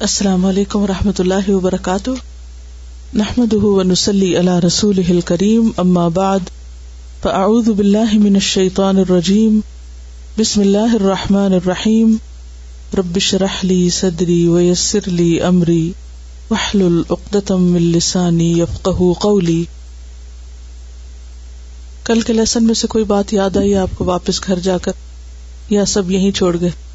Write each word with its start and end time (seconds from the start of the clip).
السلام 0.00 0.46
علیکم 0.46 0.82
و 0.82 0.86
رحمۃ 0.86 1.12
اللہ 1.18 1.50
وبرکاتہ۔ 1.50 2.10
نحمد 3.14 3.52
ونسلی 3.52 4.38
علی 4.38 4.66
رسول 4.66 5.20
کریم 5.24 5.70
اما 5.76 6.08
بعد، 6.08 6.38
فاعوذ 7.22 7.68
باللہ 7.68 8.14
من 8.14 8.34
الشیطان 8.34 8.96
الرجیم۔ 8.96 9.60
بسم 10.38 10.60
اللہ 10.60 10.94
الرحمن 10.94 11.52
الرحیم۔ 11.52 12.16
ربش 12.98 13.34
رحلی 13.34 13.90
صدری 13.90 14.48
ویسر 14.48 14.98
لی 15.06 15.40
امری۔ 15.40 15.92
وحل 16.50 16.82
العقدم 16.82 17.62
من 17.62 17.82
لسانی 17.82 18.60
یفقہ 18.60 19.12
قولی۔ 19.20 19.64
کل 22.04 22.20
کے 22.20 22.32
لیسن 22.32 22.64
میں 22.64 22.74
سے 22.74 22.86
کوئی 22.86 23.04
بات 23.04 23.32
یاد 23.32 23.56
آئی 23.56 23.74
آپ 23.74 23.88
کو 23.94 24.04
واپس 24.04 24.46
گھر 24.46 24.58
جا 24.58 24.78
کر 24.78 24.92
یا 25.70 25.84
سب 25.84 26.10
یہیں 26.10 26.30
چھوڑ 26.30 26.60
گئے؟ 26.60 26.85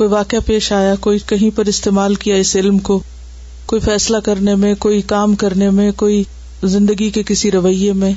کوئی 0.00 0.10
واقعہ 0.10 0.38
پیش 0.46 0.72
آیا، 0.72 0.94
کوئی 1.00 1.18
کہیں 1.26 1.56
پر 1.56 1.64
استعمال 1.64 2.14
کیا 2.14 2.36
اس 2.36 2.56
علم 2.56 2.78
کو، 2.78 3.02
کوئی 3.66 3.80
فیصلہ 3.80 4.16
کرنے 4.16 4.54
میں، 4.54 4.74
کوئی 4.74 5.02
کام 5.02 5.34
کرنے 5.34 5.70
میں، 5.70 5.92
کوئی 5.92 6.24
زندگی 6.64 7.10
کے 7.10 7.22
کسی 7.22 7.50
رویے 7.50 7.92
میں۔ 7.92 8.12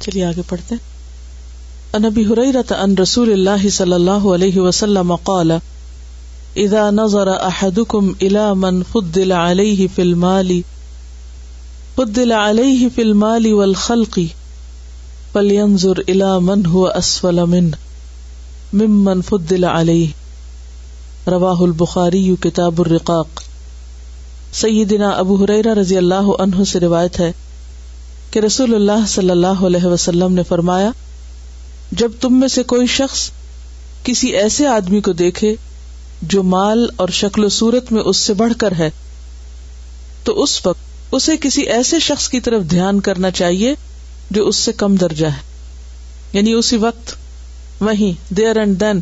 چلیے 0.00 0.24
آگے 0.24 0.42
پڑھتے 0.48 0.74
انبی 1.92 2.24
حریرت 2.24 2.72
ان 2.72 2.98
رسول 2.98 3.32
اللہ 3.32 3.68
صلی 3.68 3.92
اللہ 3.92 4.28
علیہ 4.34 4.60
وسلم 4.60 5.14
قال، 5.14 5.50
اذا 6.56 6.90
نظر 6.90 7.26
احدكم 7.26 8.12
الى 8.22 8.54
من 8.56 8.82
فضل 8.82 9.32
عليه 9.32 9.86
في 9.94 10.02
المال، 10.02 10.60
فضل 11.96 12.32
عليه 12.32 12.88
في 12.94 13.02
المال 13.02 13.52
والخلق 13.52 14.18
فلينظر 15.32 15.98
الى 16.08 16.38
من 16.40 16.66
هو 16.66 16.86
اسفل 16.86 17.44
منه. 17.46 17.83
ممن 18.74 19.22
فضل 19.22 19.64
علیہ۔ 19.64 20.06
رواہ 21.26 21.60
البخاری 21.60 22.34
کتاب 22.40 22.80
الرقاق۔ 22.80 23.26
سیدنا 24.52 25.08
ابو 25.08 25.44
حریرہ 25.44 25.74
رضی 25.74 25.96
اللہ 25.96 26.14
عنہ 26.14 26.64
سے 26.64 26.80
روایت 26.80 27.20
ہے 27.20 27.32
کہ 28.30 28.38
رسول 28.38 28.74
اللہ 28.74 29.06
صلی 29.08 29.30
اللہ 29.30 29.46
علیہ 29.46 29.84
وسلم 29.84 30.32
نے 30.32 30.42
فرمایا، 30.42 30.90
جب 31.92 32.12
تم 32.20 32.40
میں 32.40 32.48
سے 32.48 32.62
کوئی 32.62 32.86
شخص 32.86 33.30
کسی 34.04 34.28
ایسے 34.28 34.66
آدمی 34.66 35.00
کو 35.00 35.12
دیکھے 35.12 35.54
جو 36.22 36.42
مال 36.42 36.86
اور 36.96 37.08
شکل 37.08 37.44
و 37.44 37.48
صورت 37.48 37.92
میں 37.92 38.02
اس 38.02 38.16
سے 38.16 38.34
بڑھ 38.34 38.52
کر 38.58 38.72
ہے، 38.78 38.90
تو 40.24 40.42
اس 40.42 40.66
وقت 40.66 41.14
اسے 41.14 41.36
کسی 41.36 41.62
ایسے 41.62 41.98
شخص 41.98 42.28
کی 42.28 42.40
طرف 42.40 42.62
دھیان 42.70 43.00
کرنا 43.00 43.30
چاہیے 43.30 43.74
جو 44.30 44.48
اس 44.48 44.56
سے 44.56 44.72
کم 44.72 44.96
درجہ 44.96 45.26
ہے۔ 45.26 45.42
یعنی 46.32 46.52
اسی 46.52 46.76
وقت 46.76 47.23
وہیں 47.80 48.34
دیر 48.34 48.56
اینڈ 48.56 48.80
دین۔ 48.80 49.00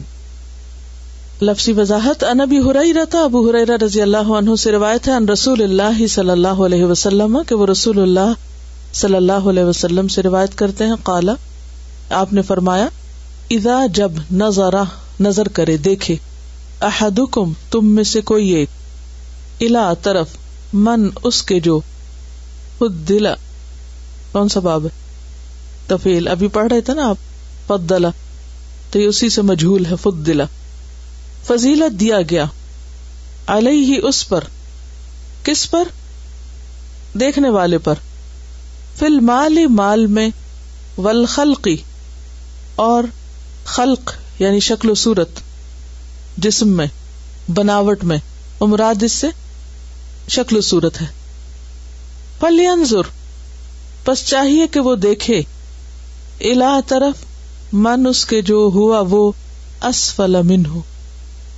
لفظی 1.42 1.72
وضاحت 1.72 2.24
ان 2.24 2.40
ابی 2.40 2.60
رہتا 2.92 3.18
ابو 3.18 3.50
ہریرا 3.50 3.84
رضی 3.86 4.02
اللہ 4.02 4.32
عنہ 4.38 4.54
سے 4.54 4.72
روایت 4.72 5.08
ہے 5.08 5.12
ان 5.12 5.28
رسول 5.28 5.62
اللہ 5.62 6.06
صلی 6.06 6.30
اللہ 6.30 6.62
علیہ 6.66 6.84
وسلم، 6.84 7.38
کہ 7.46 7.54
وہ 7.54 7.66
رسول 7.66 8.02
اللہ 8.02 8.32
صلی 8.92 9.14
اللہ 9.14 9.48
علیہ 9.50 9.64
وسلم 9.64 10.08
سے 10.08 10.22
روایت 10.22 10.58
کرتے 10.58 10.86
ہیں۔ 10.86 10.94
کالا 11.02 11.32
آپ 12.10 12.32
نے 12.32 12.42
فرمایا 12.42 12.88
ادا 13.50 13.86
جب 13.86 14.12
نظر 14.32 14.74
نظر 15.20 15.48
کرے، 15.48 15.76
دیکھے، 15.76 16.16
احدکم، 16.80 17.52
تم 17.70 17.86
میں 17.86 18.04
سے 18.04 18.20
کوئی 18.20 18.50
ایک 18.50 18.68
الا 19.60 19.94
طرف، 20.02 20.28
من 20.72 21.08
اس 21.24 21.42
کے 21.42 21.60
جو، 21.60 21.80
خود 22.78 23.08
دلا۔ 23.08 23.34
کون 24.32 24.48
سا 24.48 24.60
باب 24.60 24.84
ہے؟ 24.84 24.90
تفیل 25.86 26.28
ابھی 26.28 26.48
پڑھ 26.48 26.72
رہے 26.72 26.80
تھے 26.80 26.94
نا 26.94 27.08
آپ؟ 27.08 27.16
فضلہ۔ 27.66 28.06
تو 28.92 29.00
یہ 29.00 29.06
اسی 29.06 29.28
سے 29.28 29.42
مجھول 29.42 29.86
ہے 29.86 29.92
فد 30.02 30.26
دلا 30.26 30.44
فضیلت 31.46 32.00
دیا 32.00 32.18
گیا۔ 32.30 32.44
علیہ 33.46 34.00
اس 34.02 34.28
پر۔ 34.28 34.44
کس 35.44 35.70
پر؟ 35.70 35.88
دیکھنے 37.20 37.50
والے 37.50 37.78
پر۔ 37.78 37.94
فل 38.98 39.20
مال 39.20 39.67
مال 39.67 40.06
میں 40.06 40.30
ول 40.98 41.27
خلقی 41.27 41.77
اور 42.77 43.05
خلق 43.64 44.12
یعنی 44.39 44.61
شکل 44.61 44.90
و 44.90 44.94
صورت، 44.94 45.28
جسم 46.38 46.68
میں، 46.68 46.86
بناوٹ 47.50 48.05
میں۔ 48.05 48.18
امراد 48.61 49.02
اس 49.02 49.12
سے 49.12 49.27
شکل 50.28 50.56
و 50.56 50.61
صورت 50.61 51.00
ہے۔ 51.00 51.06
پل 52.40 52.61
پس 54.05 54.27
چاہیے 54.27 54.67
کہ 54.67 54.80
وہ 54.80 54.94
دیکھے۔ 54.94 55.42
الا 56.40 56.80
طرف 56.86 57.31
من 57.72 58.06
اس 58.06 58.24
کے 58.24 58.42
جو 58.42 58.70
ہوا 58.74 59.02
وہ 59.10 59.33
اسفل 59.83 60.42
من 60.42 60.66
ہو 60.66 60.80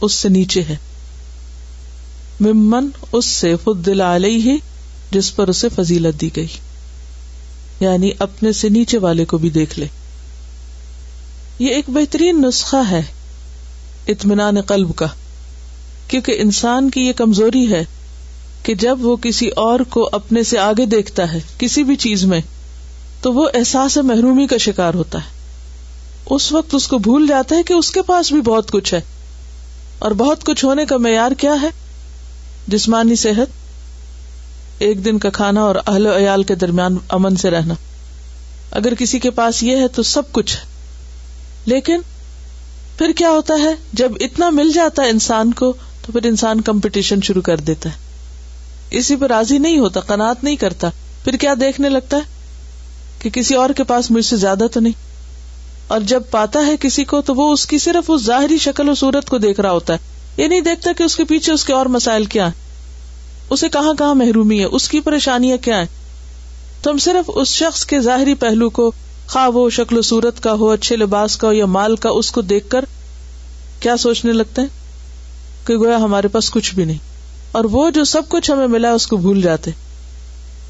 اس 0.01 0.13
سے 0.13 0.29
نیچے 0.29 0.63
ہے۔ 0.63 0.77
ممن 2.41 2.89
اس 3.13 3.27
سے 3.27 3.57
خود 3.65 3.87
دل 3.87 4.01
علیہ، 4.01 4.57
جس 5.11 5.37
پر 5.37 5.49
اسے 5.49 5.69
فضیلت 5.69 6.21
دی 6.21 6.31
گئی۔ 6.37 6.47
یعنی 7.81 8.11
اپنے 8.19 8.53
سے 8.53 8.69
نیچے 8.69 8.99
والے 8.99 9.25
کو 9.25 9.39
بھی 9.39 9.51
دیکھ 9.51 9.79
لے۔ 9.79 9.87
یہ 11.59 11.69
ایک 11.69 11.85
بہترین 11.89 12.43
نسخہ 12.43 12.91
ہے 12.91 13.03
اطمینان 14.09 14.61
قلب 14.61 14.97
کا، 14.97 15.07
کیونکہ 16.09 16.35
انسان 16.39 16.91
کی 16.91 17.01
یہ 17.01 17.13
کمزوری 17.13 17.73
ہے 17.73 17.85
کہ 18.63 18.75
جب 18.75 18.99
وہ 19.01 19.17
کسی 19.17 19.49
اور 19.49 19.81
کو 19.81 20.09
اپنے 20.13 20.43
سے 20.43 20.59
آگے 20.59 20.87
دیکھتا 20.87 21.33
ہے 21.33 21.39
کسی 21.59 21.85
بھی 21.85 21.97
چیز 21.97 22.25
میں، 22.25 22.41
تو 23.21 23.33
وہ 23.33 23.49
احساس 23.55 23.97
محرومی 23.97 24.47
کا 24.47 24.57
شکار 24.57 24.95
ہوتا 24.95 25.19
ہے۔ 25.19 25.34
اس 26.27 26.53
وقت 26.53 26.75
اس 26.75 26.89
کو 26.89 26.99
بھول 26.99 27.27
جاتا 27.27 27.57
ہے 27.57 27.63
کہ 27.63 27.73
اس 27.73 27.91
کے 27.91 28.03
پاس 28.03 28.33
بھی 28.33 28.41
بہت 28.41 28.71
کچھ 28.71 28.95
ہے۔ 28.95 29.01
اور 29.99 30.11
بہت 30.11 30.45
کچھ 30.45 30.65
ہونے 30.65 30.85
کا 30.85 30.97
معیار 30.97 31.31
کیا 31.31 31.55
ہے؟ 31.63 31.69
جسمانی 32.69 33.17
صحت، 33.17 33.47
ایک 34.79 35.05
دن 35.05 35.19
کا 35.19 35.31
کھانا 35.31 35.61
اور 35.61 35.75
اہل 35.87 36.07
عیال 36.07 36.43
کے 36.43 36.55
درمیان 36.55 36.97
امن 37.09 37.37
سے 37.37 37.51
رہنا۔ 37.51 37.75
اگر 38.71 38.95
کسی 38.95 39.19
کے 39.19 39.31
پاس 39.31 39.63
یہ 39.63 39.77
ہے 39.77 39.89
تو 39.89 40.03
سب 40.03 40.33
کچھ 40.33 40.57
ہے۔ 40.57 40.61
لیکن 41.67 42.01
پھر 42.99 43.13
کیا 43.17 43.31
ہوتا 43.31 43.55
ہے؟ 43.55 43.75
جب 43.93 44.13
اتنا 44.21 44.51
مل 44.51 44.73
جاتا 44.73 45.03
ہے 45.03 45.11
انسان 45.11 45.53
کو 45.53 45.73
تو 46.07 46.13
پھر 46.13 46.27
انسان 46.27 46.61
کمپٹیشن 46.61 47.21
شروع 47.21 47.43
کر 47.43 47.57
دیتا 47.57 47.89
ہے۔ 47.89 47.95
اسی 48.91 49.17
پہ 49.17 49.27
راضی 49.27 49.59
نہیں 49.59 49.79
ہوتا 49.79 50.01
قناط 50.01 50.45
نہیں 50.45 50.57
کرتا۔ 50.57 50.91
پھر 51.25 51.37
کیا 51.37 51.55
دیکھنے 51.61 51.89
لگتا 51.89 52.17
ہے؟ 52.17 52.23
کہ 53.19 53.31
کسی 53.31 53.55
اور 53.55 53.71
کے 53.71 53.85
پاس 53.85 54.11
مجھ 54.11 54.27
سے 54.27 54.37
زیادہ 54.37 54.67
تو 54.73 54.81
نہیں۔ 54.81 55.14
اور 55.89 56.01
جب 56.01 56.23
پاتا 56.31 56.67
ہے 56.67 56.77
کسی 56.81 57.05
کو 57.05 57.21
تو 57.21 57.35
وہ 57.35 57.53
اس 57.53 57.67
کی 57.67 57.79
صرف 57.79 58.05
اس 58.09 58.25
ظاہری 58.25 58.59
شکل 58.59 58.89
و 58.89 58.95
صورت 58.95 59.29
کو 59.29 59.39
دیکھ 59.39 59.61
رہا 59.61 59.71
ہوتا 59.71 59.93
ہے۔ 59.93 59.99
یہ 60.37 60.49
نہیں 60.49 60.61
دیکھتا 60.61 60.93
کہ 60.93 61.03
اس 61.03 61.17
کے 61.17 61.25
پیچھے 61.25 61.53
اس 61.53 61.65
کے 61.65 61.73
اور 61.73 61.87
مسائل 61.87 62.25
کیا 62.25 62.47
ہیں۔ 62.47 62.53
اسے 63.51 63.69
کہاں 63.69 63.95
کہاں 63.95 64.15
محرومی 64.15 64.61
ہے؟ 64.61 64.65
اس 64.65 64.89
کی 64.89 65.01
پریشانیاں 65.01 65.57
کیا 65.57 65.79
ہیں؟ 65.79 65.87
تو 66.83 66.91
ہم 66.91 66.99
صرف 66.99 67.31
اس 67.35 67.49
شخص 67.49 67.85
کے 67.85 68.01
ظاہری 68.01 68.35
پہلو 68.35 68.71
کو 68.71 68.93
خواہ 69.29 69.49
وہ 69.49 69.71
شکل 69.71 69.99
و 69.99 70.03
صورت 70.03 70.43
کا 70.43 70.53
ہو، 70.53 70.71
اچھے 70.71 70.97
لباس 70.97 71.37
کا 71.37 71.49
ہو 71.49 71.53
یا 71.53 71.67
مال 71.67 71.97
کا، 71.97 72.11
اس 72.11 72.31
کو 72.31 72.41
دیکھ 72.41 72.71
کر 72.71 72.85
کیا 73.81 73.97
سوچنے 73.97 74.33
لگتے 74.33 74.61
ہیں؟ 74.61 74.69
کہ 75.67 75.77
گویا 75.77 75.97
ہمارے 75.97 76.29
پاس 76.29 76.51
کچھ 76.51 76.75
بھی 76.75 76.85
نہیں۔ 76.85 76.99
اور 77.53 77.65
وہ 77.65 77.91
جو 77.91 78.05
سب 78.05 78.23
کچھ 78.29 78.51
ہمیں 78.51 78.67
ملا 78.67 78.93
اس 78.93 79.07
کو 79.07 79.17
بھول 79.17 79.43
جاتے 79.43 79.71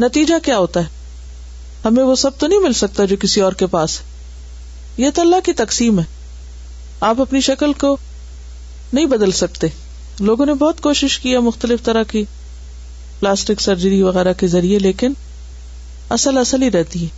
نتیجہ 0.00 0.34
کیا 0.42 0.58
ہوتا 0.58 0.80
ہے؟ 0.80 0.86
ہمیں 1.84 2.04
وہ 2.04 2.14
سب 2.14 2.38
تو 2.38 2.46
نہیں 2.46 2.58
مل 2.58 2.72
سکتا 2.72 3.04
جو 3.04 3.16
کسی 3.20 3.40
اور 3.40 3.52
کے 3.52 3.66
پاس 3.66 4.00
ہے۔ 4.00 4.13
یہ 4.96 5.10
تو 5.14 5.22
اللہ 5.22 5.36
کی 5.44 5.52
تقسیم 5.52 5.98
ہے۔ 5.98 6.04
آپ 7.00 7.20
اپنی 7.20 7.40
شکل 7.40 7.72
کو 7.72 7.96
نہیں 8.92 9.06
بدل 9.06 9.30
سکتے۔ 9.30 9.66
لوگوں 10.20 10.46
نے 10.46 10.54
بہت 10.54 10.80
کوشش 10.80 11.18
کی 11.18 11.36
مختلف 11.36 11.82
طرح 11.82 12.02
کی 12.02 12.24
پلاسٹک 13.20 13.60
سرجری 13.60 14.02
وغیرہ 14.02 14.32
کے 14.32 14.46
ذریعے، 14.46 14.78
لیکن 14.78 15.12
اصل 16.10 16.38
اصل 16.38 16.62
ہی 16.62 16.70
رہتی 16.70 17.02
ہے۔ 17.02 17.08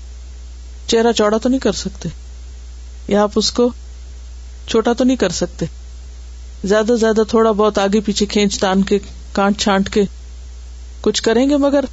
چہرہ 0.87 1.13
چوڑا 1.13 1.39
تو 1.39 1.49
نہیں 1.49 1.61
کر 1.61 1.73
سکتے۔ 1.73 2.09
یا 3.09 3.23
آپ 3.23 3.31
اس 3.35 3.53
کو 3.53 3.71
چھوٹا 4.67 4.93
تو 4.93 5.05
نہیں 5.05 5.17
کر 5.17 5.29
سکتے۔ 5.29 5.67
زیادہ 6.65 6.93
زیادہ 7.01 7.21
تھوڑا 7.29 7.53
بہت 7.53 7.79
آگے 7.79 8.01
پیچھے 8.01 8.27
کھینچ 8.27 8.59
تان 8.59 8.83
کے، 8.83 8.99
کانٹ 9.33 9.61
چھانٹ 9.61 9.91
کے 9.91 10.03
کچھ 11.01 11.23
کریں 11.23 11.51
گے، 11.51 11.57
مگر 11.57 11.85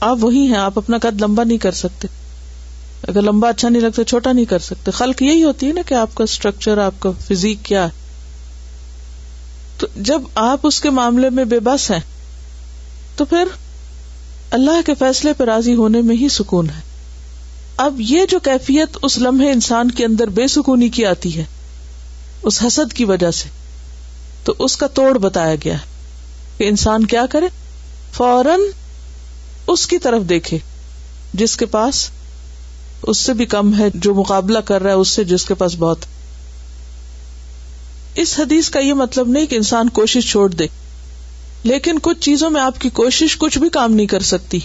آپ 0.00 0.18
وہی 0.20 0.46
ہیں، 0.46 0.56
آپ 0.56 0.78
اپنا 0.78 0.98
قد 0.98 1.20
لمبا 1.20 1.44
نہیں 1.44 1.58
کر 1.58 1.72
سکتے۔ 1.72 2.08
اگر 3.08 3.22
لمبا 3.22 3.48
اچھا 3.48 3.68
نہیں 3.68 3.82
لگتا، 3.82 4.04
چھوٹا 4.04 4.32
نہیں 4.32 4.44
کر 4.44 4.58
سکتے۔ 4.58 4.90
خلق 4.90 5.22
یہی 5.22 5.44
ہوتی 5.44 5.68
ہے 5.68 5.72
نا 5.72 5.80
کہ 5.86 5.94
آپ 5.94 6.14
کا 6.14 6.24
اسٹرکچر 6.24 6.78
آپ 6.78 6.94
کا 6.98 7.10
فزیک 7.28 7.58
کیا 7.62 7.84
ہے۔ 7.84 7.90
تو 9.78 9.86
جب 9.96 10.22
آپ 10.34 10.60
اس 10.62 10.80
کے 10.80 10.90
معاملے 10.90 11.30
میں 11.30 11.44
بے 11.44 11.60
بس 11.60 11.90
ہیں، 11.90 12.00
تو 13.16 13.24
پھر 13.24 13.44
اللہ 14.50 14.86
کے 14.86 14.94
فیصلے 14.94 15.32
پہ 15.32 15.44
راضی 15.44 15.74
ہونے 15.74 16.00
میں 16.00 16.16
ہی 16.16 16.28
سکون 16.28 16.70
ہے۔ 16.70 16.80
اب 17.76 17.94
یہ 17.98 18.26
جو 18.30 18.38
کیفیت 18.38 18.96
اس 19.02 19.18
لمحے 19.18 19.50
انسان 19.50 19.90
کے 19.90 20.04
اندر 20.04 20.28
بے 20.28 20.46
سکونی 20.46 20.88
کی 20.88 21.06
آتی 21.06 21.36
ہے، 21.36 21.44
اس 22.42 22.62
حسد 22.62 22.92
کی 22.92 23.04
وجہ 23.04 23.30
سے، 23.30 23.48
تو 24.44 24.54
اس 24.58 24.76
کا 24.76 24.86
توڑ 24.86 25.18
بتایا 25.18 25.54
گیا 25.54 25.74
ہے 25.74 25.86
کہ 26.58 26.68
انسان 26.68 27.06
کیا 27.06 27.26
کرے؟ 27.26 27.46
فوراً 28.12 28.60
اس 29.66 29.86
کی 29.86 29.98
طرف 29.98 30.22
دیکھے، 30.28 30.58
جس 31.34 31.56
کے 31.56 31.66
پاس 31.66 32.10
اس 33.06 33.18
سے 33.18 33.34
بھی 33.34 33.46
کم 33.46 33.78
ہے 33.78 33.88
جو 33.94 34.14
مقابلہ 34.14 34.58
کر 34.58 34.82
رہا 34.82 34.90
ہے 34.90 34.96
اس 34.96 35.08
سے 35.08 35.24
جس 35.24 35.44
کے 35.44 35.54
پاس 35.54 35.74
بہت۔ 35.78 35.98
اس 38.14 38.38
حدیث 38.38 38.70
کا 38.70 38.80
یہ 38.80 38.94
مطلب 38.94 39.28
نہیں 39.28 39.46
کہ 39.46 39.56
انسان 39.56 39.88
کوشش 39.88 40.30
چھوڑ 40.30 40.50
دے، 40.50 40.66
لیکن 41.64 41.98
کچھ 42.02 42.20
چیزوں 42.20 42.50
میں 42.50 42.60
آپ 42.60 42.80
کی 42.80 42.90
کوشش 42.90 43.36
کچھ 43.38 43.58
بھی 43.58 43.68
کام 43.68 43.92
نہیں 43.92 44.06
کر 44.06 44.20
سکتی۔ 44.20 44.58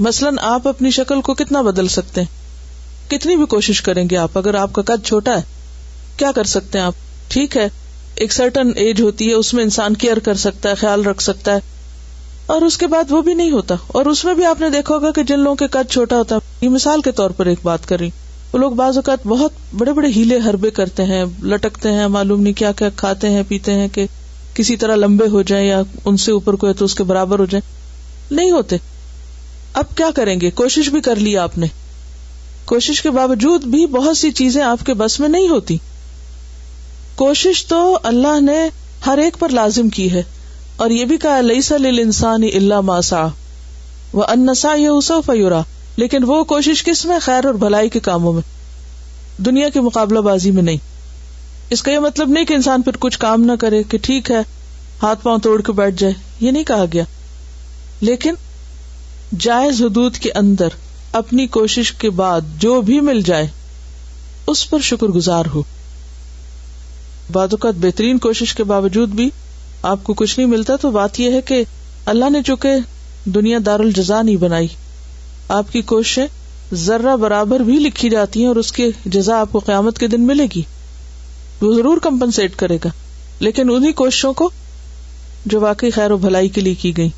مثلاً 0.00 0.36
آپ 0.40 0.68
اپنی 0.68 0.90
شکل 0.90 1.20
کو 1.20 1.34
کتنا 1.34 1.62
بدل 1.62 1.88
سکتے 1.88 2.20
ہیں؟ 2.20 2.28
کتنی 3.10 3.36
بھی 3.36 3.46
کوشش 3.46 3.82
کریں 3.82 4.10
گے 4.10 4.16
آپ، 4.16 4.38
اگر 4.38 4.54
آپ 4.54 4.72
کا 4.72 4.82
قد 4.82 5.06
چھوٹا 5.06 5.36
ہے، 5.36 5.42
کیا 6.16 6.32
کر 6.32 6.44
سکتے 6.44 6.78
ہیں 6.78 6.86
آپ؟ 6.86 6.94
ٹھیک 7.28 7.56
ہے، 7.56 7.68
ایک 8.14 8.32
سرٹن 8.32 8.72
ایج 8.76 9.02
ہوتی 9.02 9.28
ہے، 9.28 9.34
اس 9.34 9.54
میں 9.54 9.64
انسان 9.64 9.96
کیئر 9.96 10.18
کر 10.18 10.34
سکتا 10.34 10.68
ہے، 10.68 10.74
خیال 10.74 11.06
رکھ 11.06 11.22
سکتا 11.22 11.54
ہے۔ 11.54 11.73
اور 12.46 12.62
اس 12.62 12.78
کے 12.78 12.86
بعد 12.86 13.04
وہ 13.10 13.22
بھی 13.22 13.34
نہیں 13.34 13.50
ہوتا۔ 13.50 13.74
اور 13.86 14.06
اس 14.06 14.24
میں 14.24 14.34
بھی 14.34 14.44
آپ 14.44 14.60
نے 14.60 14.70
دیکھا 14.70 14.94
ہوگا 14.94 15.10
کہ 15.10 15.22
جن 15.22 15.40
لوگوں 15.40 15.56
کے 15.56 15.66
قد 15.66 15.90
چھوٹا 15.90 16.16
ہوتا 16.16 16.36
یہ 16.60 16.68
مثال 16.68 17.00
کے 17.00 17.12
طور 17.12 17.30
پر 17.30 17.46
ایک 17.46 17.58
بات 17.62 17.88
کر 17.88 17.98
رہی 17.98 18.10
وہ 18.52 18.58
لوگ 18.58 18.72
بعض 18.72 18.96
اوقات 18.96 19.26
بہت 19.26 19.52
بڑے 19.76 19.92
بڑے 19.92 20.08
ہیلے 20.08 20.38
ہربے 20.38 20.70
کرتے 20.70 21.04
ہیں، 21.04 21.24
لٹکتے 21.42 21.92
ہیں، 21.92 22.08
معلوم 22.08 22.42
نہیں 22.42 22.52
کیا 22.52 22.72
کیا 22.72 22.88
کھاتے 22.96 23.30
ہیں، 23.30 23.42
پیتے 23.48 23.72
ہیں 23.72 23.88
کہ 23.88 24.06
کسی 24.54 24.76
طرح 24.76 24.96
لمبے 24.96 25.28
ہو 25.28 25.42
جائیں 25.42 25.66
یا 25.66 25.82
ان 26.04 26.16
سے 26.16 26.32
اوپر 26.32 26.54
کوئی 26.54 26.74
تو 26.74 26.84
اس 26.84 26.94
کے 26.94 27.02
برابر 27.04 27.38
ہو 27.38 27.44
جائیں۔ 27.44 27.74
نہیں 28.30 28.50
ہوتے۔ 28.50 28.76
اب 29.74 29.84
کیا 29.96 30.10
کریں 30.14 30.40
گے؟ 30.40 30.50
کوشش 30.50 30.88
بھی 30.88 31.00
کر 31.00 31.16
لی 31.16 31.36
آپ 31.36 31.58
نے۔ 31.58 31.66
کوشش 32.64 33.02
کے 33.02 33.10
باوجود 33.10 33.64
بھی 33.64 33.86
بہت 33.86 34.16
سی 34.16 34.30
چیزیں 34.30 34.62
آپ 34.62 34.86
کے 34.86 34.94
بس 34.94 35.20
میں 35.20 35.28
نہیں 35.28 35.48
ہوتی۔ 35.48 35.76
کوشش 37.14 37.66
تو 37.66 37.98
اللہ 38.02 38.40
نے 38.40 38.68
ہر 39.06 39.18
ایک 39.18 39.38
پر 39.38 39.48
لازم 39.48 39.88
کی 39.88 40.12
ہے۔ 40.12 40.22
اور 40.76 40.90
یہ 40.90 41.04
بھی 41.04 41.16
کہا 41.16 41.40
لئی 41.40 41.62
سل 41.62 41.86
انسان 41.86 42.42
اللہ 42.54 42.80
ماسا 42.80 43.26
وہ 44.12 44.24
انسا 44.28 44.74
یہ 44.74 44.88
فیورا 45.26 45.60
لیکن 45.96 46.24
وہ 46.24 46.44
کوشش 46.44 46.84
کس 46.84 47.04
میں؟ 47.04 47.18
خیر 47.18 47.44
اور 47.44 47.54
بھلائی 47.54 47.88
کے 47.88 48.00
کاموں 48.00 48.32
میں۔ 48.32 48.42
دنیا 49.38 49.68
کے 49.68 49.80
مقابلہ 49.80 50.18
بازی 50.18 50.50
میں 50.50 50.62
نہیں۔ 50.62 50.76
اس 51.70 51.82
کا 51.82 51.92
یہ 51.92 51.98
مطلب 51.98 52.28
نہیں 52.28 52.44
کہ 52.44 52.54
انسان 52.54 52.82
پھر 52.82 52.96
کچھ 52.98 53.18
کام 53.18 53.42
نہ 53.42 53.52
کرے 53.60 53.82
کہ 53.82 53.98
ٹھیک 53.98 54.30
ہے، 54.30 54.40
ہاتھ 55.02 55.22
پاؤں 55.22 55.38
توڑ 55.38 55.62
کے 55.62 55.72
بیٹھ 55.72 55.94
جائے۔ 55.98 56.14
یہ 56.40 56.50
نہیں 56.50 56.64
کہا 56.64 56.84
گیا۔ 56.92 57.04
لیکن 58.00 58.34
جائز 59.38 59.82
حدود 59.82 60.16
کے 60.16 60.32
اندر 60.32 60.68
اپنی 61.12 61.46
کوشش 61.46 61.92
کے 61.92 62.10
بعد 62.10 62.40
جو 62.58 62.80
بھی 62.80 63.00
مل 63.00 63.22
جائے، 63.22 63.46
اس 64.46 64.70
پر 64.70 64.78
شکر 64.78 65.06
گزار 65.06 65.44
ہو۔ 65.54 65.62
بعد 67.32 67.48
اوقات 67.50 67.74
بہترین 67.74 68.18
کوشش 68.18 68.54
کے 68.54 68.64
باوجود 68.64 69.08
بھی 69.08 69.30
آپ 69.84 70.04
کو 70.04 70.14
کچھ 70.14 70.38
نہیں 70.38 70.48
ملتا 70.48 70.76
تو 70.76 70.90
بات 70.90 71.20
یہ 71.20 71.30
ہے 71.30 71.40
کہ 71.40 71.64
اللہ 72.06 72.30
نے 72.30 72.42
چونکہ 72.42 72.68
دنیا 73.24 73.58
دار 73.66 73.80
الجزا 73.80 74.22
نہیں 74.22 74.36
بنائی، 74.36 74.66
آپ 75.48 75.72
کی 75.72 75.82
کوششیں 75.82 76.26
ذرہ 76.74 77.16
برابر 77.16 77.60
بھی 77.60 77.72
لکھی 77.72 78.08
جاتی 78.08 78.40
ہیں 78.40 78.46
اور 78.46 78.56
اس 78.56 78.72
کی 78.72 78.90
جزا 79.06 79.40
آپ 79.40 79.52
کو 79.52 79.58
قیامت 79.58 79.98
کے 79.98 80.06
دن 80.06 80.26
ملے 80.26 80.46
گی۔ 80.54 80.62
وہ 81.60 81.74
ضرور 81.74 81.98
کمپنسیٹ 81.98 82.56
کرے 82.56 82.78
گا۔ 82.84 82.88
لیکن 83.40 83.70
انہیں 83.70 83.92
کوششوں 83.92 84.32
کو 84.32 84.50
جو 85.46 85.60
واقعی 85.60 85.90
خیر 85.90 86.10
و 86.10 86.16
بھلائی 86.16 86.48
کے 86.48 86.60
لیے 86.60 86.74
کی 86.74 86.96
گئی 86.96 87.08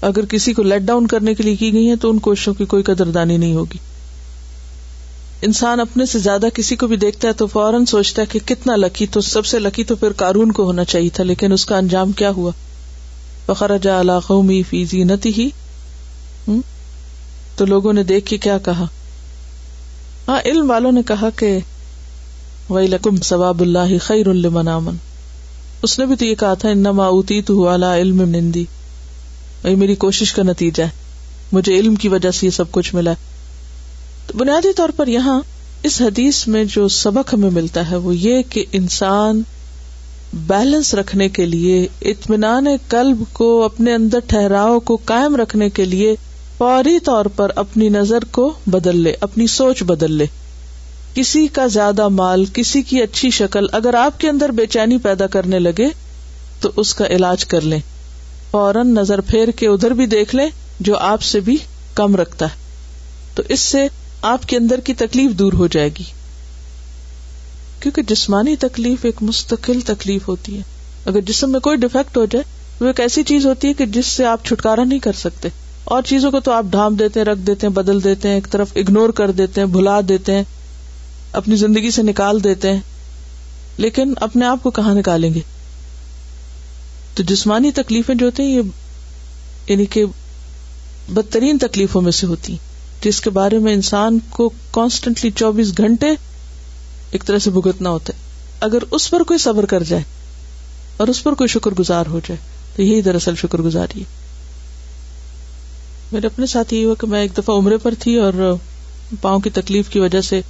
اگر 0.00 0.24
کسی 0.24 0.52
کو 0.52 0.62
لیٹ 0.62 0.82
ڈاؤن 0.82 1.06
کرنے 1.06 1.34
کے 1.34 1.42
لیے 1.42 1.56
کی 1.56 1.72
گئی 1.72 1.90
ہے 1.90 1.96
تو 1.96 2.10
ان 2.10 2.18
کوششوں 2.18 2.54
کی 2.54 2.64
کوئی 2.64 2.82
قدردانی 2.82 3.36
نہیں 3.36 3.54
ہوگی۔ 3.54 3.78
انسان 5.42 5.80
اپنے 5.80 6.04
سے 6.06 6.18
زیادہ 6.18 6.46
کسی 6.54 6.76
کو 6.76 6.86
بھی 6.86 6.96
دیکھتا 6.96 7.28
ہے 7.28 7.32
تو 7.32 7.46
فوراً 7.46 7.84
سوچتا 7.84 8.22
ہے 8.22 8.26
کہ 8.26 8.38
کتنا 8.44 8.76
لکی 8.76 9.06
تو 9.06 9.20
سب 9.20 9.46
سے 9.46 9.58
لکی 9.58 9.84
تو 9.84 9.96
پھر 9.96 10.12
کارون 10.12 10.52
کو 10.52 10.64
ہونا 10.64 10.84
چاہیے 10.84 11.08
تھا، 11.08 11.24
لیکن 11.24 11.52
اس 11.52 11.64
کا 11.66 11.76
انجام 11.76 12.12
کیا 12.12 12.30
ہوا؟ 12.30 12.50
فخر 13.46 13.76
جا 13.78 14.18
قومی 14.26 14.62
فی 14.62 14.84
زینتی 14.84 15.32
ہی 15.38 15.48
تو 17.56 17.64
لوگوں 17.66 17.92
نے 17.92 18.02
دیکھ 18.02 18.26
کے 18.26 18.36
کیا 18.38 18.58
کہا؟ 18.58 18.86
ہاں 20.28 20.40
علم 20.44 20.70
والوں 20.70 20.92
نے 20.92 21.02
کہا 21.06 21.30
کہ 21.36 21.58
وہی 22.68 22.86
لکم 22.86 23.16
ثواب 23.22 23.60
اللہ 23.60 23.98
خیر 24.02 24.28
المن 24.28 24.68
امن 24.68 24.96
اس 25.82 25.98
نے 25.98 26.06
بھی 26.06 26.16
تو 26.16 26.24
یہ 26.24 26.34
کہا 26.34 26.54
تھا، 26.54 26.68
انما 26.68 27.06
اوتی 27.06 27.42
تو 27.42 27.68
علم 27.68 28.22
نندی 28.28 28.64
وہی 29.64 29.74
میری 29.74 29.94
کوشش 29.96 30.32
کا 30.32 30.42
نتیجہ 30.42 30.82
ہے۔ 30.82 30.90
مجھے 31.52 31.78
علم 31.78 31.94
کی 31.94 32.08
وجہ 32.08 32.30
سے 32.30 32.46
یہ 32.46 32.50
سب 32.50 32.70
کچھ 32.70 32.94
ملا 32.94 33.12
تو 33.12 33.31
بنیادی 34.36 34.72
طور 34.72 34.88
پر 34.96 35.06
یہاں 35.06 35.40
اس 35.82 36.00
حدیث 36.00 36.46
میں 36.46 36.64
جو 36.64 36.88
سبق 36.88 37.34
ہمیں 37.34 37.50
ملتا 37.50 37.90
ہے 37.90 37.96
وہ 37.96 38.16
یہ 38.16 38.42
کہ 38.50 38.64
انسان 38.72 39.42
بیلنس 40.34 40.94
رکھنے 40.94 41.28
کے 41.28 41.46
لیے، 41.46 41.86
اطمینان 42.00 42.66
قلب 42.88 43.22
کو 43.32 43.64
اپنے 43.64 43.94
اندر 43.94 44.18
ٹھہراؤ 44.26 44.80
کو 44.80 44.98
قائم 45.04 45.36
رکھنے 45.36 45.70
کے 45.70 45.84
لیے 45.84 46.14
فوری 46.58 46.98
طور 47.00 47.24
پر 47.26 47.52
اپنی 47.56 47.88
نظر 47.88 48.24
کو 48.24 48.52
بدل 48.66 48.96
لے، 48.96 49.14
اپنی 49.20 49.46
سوچ 49.46 49.82
بدل 49.82 50.12
لے۔ 50.12 50.26
کسی 51.14 51.46
کا 51.46 51.66
زیادہ 51.66 52.08
مال، 52.08 52.44
کسی 52.44 52.82
کی 52.82 53.02
اچھی 53.02 53.30
شکل 53.30 53.66
اگر 53.72 53.94
آپ 53.94 54.20
کے 54.20 54.28
اندر 54.28 54.48
بے 54.48 54.66
چینی 54.66 54.98
پیدا 54.98 55.26
کرنے 55.26 55.58
لگے 55.58 55.88
تو 56.60 56.70
اس 56.76 56.94
کا 56.94 57.06
علاج 57.06 57.44
کر 57.44 57.60
لیں۔ 57.60 57.80
فوراً 58.50 58.88
نظر 58.88 59.20
پھیر 59.20 59.50
کے 59.50 59.68
ادھر 59.68 59.90
بھی 59.90 60.06
دیکھ 60.06 60.36
لیں 60.36 60.48
جو 60.80 60.98
آپ 60.98 61.22
سے 61.22 61.40
بھی 61.40 61.56
کم 61.94 62.16
رکھتا 62.16 62.46
ہے۔ 62.46 62.62
تو 63.34 63.42
اس 63.48 63.60
سے 63.60 63.88
آپ 64.22 64.48
کے 64.48 64.56
اندر 64.56 64.80
کی 64.80 64.94
تکلیف 64.94 65.30
دور 65.30 65.52
ہو 65.52 65.66
جائے 65.66 65.88
گی۔ 65.88 66.04
کیونکہ 67.80 68.02
جسمانی 68.02 68.56
تکلیف 68.56 69.04
ایک 69.04 69.22
مستقل 69.22 69.80
تکلیف 69.86 70.28
ہوتی 70.28 70.56
ہے۔ 70.56 70.62
اگر 71.06 71.20
جسم 71.20 71.52
میں 71.52 71.60
کوئی 71.60 71.76
ڈیفیکٹ 71.76 72.16
ہو 72.16 72.24
جائے، 72.24 72.42
وہ 72.80 72.86
ایک 72.86 73.00
ایسی 73.00 73.22
چیز 73.22 73.46
ہوتی 73.46 73.68
ہے 73.68 73.74
کہ 73.74 73.86
جس 73.86 74.06
سے 74.06 74.24
آپ 74.26 74.44
چھٹکارا 74.44 74.84
نہیں 74.84 74.98
کر 74.98 75.12
سکتے۔ 75.12 75.48
اور 75.84 76.02
چیزوں 76.02 76.30
کو 76.30 76.40
تو 76.40 76.52
آپ 76.52 76.64
ڈھانپ 76.70 76.98
دیتے 76.98 77.20
ہیں، 77.20 77.24
رکھ 77.24 77.38
دیتے 77.38 77.66
ہیں، 77.66 77.74
بدل 77.74 78.04
دیتے 78.04 78.28
ہیں، 78.28 78.34
ایک 78.34 78.46
طرف 78.50 78.68
اگنور 78.76 79.10
کر 79.10 79.30
دیتے 79.30 79.60
ہیں، 79.60 79.68
بھلا 79.68 80.00
دیتے 80.08 80.32
ہیں، 80.32 80.44
اپنی 81.32 81.56
زندگی 81.56 81.90
سے 81.90 82.02
نکال 82.02 82.44
دیتے 82.44 82.72
ہیں۔ 82.72 82.80
لیکن 83.76 84.14
اپنے 84.16 84.46
آپ 84.46 84.62
کو 84.62 84.70
کہاں 84.70 84.94
نکالیں 84.94 85.34
گے؟ 85.34 85.40
تو 87.14 87.22
جسمانی 87.22 87.70
تکلیفیں 87.70 88.14
جو 88.14 88.26
ہوتی 88.26 88.42
ہیں، 88.42 88.50
یہ 88.50 88.62
یعنی 89.66 89.86
کہ 89.86 90.04
بدترین 91.08 91.58
تکلیفوں 91.58 92.02
میں 92.02 92.12
سے 92.12 92.26
ہوتی 92.26 92.52
ہیں۔ 92.52 92.71
جس 93.04 93.20
کے 93.20 93.30
بارے 93.30 93.58
میں 93.58 93.72
انسان 93.72 94.18
کو 94.30 94.50
کانسٹنٹلی 94.70 95.30
چوبیس 95.30 95.78
گھنٹے 95.78 96.06
ایک 97.10 97.24
طرح 97.24 97.38
سے 97.38 97.50
بھگتنا 97.50 97.90
ہوتا 97.90 98.12
ہے۔ 98.12 98.18
اگر 98.60 98.78
اس 98.90 99.10
پر 99.10 99.22
کوئی 99.22 99.38
صبر 99.38 99.66
کر 99.66 99.82
جائے 99.82 100.02
اور 100.96 101.08
اس 101.08 101.22
پر 101.22 101.34
کوئی 101.34 101.48
شکر 101.48 101.70
گزار 101.70 102.06
ہو 102.06 102.20
جائے، 102.28 102.40
تو 102.76 102.82
یہی 102.82 103.02
دراصل 103.02 103.34
شکر 103.34 103.58
گزاری 103.58 104.00
ہے۔ 104.00 104.04
میرے 106.12 106.26
اپنے 106.26 106.46
ساتھ 106.46 106.74
یہ 106.74 106.86
ہوا 106.86 106.94
کہ 107.00 107.06
میں 107.06 107.20
ایک 107.20 107.38
دفعہ 107.38 107.56
عمرے 107.56 107.76
پر 107.76 107.94
تھی 107.98 108.16
اور 108.16 108.56
پاؤں 109.20 109.40
کی 109.40 109.50
تکلیف 109.50 109.88
کی 109.88 109.98
وجہ 109.98 110.20
سے 110.20 110.40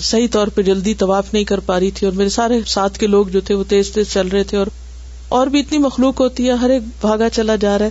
صحیح 0.00 0.26
طور 0.30 0.46
پہ 0.46 0.62
جلدی 0.62 0.94
طواف 0.94 1.34
نہیں 1.34 1.44
کر 1.44 1.60
پا 1.60 1.80
رہی 1.80 1.90
تھی 1.90 2.06
اور 2.06 2.14
میرے 2.14 2.28
سارے 2.28 2.60
ساتھ 2.66 2.98
کے 2.98 3.06
لوگ 3.06 3.26
جو 3.26 3.40
تھے 3.40 3.54
وہ 3.54 3.64
تیز 3.68 3.90
تیز 3.92 4.12
چل 4.12 4.28
رہے 4.28 4.44
تھے 4.44 4.58
اور 4.58 4.66
اور 5.28 5.46
بھی 5.46 5.60
اتنی 5.60 5.78
مخلوق 5.78 6.20
ہوتی 6.20 6.48
ہے، 6.48 6.52
ہر 6.52 6.70
ایک 6.70 6.82
بھاگا 7.00 7.28
چلا 7.28 7.56
جا 7.56 7.78
رہا 7.78 7.84
ہے۔ 7.84 7.90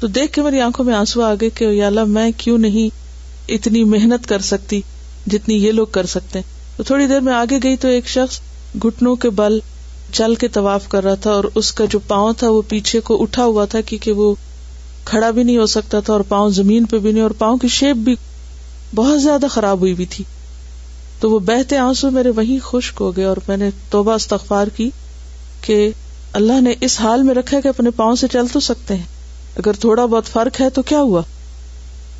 تو 0.00 0.06
دیکھ 0.06 0.32
کے 0.32 0.42
میری 0.42 0.60
آنکھوں 0.60 0.84
میں 0.84 0.94
آنسو 0.94 1.22
آ 1.22 1.34
گئے 1.40 1.50
کہ 1.50 1.64
یا 1.64 1.86
اللہ 1.86 2.04
میں 2.04 2.30
کیوں 2.36 2.58
نہیں 2.58 3.01
اتنی 3.48 3.84
محنت 3.84 4.26
کر 4.26 4.38
سکتی 4.38 4.80
جتنی 5.26 5.54
یہ 5.54 5.72
لوگ 5.72 5.86
کر 5.86 6.06
سکتے 6.06 6.40
تو 6.76 6.82
تھوڑی 6.82 7.06
دیر 7.06 7.20
میں 7.20 7.32
آگے 7.32 7.58
گئی 7.62 7.76
تو 7.76 7.88
ایک 7.88 8.08
شخص 8.08 8.40
گٹنوں 8.84 9.16
کے 9.16 9.30
بل 9.30 9.58
چل 10.12 10.34
کے 10.34 10.48
طواف 10.48 10.88
کر 10.88 11.04
رہا 11.04 11.14
تھا 11.14 11.30
اور 11.30 11.44
اس 11.54 11.72
کا 11.72 11.84
جو 11.84 11.98
پاؤں 11.98 12.32
تھا 12.32 12.50
وہ 12.50 12.62
پیچھے 12.68 13.00
کو 13.00 13.22
اٹھا 13.22 13.44
ہوا 13.44 13.64
تھا 13.64 13.80
کیونکہ 13.80 14.12
وہ 14.12 14.34
کھڑا 15.04 15.30
بھی 15.30 15.42
نہیں 15.42 15.56
ہو 15.56 15.66
سکتا 15.66 16.00
تھا 16.00 16.12
اور 16.12 16.20
پاؤں 16.20 16.50
زمین 16.50 16.84
پہ 16.84 16.98
بھی 16.98 17.12
نہیں 17.12 17.22
اور 17.22 17.30
پاؤں 17.30 17.56
کی 17.56 17.68
شیپ 17.68 17.96
بھی 17.96 18.14
بہت 18.94 19.22
زیادہ 19.22 19.46
خراب 19.50 19.80
ہوئی 19.80 19.94
بھی 19.94 20.06
تھی۔ 20.06 20.24
تو 21.20 21.30
وہ 21.30 21.38
بہتے 21.38 21.78
آنسو 21.78 22.10
میرے 22.10 22.30
وہیں 22.30 22.58
خشک 22.64 22.96
ہو 23.00 23.16
گئے 23.16 23.24
اور 23.24 23.36
میں 23.48 23.56
نے 23.56 23.70
توبہ 23.90 24.12
استغفار 24.12 24.66
کی 24.66 24.90
کہ 25.60 25.90
اللہ 26.32 26.60
نے 26.60 26.74
اس 26.80 27.00
حال 27.00 27.22
میں 27.22 27.34
رکھا 27.34 27.60
کہ 27.60 27.68
اپنے 27.68 27.90
پاؤں 27.90 28.16
سے 28.16 28.26
چل 28.32 28.46
تو 28.52 28.60
سکتے 28.60 28.94
ہیں۔ 28.94 29.06
اگر 29.56 29.72
تھوڑا 29.72 30.06
بہت 30.06 30.26
فرق 30.26 30.60
ہے 30.60 30.70
تو 30.70 30.82
کیا 30.82 31.00
ہوا؟ 31.00 31.22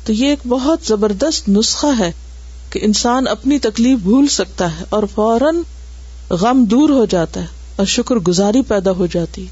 تو 0.05 0.13
یہ 0.13 0.27
ایک 0.27 0.39
بہت 0.47 0.79
زبردست 0.87 1.49
نسخہ 1.49 1.87
ہے 1.99 2.11
کہ 2.69 2.79
انسان 2.83 3.27
اپنی 3.27 3.59
تکلیف 3.59 3.99
بھول 3.99 4.27
سکتا 4.27 4.79
ہے 4.79 4.85
اور 4.89 5.03
فوراً 5.15 5.55
غم 6.29 6.65
دور 6.65 6.89
ہو 6.89 7.05
جاتا 7.05 7.41
ہے 7.41 7.45
اور 7.75 7.85
شکر 7.85 8.15
گزاری 8.15 8.61
پیدا 8.61 8.91
ہو 8.91 9.05
جاتی 9.05 9.47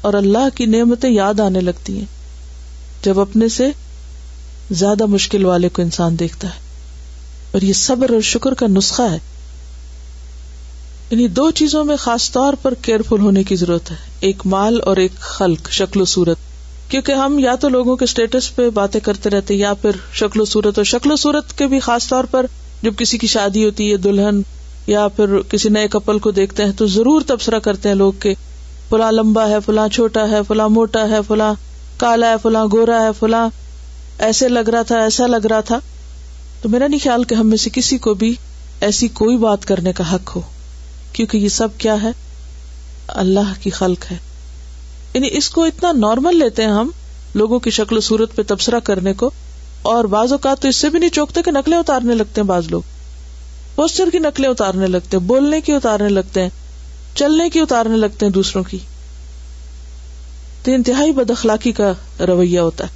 اور 0.00 0.14
اللہ 0.14 0.48
کی 0.54 0.66
نعمتیں 0.66 1.10
یاد 1.10 1.40
آنے 1.40 1.60
لگتی 1.60 1.98
ہیں 1.98 2.04
جب 3.02 3.20
اپنے 3.20 3.48
سے 3.48 3.68
زیادہ 4.70 5.06
مشکل 5.06 5.44
والے 5.44 5.68
کو 5.68 5.82
انسان 5.82 6.18
دیکھتا 6.18 6.48
ہے 6.48 6.60
اور 7.52 7.62
یہ 7.62 7.72
صبر 7.72 8.10
اور 8.10 8.20
شکر 8.20 8.54
کا 8.54 8.66
نسخہ 8.66 9.02
ہے 9.02 9.18
انہیں 11.10 11.28
دو 11.28 11.50
چیزوں 11.50 11.84
میں 11.84 11.96
خاص 11.96 12.32
طور 12.32 12.54
پر 12.62 12.74
کیئرفل 12.74 13.20
ہونے 13.20 13.42
کی 13.42 13.56
ضرورت 13.56 13.90
ہے 13.90 13.96
ایک 14.20 14.42
مال 14.44 14.80
اور 14.84 14.96
ایک 14.96 15.16
خلق، 15.16 15.70
شکل 15.70 16.00
و 16.00 16.04
صورت۔ 16.04 16.36
کیونکہ 16.92 17.12
ہم 17.12 17.38
یا 17.38 17.54
تو 17.54 17.68
لوگوں 17.68 17.96
کے 17.96 18.04
اسٹیٹس 18.04 18.54
پہ 18.56 18.70
باتیں 18.70 19.00
کرتے 19.00 19.30
رہتے 19.30 19.54
یا 19.54 19.74
پھر 19.74 19.90
شکل 20.12 20.40
و 20.40 20.44
صورت، 20.44 20.78
اور 20.78 20.84
شکل 20.84 21.12
و 21.12 21.16
صورت 21.16 21.58
کے 21.58 21.66
بھی 21.66 21.80
خاص 21.80 22.08
طور 22.08 22.24
پر 22.24 22.46
جب 22.82 22.92
کسی 22.96 23.18
کی 23.18 23.26
شادی 23.26 23.64
ہوتی 23.64 23.92
ہے، 23.92 23.96
دلہن، 23.96 24.40
یا 24.86 25.08
پھر 25.08 25.40
کسی 25.42 25.68
نئے 25.68 25.88
کپل 25.88 26.18
کو 26.18 26.30
دیکھتے 26.30 26.64
ہیں، 26.64 26.72
تو 26.72 26.86
ضرور 26.86 27.22
تبصرہ 27.26 27.58
کرتے 27.58 27.88
ہیں 27.88 27.96
لوگ 27.96 28.12
کے 28.12 28.34
فلاں 28.88 29.12
لمبا 29.12 29.48
ہے، 29.48 29.60
فلاں 29.66 29.88
چھوٹا 29.88 30.28
ہے، 30.30 30.40
فلاں 30.48 30.68
موٹا 30.68 31.08
ہے، 31.08 31.18
فلاں 31.28 31.54
کالا 31.96 32.30
ہے، 32.30 32.34
فلاں 32.42 32.66
گورا 32.72 33.02
ہے، 33.02 33.10
فلاں 33.18 33.48
ایسے 34.18 34.48
لگ 34.48 34.68
رہا 34.68 34.82
تھا، 34.82 34.98
ایسا 34.98 35.26
لگ 35.26 35.46
رہا 35.46 35.60
تھا۔ 35.60 35.78
تو 36.62 36.68
میرا 36.68 36.86
نہیں 36.86 37.00
خیال 37.02 37.24
کہ 37.24 37.34
ہم 37.34 37.46
میں 37.46 37.56
سے 37.56 37.70
کسی 37.72 37.98
کو 37.98 38.14
بھی 38.14 38.34
ایسی 38.80 39.08
کوئی 39.08 39.36
بات 39.36 39.64
کرنے 39.64 39.92
کا 39.92 40.14
حق 40.14 40.36
ہو، 40.36 40.40
کیونکہ 41.12 41.36
یہ 41.36 41.48
سب 41.48 41.68
کیا 41.78 42.02
ہے؟ 42.02 42.10
اللہ 43.08 43.52
کی 43.62 43.70
خلق 43.70 44.10
ہے۔ 44.10 44.16
یعنی 45.14 45.28
اس 45.30 45.50
کو 45.50 45.64
اتنا 45.64 45.92
نارمل 45.92 46.38
لیتے 46.38 46.62
ہیں 46.62 46.70
ہم 46.70 46.90
لوگوں 47.34 47.58
کی 47.58 47.70
شکل 47.70 47.96
و 47.96 48.00
صورت 48.00 48.36
پہ 48.36 48.42
تبصرہ 48.46 48.80
کرنے 48.80 49.12
کو 49.12 49.30
اور 49.82 50.04
بعض 50.04 50.32
اوقات 50.32 50.62
تو 50.62 50.68
اس 50.68 50.76
سے 50.76 50.88
بھی 50.88 50.98
نہیں 50.98 51.10
چوکتے 51.10 51.42
کہ 51.42 51.50
نقلیں 51.50 51.78
اتارنے 51.78 52.14
لگتے 52.14 52.40
ہیں 52.40 52.48
بعض 52.48 52.66
لوگ۔ 52.68 52.82
پوسٹر 53.74 54.10
کی 54.12 54.18
نقلیں 54.18 54.48
اتارنے 54.48 54.86
لگتے 54.86 55.16
ہیں، 55.16 55.24
بولنے 55.24 55.60
کی 55.60 55.72
اتارنے 55.72 56.08
لگتے 56.08 56.42
ہیں، 56.42 56.48
چلنے 57.14 57.50
کی 57.50 57.60
اتارنے 57.60 57.96
لگتے 57.96 58.26
ہیں 58.26 58.32
دوسروں 58.32 58.64
کی۔ 58.64 58.78
تو 60.64 60.72
انتہائی 60.72 61.12
بد 61.12 61.30
اخلاقی 61.30 61.72
کا 61.72 61.92
رویہ 62.26 62.60
ہوتا 62.60 62.84
ہے 62.84 62.90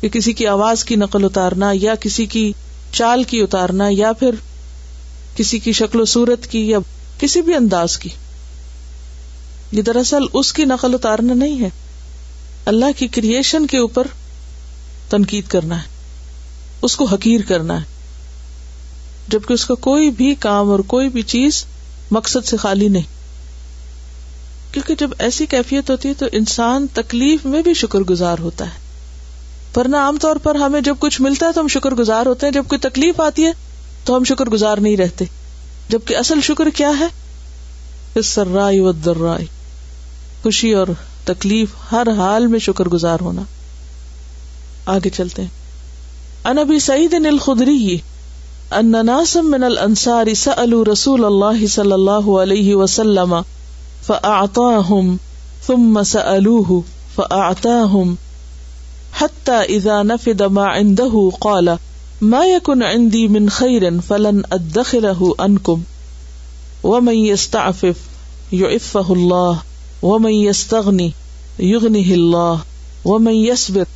کہ 0.00 0.08
کسی 0.08 0.32
کی 0.32 0.46
آواز 0.46 0.84
کی 0.84 0.96
نقل 0.96 1.24
اتارنا 1.24 1.72
یا 1.74 1.94
کسی 1.94 2.26
کی 2.26 2.52
چال 2.92 3.24
کی 3.24 3.42
اتارنا 3.42 3.84
یا 3.90 4.12
پھر 4.12 4.34
کسی 5.36 5.58
کی 5.58 5.72
شکل 5.72 6.00
و 6.00 6.04
صورت 6.04 6.46
کی 6.46 6.70
یا 6.70 6.78
کسی 7.18 7.42
بھی 7.42 7.54
انداز 7.54 7.98
کی۔ 7.98 8.08
یہ 9.72 9.82
دراصل 9.82 10.22
اس 10.32 10.52
کی 10.52 10.64
نقل 10.64 10.94
اتارنا 10.94 11.34
نہیں 11.34 11.60
ہے۔ 11.60 11.68
اللہ 12.66 12.84
کی 12.96 13.08
کریشن 13.08 13.66
کے 13.66 13.78
اوپر 13.78 14.06
تنقید 15.08 15.46
کرنا 15.48 15.82
ہے۔ 15.82 15.88
اس 16.82 16.96
کو 16.96 17.04
حقیر 17.04 17.40
کرنا 17.48 17.76
ہے۔ 17.76 17.84
جبکہ 19.28 19.52
اس 19.52 19.64
کا 19.64 19.74
کوئی 19.74 20.10
بھی 20.10 20.34
کام 20.34 20.70
اور 20.70 20.78
کوئی 20.78 21.08
بھی 21.08 21.22
چیز 21.22 21.64
مقصد 22.10 22.46
سے 22.46 22.56
خالی 22.56 22.88
نہیں۔ 22.88 23.02
کیونکہ 24.72 24.94
جب 24.94 25.10
ایسی 25.18 25.46
کیفیت 25.46 25.90
ہوتی 25.90 26.08
ہے 26.08 26.14
تو 26.14 26.26
انسان 26.32 26.86
تکلیف 26.94 27.44
میں 27.44 27.62
بھی 27.62 27.74
شکر 27.74 27.98
گزار 27.98 28.36
ہوتا 28.38 28.64
ہے۔ 28.64 28.80
ورنہ 29.76 29.96
عام 29.96 30.18
طور 30.18 30.36
پر 30.36 30.54
ہمیں 30.54 30.80
جب 30.80 30.94
کچھ 30.98 31.20
ملتا 31.20 31.46
ہے 31.46 31.52
تو 31.52 31.60
ہم 31.60 31.68
شکر 31.68 31.90
گزار 31.90 32.26
ہوتے 32.26 32.46
ہیں۔ 32.46 32.52
جب 32.52 32.64
کوئی 32.68 32.78
تکلیف 32.78 33.20
آتی 33.20 33.46
ہے 33.46 33.52
تو 34.04 34.16
ہم 34.16 34.24
شکر 34.24 34.44
گزار 34.44 34.78
نہیں 34.78 34.96
رہتے۔ 34.96 35.24
جبکہ 35.88 36.16
اصل 36.16 36.40
شکر 36.42 36.68
کیا 36.74 36.90
ہے؟ 37.00 37.06
رائے 38.36 38.80
و 38.80 38.92
رائے 38.92 39.61
خوشی 40.42 40.74
اور 40.74 40.86
تکلیف 41.24 41.68
ہر 41.92 42.06
حال 42.16 42.46
میں 42.46 42.58
شکر 42.58 42.88
گزار 42.88 43.18
ہونا۔ 43.20 43.42
آگے 44.86 45.10
چلتے 45.10 45.42
ہیں۔ 45.42 45.48
انبی 46.44 46.78
سعید 46.78 47.14
الخدری، 47.14 47.98
ان 48.70 48.94
ناسم 49.06 49.50
من 49.50 49.64
الانصار 49.64 50.34
سألوا 50.36 50.84
رسول 50.92 51.24
اللہ 51.24 51.66
صلی 51.66 51.92
اللہ 51.92 52.30
علیہ 52.30 52.74
وسلم 52.74 53.34
فأعطاهم 54.06 55.16
ثم 55.66 56.02
سألوه 56.02 56.80
فأعطاهم 57.14 58.14
حتى 59.20 59.74
إذا 59.74 60.02
نفد 60.02 60.40
ما 60.40 60.74
عنده 60.74 61.30
قال 61.40 61.68
ما 62.22 62.44
يكن 62.44 62.82
عندي 62.82 63.28
من 63.28 63.48
خير 63.48 63.82
فلن 64.06 64.40
أدخره 64.50 65.34
عنكم 65.38 65.82
ومن 66.84 67.14
يستعفف 67.14 67.94
يعفه 68.52 69.10
الله 69.10 69.71
ومن 70.02 70.30
يستغني 70.30 71.12
يغنه 71.60 72.14
الله 72.14 72.60
ومن 73.04 73.32
يصبر 73.34 73.86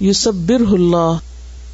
يصبره 0.00 0.74
الله 0.74 1.20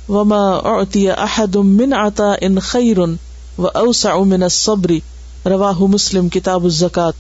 وما 0.09 0.66
أعطي 0.66 1.12
أحد 1.12 1.57
من 1.57 1.95
عطاء 1.95 2.59
خير 2.61 3.16
وأوسع 3.59 4.21
من 4.23 4.43
الصبر 4.43 5.00
رواه 5.47 5.87
مسلم 5.88 6.28
كتاب 6.28 6.66
الزكاة 6.66 7.14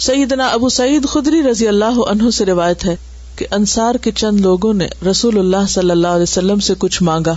سیدنا 0.00 0.46
ابو 0.48 0.68
سعید 0.68 1.06
خدری 1.08 1.42
رضی 1.42 1.66
اللہ 1.68 1.98
عنہ 2.08 2.30
سے 2.30 2.44
روایت 2.46 2.84
ہے 2.84 2.94
کہ 3.36 3.46
انصار 3.50 3.94
کے 4.02 4.10
چند 4.12 4.40
لوگوں 4.40 4.72
نے 4.74 4.86
رسول 5.06 5.38
اللہ 5.38 5.66
صلی 5.68 5.90
اللہ 5.90 6.08
علیہ 6.08 6.22
وسلم 6.22 6.60
سے 6.60 6.74
کچھ 6.78 7.02
مانگا 7.02 7.34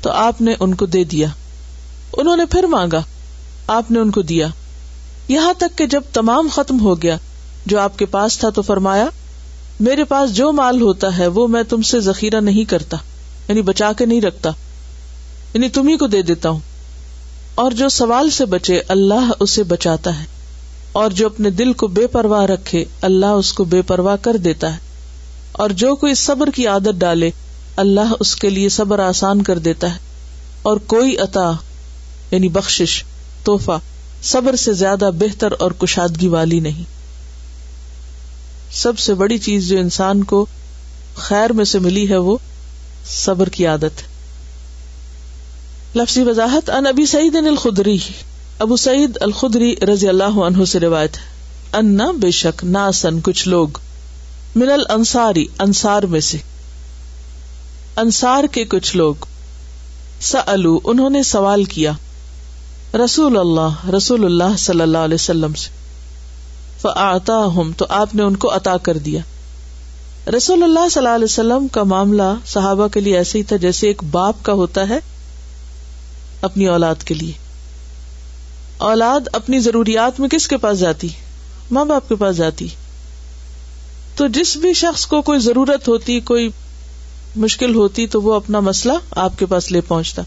تو 0.00 0.10
آپ 0.20 0.40
نے 0.40 0.54
ان 0.60 0.74
کو 0.74 0.86
دے 0.86 1.02
دیا 1.04 1.28
انہوں 2.16 2.36
نے 2.36 2.46
پھر 2.46 2.66
مانگا 2.66 3.00
آپ 3.74 3.90
نے 3.90 3.98
ان 3.98 4.10
کو 4.10 4.22
دیا 4.22 4.48
یہاں 5.28 5.52
تک 5.58 5.78
کہ 5.78 5.86
جب 5.86 6.02
تمام 6.12 6.48
ختم 6.52 6.80
ہو 6.80 7.02
گیا، 7.02 7.16
جو 7.66 7.80
آپ 7.80 7.98
کے 7.98 8.06
پاس 8.06 8.38
تھا 8.38 8.50
تو 8.50 8.62
فرمایا، 8.62 9.06
میرے 9.80 10.04
پاس 10.04 10.34
جو 10.34 10.52
مال 10.52 10.80
ہوتا 10.80 11.18
ہے 11.18 11.26
وہ 11.26 11.48
میں 11.48 11.62
تم 11.62 11.82
سے 11.82 12.00
ذخیرہ 12.00 12.40
نہیں 12.40 12.64
کرتا 12.64 12.96
یعنی 13.48 13.62
بچا 13.62 13.92
کے 13.92 14.06
نہیں 14.06 14.20
رکھتا 14.20 14.50
یعنی 15.54 15.68
تم 15.68 15.88
ہی 15.88 15.96
کو 15.96 16.06
دے 16.06 16.22
دیتا 16.22 16.48
ہوں۔ 16.48 16.58
اور 17.54 17.70
جو 17.70 17.88
سوال 17.88 18.30
سے 18.30 18.44
بچے، 18.44 18.80
اللہ 18.88 19.30
اسے 19.40 19.62
بچاتا 19.62 20.20
ہے۔ 20.20 20.24
اور 20.92 21.10
جو 21.10 21.26
اپنے 21.26 21.50
دل 21.50 21.72
کو 21.72 21.86
بے 21.86 22.06
پرواہ 22.06 22.44
رکھے، 22.44 22.84
اللہ 23.00 23.26
اس 23.26 23.52
کو 23.52 23.64
بے 23.64 23.82
پرواہ 23.82 24.16
کر 24.22 24.36
دیتا 24.36 24.72
ہے۔ 24.72 24.78
اور 25.52 25.70
جو 25.70 25.96
کوئی 25.96 26.14
صبر 26.14 26.50
کی 26.50 26.66
عادت 26.66 26.94
ڈالے، 26.98 27.30
اللہ 27.76 28.12
اس 28.20 28.36
کے 28.36 28.50
لیے 28.50 28.68
صبر 28.68 28.98
آسان 28.98 29.42
کر 29.42 29.58
دیتا 29.58 29.92
ہے۔ 29.92 29.98
اور 30.62 30.76
کوئی 30.76 31.16
عطا 31.16 31.52
یعنی 32.30 32.48
بخش 32.48 33.04
توحفہ 33.44 33.78
صبر 34.22 34.56
سے 34.56 34.72
زیادہ 34.72 35.10
بہتر 35.18 35.52
اور 35.58 35.70
کشادگی 35.70 36.28
والی 36.28 36.60
نہیں۔ 36.60 36.84
سب 38.72 38.98
سے 38.98 39.14
بڑی 39.14 39.38
چیز 39.38 39.68
جو 39.68 39.78
انسان 39.78 40.24
کو 40.24 40.46
خیر 41.14 41.52
میں 41.52 41.64
سے 41.64 41.78
ملی 41.78 42.08
ہے 42.08 42.16
وہ 42.16 42.36
صبر 43.06 43.48
کی 43.48 43.66
عادت 43.66 44.02
لفظی 45.96 46.22
وضاحت 46.22 46.70
ان 46.70 46.86
ابی 46.86 47.06
سعید 47.06 47.36
الخدری 47.36 47.98
ابو 48.58 48.76
سعید 48.76 49.18
الخدری 49.20 49.74
رضی 49.92 50.08
اللہ 50.08 50.38
عنہ 50.46 50.64
سے 50.64 50.80
روایت 50.80 51.16
ہے۔ 51.16 51.22
انا 51.72 52.10
بے 52.10 52.30
شک 52.30 52.64
ناسن 52.64 53.20
کچھ 53.20 53.48
لوگ 53.48 53.68
من 54.56 54.70
الانصاری، 54.70 55.46
انصار 55.58 56.02
میں 56.02 56.20
سے، 56.20 56.38
انصار 57.96 58.44
کے 58.44 58.64
کچھ 58.64 58.96
لوگ 58.96 59.14
سألو 60.20 60.80
انہوں 60.84 61.10
نے 61.10 61.22
سوال 61.22 61.64
کیا۔ 61.64 61.92
رسول 62.94 63.38
اللہ 63.38 63.88
رسول 63.96 64.24
اللہ 64.24 64.56
صلی 64.58 64.80
اللہ 64.80 64.98
علیہ 64.98 65.14
وسلم 65.14 65.54
سے۔ 65.54 65.68
فآتاہم 66.80 67.70
تو 67.76 67.86
آپ 67.88 68.14
نے 68.14 68.22
ان 68.22 68.36
کو 68.36 68.56
عطا 68.56 68.76
کر 68.76 68.98
دیا۔ 68.98 69.20
رسول 70.36 70.62
اللہ 70.62 70.88
صلی 70.88 71.00
اللہ 71.00 71.14
علیہ 71.14 71.24
وسلم 71.24 71.68
کا 71.68 71.82
معاملہ 71.82 72.34
صحابہ 72.46 72.88
کے 72.88 73.00
لیے 73.00 73.16
ایسے 73.16 73.38
ہی 73.38 73.42
تھا 73.42 73.56
جیسے 73.56 73.86
ایک 73.86 74.02
باپ 74.10 74.34
کا 74.42 74.52
ہوتا 74.52 74.88
ہے 74.88 74.98
اپنی 76.42 76.66
اولاد 76.66 76.94
کے 77.04 77.14
لیے۔ 77.14 77.32
اولاد 78.78 79.20
اپنی 79.32 79.58
ضروریات 79.58 80.20
میں 80.20 80.28
کس 80.28 80.48
کے 80.48 80.56
پاس 80.56 80.78
جاتی؟ 80.78 81.08
ماں 81.70 81.84
باپ 81.84 82.08
کے 82.08 82.14
پاس 82.14 82.36
جاتی۔ 82.36 82.68
تو 84.16 84.26
جس 84.26 84.56
بھی 84.56 84.72
شخص 84.72 85.06
کو 85.06 85.22
کوئی 85.22 85.38
ضرورت 85.38 85.88
ہوتی، 85.88 86.20
کوئی 86.20 86.48
مشکل 87.36 87.74
ہوتی، 87.74 88.06
تو 88.06 88.22
وہ 88.22 88.34
اپنا 88.34 88.60
مسئلہ 88.60 88.92
آپ 89.10 89.38
کے 89.38 89.46
پاس 89.46 89.72
لے 89.72 89.80
پہنچتا۔ 89.80 90.22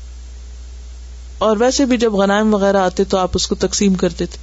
اور 1.41 1.57
ویسے 1.57 1.85
بھی 1.85 1.97
جب 1.97 2.13
غنائم 2.13 2.53
وغیرہ 2.53 2.77
آتے 2.77 3.03
تو 3.03 3.17
آپ 3.17 3.31
اس 3.33 3.47
کو 3.47 3.55
تقسیم 3.55 3.93
کرتے 3.93 4.25
تھے۔ 4.25 4.37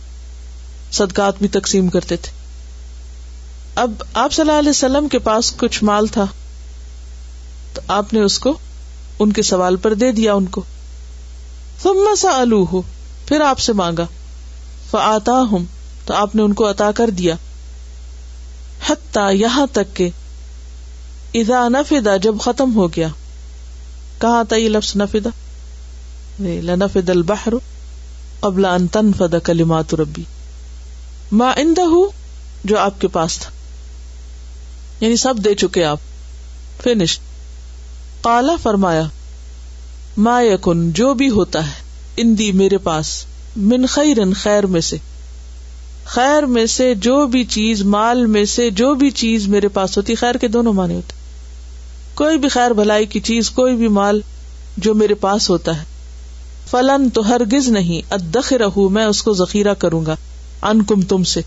صدقات 0.93 1.35
بھی 1.39 1.49
تقسیم 1.49 1.89
کرتے 1.89 2.17
تھے۔ 2.17 2.33
اب 3.75 3.93
آپ 4.15 4.33
صلی 4.33 4.43
اللہ 4.43 4.59
علیہ 4.59 4.71
وسلم 4.71 5.09
کے 5.09 5.19
پاس 5.19 5.53
کچھ 5.57 5.85
مال 5.85 6.07
تھا 6.07 6.27
تو 7.75 7.81
آپ 7.89 8.13
نے 8.13 8.21
اس 8.21 8.39
کو 8.39 8.59
ان 9.19 9.33
کے 9.33 9.43
سوال 9.43 9.77
پر 9.77 9.95
دے 9.95 10.13
دیا 10.13 10.35
ان 10.35 10.47
کو۔ 10.47 10.63
ثم 11.83 12.15
سا 12.19 12.43
ہو 12.73 12.83
پھر 13.27 13.41
آپ 13.41 13.59
سے 13.59 13.73
مانگا۔ 13.73 14.07
فآتا 14.91 15.33
ہوں 15.33 15.65
تو 16.05 16.15
آپ 16.15 16.37
نے 16.37 16.43
ان 16.43 16.53
کو 16.53 16.71
عطا 16.71 16.91
کر 16.93 17.11
دیا۔ 17.11 17.35
یہاں 19.33 19.67
تک 19.73 19.97
کہ 19.97 20.09
اذا 21.35 21.69
نفدا 21.69 22.17
جب 22.17 22.35
ختم 22.41 22.75
ہو 22.75 22.89
گیا۔ 22.89 23.09
کہاں 24.21 24.45
تھا 24.45 24.57
یہ 24.57 24.69
لفظ 24.69 24.97
نفدا 24.97 25.29
لنفد 26.41 27.11
البحر 27.11 27.53
قبل 28.41 28.65
ان 28.65 28.87
تنفد 28.87 29.35
کلمات 29.45 29.95
ربی. 29.95 30.23
ما 31.33 31.53
اندہ 31.57 31.83
جو 32.65 32.79
آپ 32.79 33.01
کے 33.01 33.09
پاس 33.09 33.39
تھا. 33.39 33.51
یعنی 35.01 35.17
سب 35.17 35.35
دے 35.45 35.55
چکے 35.55 35.85
آپ. 35.85 35.99
فنش 36.83 37.19
کالا 38.21 38.57
فرمایا، 38.63 39.03
ما 40.17 40.43
یکن، 40.43 40.91
جو 40.91 41.15
بھی 41.15 41.31
ہوتا 41.31 41.67
ہے، 41.67 41.73
اندی 42.17 42.53
میرے 42.53 42.79
پاس، 42.79 43.25
من 43.57 43.87
خیر 43.87 44.17
خیر 44.37 44.67
میں 44.67 44.81
سے. 44.81 44.97
خیر 46.05 46.47
میں 46.47 46.67
سے 46.67 46.95
جو 46.95 47.27
بھی 47.27 47.45
چیز، 47.45 47.83
مال 47.83 48.27
میں 48.27 48.45
سے 48.45 48.71
جو 48.71 48.95
بھی 48.95 49.11
چیز 49.11 49.49
میرے 49.49 49.69
پاس 49.69 49.97
ہوتی، 49.97 50.15
خیر 50.15 50.35
کے 50.35 50.49
دونوں 50.49 50.73
مانے 50.73 50.95
ہوتے. 50.95 51.13
کوئی 52.15 52.39
بھی 52.39 52.49
خیر، 52.49 52.71
بھلائی 52.71 53.07
کی 53.07 53.21
چیز، 53.21 53.51
کوئی 53.51 53.77
بھی 53.77 53.89
مال 53.89 54.21
جو 54.77 54.95
میرے 54.95 55.15
پاس 55.15 55.51
ہوتا 55.51 55.79
ہے 55.79 55.98
فلن 56.71 57.11
تو 57.11 57.29
ہرگز 57.29 57.69
نہیں 57.69 58.13
ادخ 58.13 58.53
رہو 58.53 58.89
میں 58.89 59.05
اس 59.05 59.23
کو 59.23 59.33
ذخیرہ 59.33 59.75
کروں 59.75 60.07
گا 60.07 60.17
ان 60.63 60.83
کم 60.83 61.03
تم 61.03 61.25
سے۔ 61.25 61.41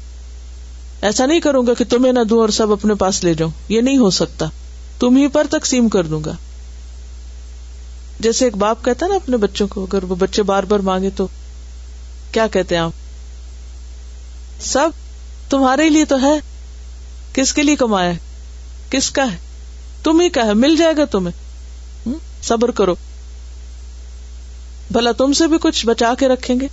ایسا 1.01 1.25
نہیں 1.25 1.39
کروں 1.39 1.67
گا 1.67 1.73
کہ 1.73 1.85
تمہیں 1.89 2.13
نہ 2.13 2.19
دوں 2.29 2.39
اور 2.39 2.49
سب 2.49 2.71
اپنے 2.71 2.93
پاس 2.93 3.23
لے 3.23 3.33
جاؤں، 3.33 3.51
یہ 3.69 3.81
نہیں 3.81 3.97
ہو 3.97 4.09
سکتا۔ 4.09 4.45
تم 4.99 5.15
ہی 5.15 5.27
پر 5.27 5.47
تقسیم 5.49 5.89
کر 5.89 6.03
دوں 6.03 6.23
گا۔ 6.23 6.31
جیسے 8.19 8.45
ایک 8.45 8.57
باپ 8.57 8.85
کہتا 8.85 9.07
نا 9.07 9.15
اپنے 9.15 9.37
بچوں 9.37 9.67
کو، 9.67 9.83
اگر 9.83 10.03
وہ 10.03 10.15
بچے 10.15 10.43
بار 10.43 10.63
بار 10.63 10.79
مانگے 10.79 11.09
تو 11.15 11.27
کیا 12.31 12.47
کہتے 12.47 12.75
ہیں 12.75 12.81
آپ؟ 12.81 12.91
سب 14.61 14.89
تمہارے 15.49 15.89
لیے 15.89 16.05
تو 16.05 16.21
ہے، 16.21 16.39
کس 17.33 17.53
کے 17.53 17.63
لیے 17.63 17.75
کمایا 17.75 18.11
کس 18.89 19.11
کا 19.11 19.31
ہے؟ 19.31 19.37
تم 20.03 20.19
ہی 20.19 20.29
کا 20.29 20.45
ہے، 20.45 20.53
مل 20.53 20.75
جائے 20.75 20.93
گا 20.97 21.05
تمہیں۔ 21.05 21.51
صبر 22.43 22.71
کرو۔ 22.71 22.95
بھلا 24.91 25.11
تم 25.11 25.33
سے 25.33 25.47
بھی 25.47 25.57
کچھ 25.61 25.85
بچا 25.85 26.13
کے 26.19 26.27
رکھیں 26.27 26.59
گے؟ 26.59 26.67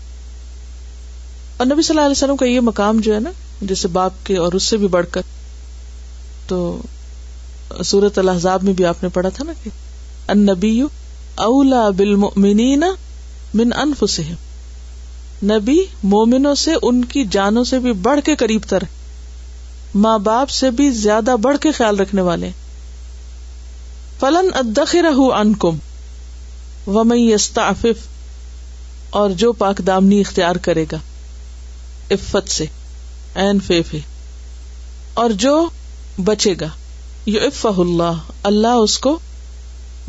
اور 1.56 1.66
نبی 1.66 1.82
صلی 1.82 1.94
اللہ 1.96 2.06
علیہ 2.06 2.16
وسلم 2.16 2.36
کا 2.36 2.46
یہ 2.46 2.60
مقام 2.60 3.00
جو 3.00 3.14
ہے 3.14 3.20
نا، 3.20 3.30
جیسے 3.62 3.88
باپ 3.88 4.26
کے 4.26 4.36
اور 4.36 4.52
اس 4.52 4.62
سے 4.62 4.76
بھی 4.76 4.88
بڑھ 4.88 5.06
کر۔ 5.10 5.22
تو 6.46 6.82
سورت 7.84 8.18
الحضاب 8.18 8.62
میں 8.62 8.72
بھی 8.72 8.84
آپ 8.84 9.02
نے 9.02 9.08
پڑھا 9.08 9.28
تھا 9.28 9.44
نا 9.44 9.52
کہ 9.62 9.70
ان 10.28 10.46
نبی 10.46 10.80
اولا 11.36 11.88
بالمؤمنین 11.90 12.84
من 13.54 13.72
انفسهم 13.76 14.34
نبی 15.42 15.82
مومنوں 16.04 16.54
سے 16.54 16.74
ان 16.82 17.04
کی 17.04 17.24
جانوں 17.24 17.64
سے 17.64 17.78
بھی 17.78 17.92
بڑھ 17.92 18.20
کے 18.24 18.34
قریب 18.36 18.62
تر 18.68 18.82
ماں 19.94 20.18
باپ 20.18 20.50
سے 20.50 20.70
بھی 20.70 20.90
زیادہ 20.90 21.36
بڑھ 21.40 21.58
کے 21.58 21.72
خیال 21.72 22.00
رکھنے 22.00 22.22
والے 22.22 22.50
فلن 24.20 24.48
ادخر 24.54 25.04
ان 25.04 25.54
کم 26.94 27.10
و 27.10 27.16
یستعفف 27.16 28.06
اور 29.10 29.30
جو 29.30 29.52
پاک 29.52 29.78
دامنی 29.86 30.20
اختیار 30.20 30.56
کرے 30.56 30.84
گا، 30.92 30.96
عفت 32.10 32.50
سے 32.50 32.64
این 33.34 33.60
فیف 33.60 33.94
اور 35.14 35.30
جو 35.30 35.68
بچے 36.24 36.54
گا 36.60 36.66
یو 37.26 37.40
اف 37.40 37.66
اللہ 37.78 38.12
اللہ 38.42 38.66
اس 38.66 38.98
کو 38.98 39.18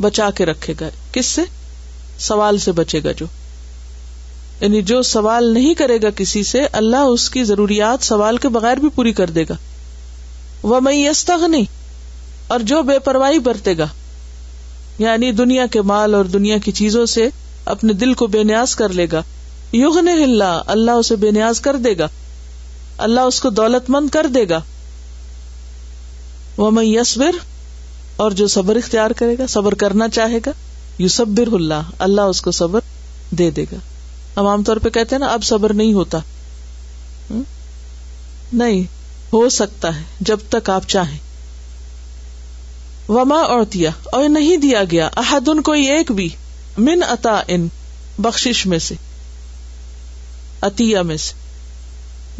بچا 0.00 0.30
کے 0.30 0.46
رکھے 0.46 0.74
گا۔ 0.80 0.88
کس 1.12 1.26
سے؟ 1.26 1.42
سوال 2.18 2.58
سے 2.58 2.72
بچے 2.72 3.00
گا 3.04 3.12
جو۔ 3.12 3.26
یعنی 4.60 4.82
جو 4.82 5.02
سوال 5.02 5.54
نہیں 5.54 5.74
کرے 5.74 5.98
گا 6.02 6.10
کسی 6.16 6.42
سے، 6.42 6.60
اللہ 6.72 6.96
اس 6.96 7.30
کی 7.30 7.44
ضروریات 7.44 8.04
سوال 8.04 8.36
کے 8.36 8.48
بغیر 8.48 8.76
بھی 8.76 8.88
پوری 8.88 9.12
کر 9.12 9.30
دے 9.30 9.44
گا۔ 9.48 9.54
وہ 10.62 10.80
میں 10.80 10.94
یستغنی 10.94 11.64
اور 12.48 12.60
جو 12.60 12.82
بے 12.82 12.98
پرواہی 12.98 13.38
برتے 13.38 13.78
گا 13.78 13.86
یعنی 15.00 15.32
دنیا 15.32 15.66
کے 15.66 15.82
مال 15.82 16.14
اور 16.14 16.24
دنیا 16.24 16.58
کی 16.58 16.72
چیزوں 16.72 17.06
سے 17.06 17.28
اپنے 17.64 17.92
دل 17.92 18.14
کو 18.14 18.26
بے 18.26 18.42
نیاز 18.42 18.74
کر 18.76 18.88
لے 18.88 19.06
گا۔ 19.12 19.22
یغن 19.72 20.08
اللہ 20.08 20.62
اللہ 20.66 20.90
اسے 20.90 21.16
بے 21.16 21.30
نیاز 21.30 21.60
کر 21.60 21.76
دے 21.76 21.98
گا۔ 21.98 22.08
اللہ 22.98 23.20
اس 23.20 23.40
کو 23.40 23.50
دولت 23.50 23.90
مند 23.90 24.08
کر 24.08 24.26
دے 24.26 24.48
گا۔ 24.48 24.60
وہ 26.56 26.70
میں 26.70 26.84
یسبر 26.84 27.30
اور 28.16 28.30
جو 28.30 28.48
صبر 28.48 28.76
اختیار 28.76 29.10
کرے 29.10 29.36
گا، 29.38 29.46
صبر 29.46 29.74
کرنا 29.74 30.08
چاہے 30.08 30.38
گا۔ 30.46 30.50
یو 30.98 31.08
صبر 31.08 31.52
اللہ 31.52 31.90
اللہ 31.98 32.20
اس 32.20 32.42
کو 32.42 32.50
صبر 32.50 32.80
دے 33.30 33.50
دے 33.50 33.64
گا۔ 33.72 33.76
ہم 34.36 34.46
عام 34.46 34.62
طور 34.62 34.76
پہ 34.76 34.88
کہتے 34.88 35.16
ہیں 35.16 35.20
نا، 35.20 35.26
اب 35.26 35.44
صبر 35.44 35.72
نہیں 35.72 35.92
ہوتا۔ 35.92 36.18
نہیں، 38.52 38.82
ہو 39.32 39.48
سکتا 39.48 39.96
ہے، 39.96 40.02
جب 40.20 40.38
تک 40.50 40.70
آپ 40.70 40.88
چاہیں۔ 40.88 41.29
وما 43.10 43.36
اور 43.36 43.62
دیا 43.62 43.90
اور 44.04 44.28
نہیں 44.28 44.56
دیا 44.56 44.84
گیا 44.90 45.08
احد 45.16 45.48
ان 45.48 45.62
کوئی 45.62 45.84
ایک 45.84 46.12
بھی، 46.12 46.28
من 46.78 47.02
اتا 47.08 47.40
ان 47.48 47.68
بخش 48.18 48.66
میں 48.66 48.78
سے، 48.78 48.94
عطیہ 50.60 50.98
میں 50.98 51.16
سے، 51.16 51.34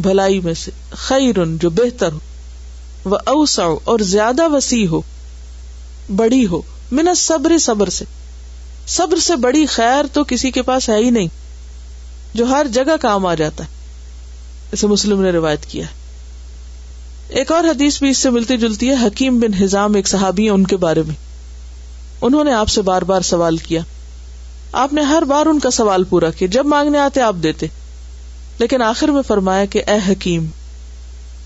بھلائی 0.03 0.41
میں 0.41 0.55
سے 0.55 0.71
خیر 0.91 1.45
جو 1.57 1.71
بہتر 1.71 2.12
ہو 2.12 2.19
وہ 3.05 3.19
اوسا 3.27 3.65
اور 3.85 3.99
زیادہ 3.99 4.49
وسیع 4.49 4.87
ہو، 4.89 5.00
بڑی 6.17 6.47
ہو، 6.47 6.62
من 6.93 7.15
صبر 7.17 7.59
صبر 7.59 7.89
سے۔ 7.89 8.05
صبر 8.87 9.17
سے 9.17 9.37
بڑی 9.37 9.67
خیر 9.67 10.05
تو 10.12 10.25
کسی 10.25 10.50
کے 10.50 10.62
پاس 10.62 10.89
ہے 10.89 10.97
ہی 10.97 11.11
نہیں، 11.11 11.29
جو 12.35 12.45
ہر 12.45 12.67
جگہ 12.73 12.97
کام 13.00 13.27
آ 13.27 13.35
جاتا 13.35 13.65
ہے۔ 13.65 13.69
اسے 14.73 14.87
مسلم 14.87 15.23
نے 15.23 15.31
روایت 15.31 15.67
کیا 15.67 15.87
ہے۔ 15.87 16.00
ایک 17.31 17.53
اور 17.53 17.65
حدیث 17.65 17.99
بھی 17.99 18.11
اس 18.11 18.19
سے 18.19 18.31
ملتی 18.31 18.57
جلتی 18.57 18.89
ہے، 18.89 19.07
حکیم 19.07 19.41
بن 19.41 19.65
ہزام 19.65 19.95
ایک 19.95 20.09
صحابی 20.09 20.49
ان 20.49 20.67
کے 20.67 20.77
بارے 20.77 21.03
میں۔ 21.07 21.15
انہوں 22.21 22.45
نے 22.45 22.53
آپ 22.53 22.69
سے 22.69 22.83
بار 22.83 23.03
بار 23.03 23.21
سوال 23.21 23.57
کیا۔ 23.57 23.81
آپ 24.73 24.93
نے 24.93 25.01
ہر 25.01 25.23
بار 25.23 25.47
ان 25.47 25.59
کا 25.59 25.71
سوال 25.71 26.05
پورا 26.05 26.31
کیا۔ 26.31 26.49
جب 26.51 26.67
مانگنے 26.67 26.99
آتے 26.99 27.21
آپ 27.21 27.37
دیتے۔ 27.43 27.67
لیکن 28.59 28.83
آخر 28.83 29.09
میں 29.09 29.23
فرمایا 29.23 29.65
کہ 29.65 29.83
اے 29.87 30.13
حکیم، 30.13 30.47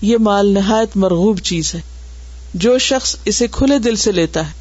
یہ 0.01 0.17
مال 0.19 0.47
نہایت 0.53 0.97
مرغوب 0.97 1.39
چیز 1.39 1.75
ہے۔ 1.75 1.81
جو 2.53 2.77
شخص 2.77 3.15
اسے 3.25 3.47
کھلے 3.51 3.79
دل 3.79 3.95
سے 3.95 4.11
لیتا 4.11 4.47
ہے، 4.47 4.51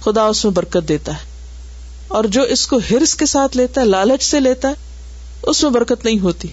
خدا 0.00 0.22
اس 0.22 0.44
میں 0.44 0.52
برکت 0.52 0.88
دیتا 0.88 1.12
ہے۔ 1.12 1.26
اور 2.08 2.24
جو 2.24 2.42
اس 2.42 2.66
کو 2.66 2.80
ہرس 2.90 3.14
کے 3.14 3.26
ساتھ 3.26 3.56
لیتا 3.56 3.80
ہے، 3.80 3.86
لالچ 3.86 4.22
سے 4.22 4.40
لیتا 4.40 4.68
ہے، 4.68 4.74
اس 5.42 5.62
میں 5.62 5.70
برکت 5.70 6.04
نہیں 6.04 6.18
ہوتی۔ 6.18 6.48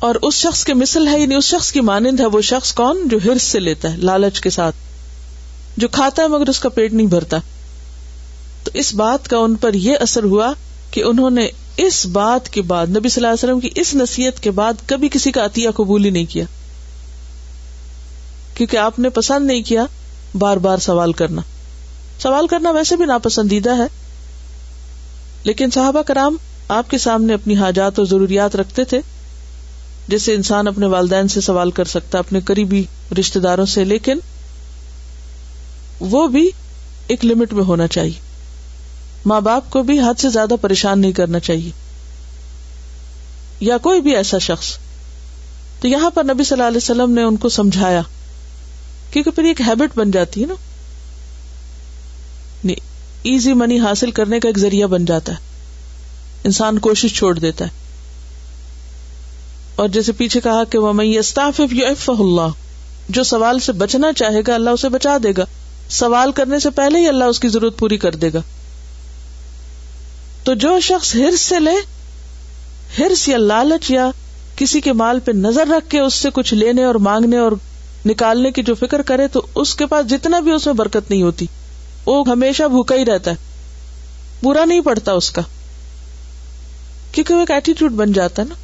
اور 0.00 0.14
اس 0.22 0.34
شخص 0.34 0.64
کے 0.64 0.74
مثل 0.74 1.08
ہے 1.08 1.20
یعنی 1.20 1.34
اس 1.34 1.44
شخص 1.44 1.72
کی 1.72 1.80
مانند 1.80 2.20
ہے، 2.20 2.26
وہ 2.26 2.40
شخص 2.40 2.72
کون؟ 2.72 3.08
جو 3.08 3.18
ہرس 3.24 3.42
سے 3.42 3.60
لیتا 3.60 3.92
ہے، 3.92 3.96
لالچ 3.96 4.40
کے 4.40 4.50
ساتھ، 4.50 4.76
جو 5.76 5.88
کھاتا 5.88 6.22
ہے 6.22 6.28
مگر 6.28 6.48
اس 6.48 6.58
کا 6.58 6.68
پیٹ 6.68 6.92
نہیں 6.92 7.06
بھرتا۔ 7.06 7.38
تو 8.64 8.70
اس 8.74 8.94
بات 8.94 9.28
کا 9.28 9.36
ان 9.36 9.54
پر 9.54 9.74
یہ 9.74 9.96
اثر 10.00 10.24
ہوا 10.24 10.52
کہ 10.90 11.02
انہوں 11.04 11.30
نے 11.30 11.48
اس 11.76 12.06
بات 12.06 12.48
کے 12.48 12.62
بعد، 12.62 12.86
نبی 12.86 13.08
صلی 13.08 13.24
اللہ 13.24 13.34
علیہ 13.34 13.54
وسلم 13.54 13.60
کی 13.60 13.80
اس 13.80 13.94
نصیحت 13.94 14.42
کے 14.42 14.50
بعد 14.50 14.72
کبھی 14.86 15.08
کسی 15.08 15.32
کا 15.32 15.44
عطیہ 15.44 15.70
قبول 15.70 16.04
ہی 16.04 16.10
نہیں 16.10 16.24
کیا۔ 16.24 16.44
کیونکہ 18.54 18.76
آپ 18.76 18.98
نے 18.98 19.08
پسند 19.08 19.46
نہیں 19.46 19.62
کیا 19.62 19.86
بار 20.38 20.56
بار 20.56 20.78
سوال 20.78 21.12
کرنا۔ 21.12 21.42
سوال 22.22 22.46
کرنا 22.46 22.70
ویسے 22.70 22.96
بھی 22.96 23.04
ناپسندیدہ 23.04 23.76
ہے، 23.76 23.86
لیکن 25.44 25.70
صحابہ 25.70 26.02
کرام 26.02 26.36
آپ 26.68 26.90
کے 26.90 26.98
سامنے 26.98 27.34
اپنی 27.34 27.56
حاجات 27.56 27.98
اور 27.98 28.06
ضروریات 28.06 28.56
رکھتے 28.56 28.84
تھے۔ 28.84 29.00
جیسے 30.10 30.34
انسان 30.34 30.68
اپنے 30.68 30.86
والدین 30.86 31.28
سے 31.28 31.40
سوال 31.40 31.70
کر 31.70 31.84
سکتا 31.84 32.18
اپنے 32.18 32.40
قریبی 32.40 32.84
رشتے 33.20 33.40
داروں 33.40 33.66
سے، 33.66 33.84
لیکن 33.84 34.18
وہ 36.00 36.28
بھی 36.28 36.50
ایک 37.06 37.24
لمٹ 37.24 37.52
میں 37.52 37.64
ہونا 37.64 37.86
چاہیے۔ 37.86 38.20
ماں 39.26 39.40
باپ 39.40 39.70
کو 39.70 39.82
بھی 39.82 40.00
حد 40.00 40.20
سے 40.20 40.28
زیادہ 40.28 40.54
پریشان 40.60 41.00
نہیں 41.00 41.12
کرنا 41.12 41.40
چاہیے۔ 41.40 41.70
یا 43.60 43.78
کوئی 43.78 44.00
بھی 44.00 44.16
ایسا 44.16 44.38
شخص۔ 44.38 44.78
تو 45.80 45.88
یہاں 45.88 46.10
پر 46.10 46.24
نبی 46.24 46.44
صلی 46.44 46.54
اللہ 46.54 46.68
علیہ 46.68 46.76
وسلم 46.76 47.10
نے 47.10 47.22
ان 47.22 47.36
کو 47.36 47.48
سمجھایا۔ 47.48 48.02
کیونکہ 49.10 49.30
پھر 49.30 49.44
ایک 49.44 49.60
ہیبٹ 49.60 49.98
بن 49.98 50.10
جاتی 50.10 50.42
ہے 50.42 50.46
نا۔ 50.46 50.54
ایزی 53.22 53.52
منی 53.52 53.80
حاصل 53.80 54.10
کرنے 54.10 54.40
کا 54.40 54.48
ایک 54.48 54.58
ذریعہ 54.58 54.86
بن 54.86 55.04
جاتا 55.04 55.32
ہے۔ 55.32 55.38
انسان 56.44 56.78
کوشش 56.78 57.14
چھوڑ 57.14 57.38
دیتا 57.38 57.64
ہے۔ 57.64 57.89
اور 59.80 59.88
جیسے 59.88 60.12
پیچھے 60.12 60.40
کہا 60.40 60.64
کہ 60.64 60.78
وہ 60.78 60.92
اللہ 62.08 62.48
جو 63.08 63.24
سوال 63.24 63.58
سے 63.58 63.72
بچنا 63.72 64.12
چاہے 64.12 64.40
گا، 64.46 64.54
اللہ 64.54 64.70
اسے 64.70 64.88
بچا 64.88 65.16
دے 65.22 65.28
گا۔ 65.38 65.44
سوال 65.90 66.32
کرنے 66.32 66.58
سے 66.58 66.70
پہلے 66.70 66.98
ہی 66.98 67.08
اللہ 67.08 67.24
اس 67.24 67.40
کی 67.40 67.48
ضرورت 67.48 67.78
پوری 67.78 67.96
کر 67.96 68.12
دے 68.12 68.32
گا۔ 68.32 68.38
تو 70.44 70.54
جو 70.54 70.80
شخص 70.80 71.14
ہرس 71.14 71.40
سے 71.40 71.60
لے، 71.60 71.70
ہرس 72.98 73.28
یا 73.28 73.36
لالچ 73.36 73.90
یا 73.90 74.10
کسی 74.56 74.80
کے 74.80 74.92
مال 74.92 75.20
پہ 75.20 75.32
نظر 75.32 75.66
رکھ 75.66 75.90
کے 75.90 76.00
اس 76.00 76.14
سے 76.14 76.28
کچھ 76.34 76.54
لینے 76.54 76.84
اور 76.84 76.94
مانگنے 76.94 77.36
اور 77.36 77.52
نکالنے 78.06 78.50
کی 78.50 78.62
جو 78.62 78.74
فکر 78.74 79.02
کرے، 79.02 79.28
تو 79.28 79.46
اس 79.54 79.74
کے 79.74 79.86
پاس 79.86 80.10
جتنا 80.10 80.40
بھی 80.40 80.52
اس 80.52 80.66
میں 80.66 80.74
برکت 80.74 81.10
نہیں 81.10 81.22
ہوتی۔ 81.22 81.46
وہ 82.06 82.24
ہمیشہ 82.28 82.62
بھوکا 82.62 82.94
ہی 82.94 83.04
رہتا 83.04 83.30
ہے۔ 83.30 83.36
برا 84.42 84.64
نہیں 84.64 84.80
پڑتا 84.80 85.12
اس 85.12 85.30
کا۔ 85.30 85.42
کیونکہ 87.12 87.34
وہ 87.34 87.40
ایک 87.40 87.50
ایٹیٹیوڈ 87.50 87.92
بن 87.92 88.12
جاتا 88.12 88.42
ہے 88.42 88.46
نا۔ 88.48 88.54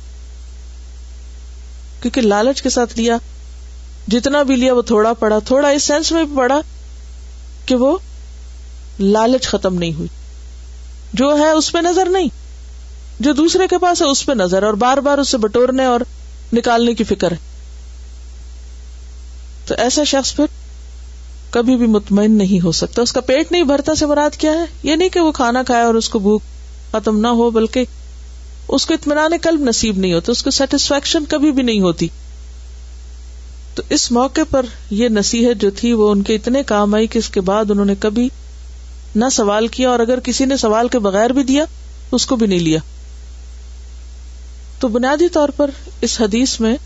کیونکہ 2.02 2.20
لالچ 2.20 2.62
کے 2.62 2.70
ساتھ 2.70 2.98
لیا۔ 2.98 3.16
جتنا 4.08 4.42
بھی 4.42 4.56
لیا 4.56 4.74
وہ 4.74 4.82
تھوڑا 4.82 5.12
پڑا 5.12 5.38
تھوڑا 5.38 5.68
اس 5.68 5.82
سینس 5.82 6.12
میں 6.12 6.24
بھی 6.24 6.36
پڑا 6.36 6.60
کہ 7.66 7.74
وہ 7.74 7.98
لالچ 9.00 9.48
ختم 9.48 9.74
نہیں 9.74 9.92
ہوئی۔ 9.92 10.08
جو 11.12 11.38
ہے 11.38 11.50
اس 11.50 11.72
پہ 11.72 11.78
نظر 11.78 12.08
نہیں، 12.08 12.28
جو 13.20 13.32
دوسرے 13.32 13.66
کے 13.68 13.78
پاس 13.78 14.02
ہے 14.02 14.06
اس 14.06 14.26
پہ 14.26 14.32
نظر 14.32 14.62
اور 14.62 14.74
بار 14.74 14.98
بار 14.98 15.18
اسے 15.18 15.38
بٹورنے 15.38 15.84
اور 15.84 16.00
نکالنے 16.52 16.94
کی 16.94 17.04
فکر 17.04 17.32
ہے۔ 17.32 17.36
تو 19.66 19.74
ایسا 19.78 20.04
شخص 20.04 20.36
پھر 20.36 20.44
کبھی 21.50 21.76
بھی 21.76 21.86
مطمئن 21.86 22.38
نہیں 22.38 22.64
ہو 22.64 22.72
سکتا۔ 22.72 23.02
اس 23.02 23.12
کا 23.12 23.20
پیٹ 23.20 23.52
نہیں 23.52 23.62
بھرتا 23.62 23.94
سے 23.94 24.06
مراد 24.06 24.30
کیا 24.30 24.52
ہے؟ 24.52 24.64
یہ 24.82 24.96
نہیں 24.96 25.08
کہ 25.08 25.20
وہ 25.20 25.32
کھانا 25.32 25.62
کھائے 25.62 25.84
اور 25.84 25.94
اس 25.94 26.08
کو 26.08 26.18
بھوک 26.18 26.42
ختم 26.92 27.20
نہ 27.20 27.26
ہو، 27.26 27.50
بلکہ 27.50 27.84
اس 28.68 28.86
کو 28.86 28.94
اطمینان 28.94 29.30
کلب 29.42 29.60
نصیب 29.60 29.98
نہیں 29.98 30.12
ہوتا، 30.12 30.32
اس 30.32 30.42
کو 30.42 30.50
سیٹسفیکشن 30.50 31.24
کبھی 31.24 31.52
بھی 31.52 31.62
نہیں 31.62 31.80
ہوتی۔ 31.80 32.08
تو 33.74 33.82
اس 33.90 34.12
موقع 34.12 34.40
پر 34.50 34.66
یہ 34.90 35.08
نصیحت 35.08 35.60
جو 35.60 35.70
تھی، 35.70 35.92
وہ 35.92 36.10
ان 36.10 36.22
کے 36.22 36.34
اتنے 36.34 36.62
کام 36.62 36.94
آئی 36.94 37.06
کہ 37.06 37.18
اس 37.18 37.28
کے 37.28 37.40
بعد 37.40 37.70
انہوں 37.70 37.84
نے 37.84 37.94
کبھی 37.98 38.28
نہ 39.16 39.24
سوال 39.32 39.68
کیا 39.68 39.90
اور 39.90 39.98
اگر 39.98 40.20
کسی 40.20 40.44
نے 40.44 40.56
سوال 40.56 40.88
کے 40.88 40.98
بغیر 40.98 41.30
بھی 41.30 41.42
دیا، 41.42 41.64
اس 42.12 42.26
کو 42.26 42.36
بھی 42.36 42.46
نہیں 42.46 42.58
لیا۔ 42.58 42.78
تو 44.80 44.88
بنیادی 44.88 45.28
طور 45.28 45.48
پر 45.48 45.70
اس 46.00 46.20
حدیث 46.20 46.60
میں 46.60 46.76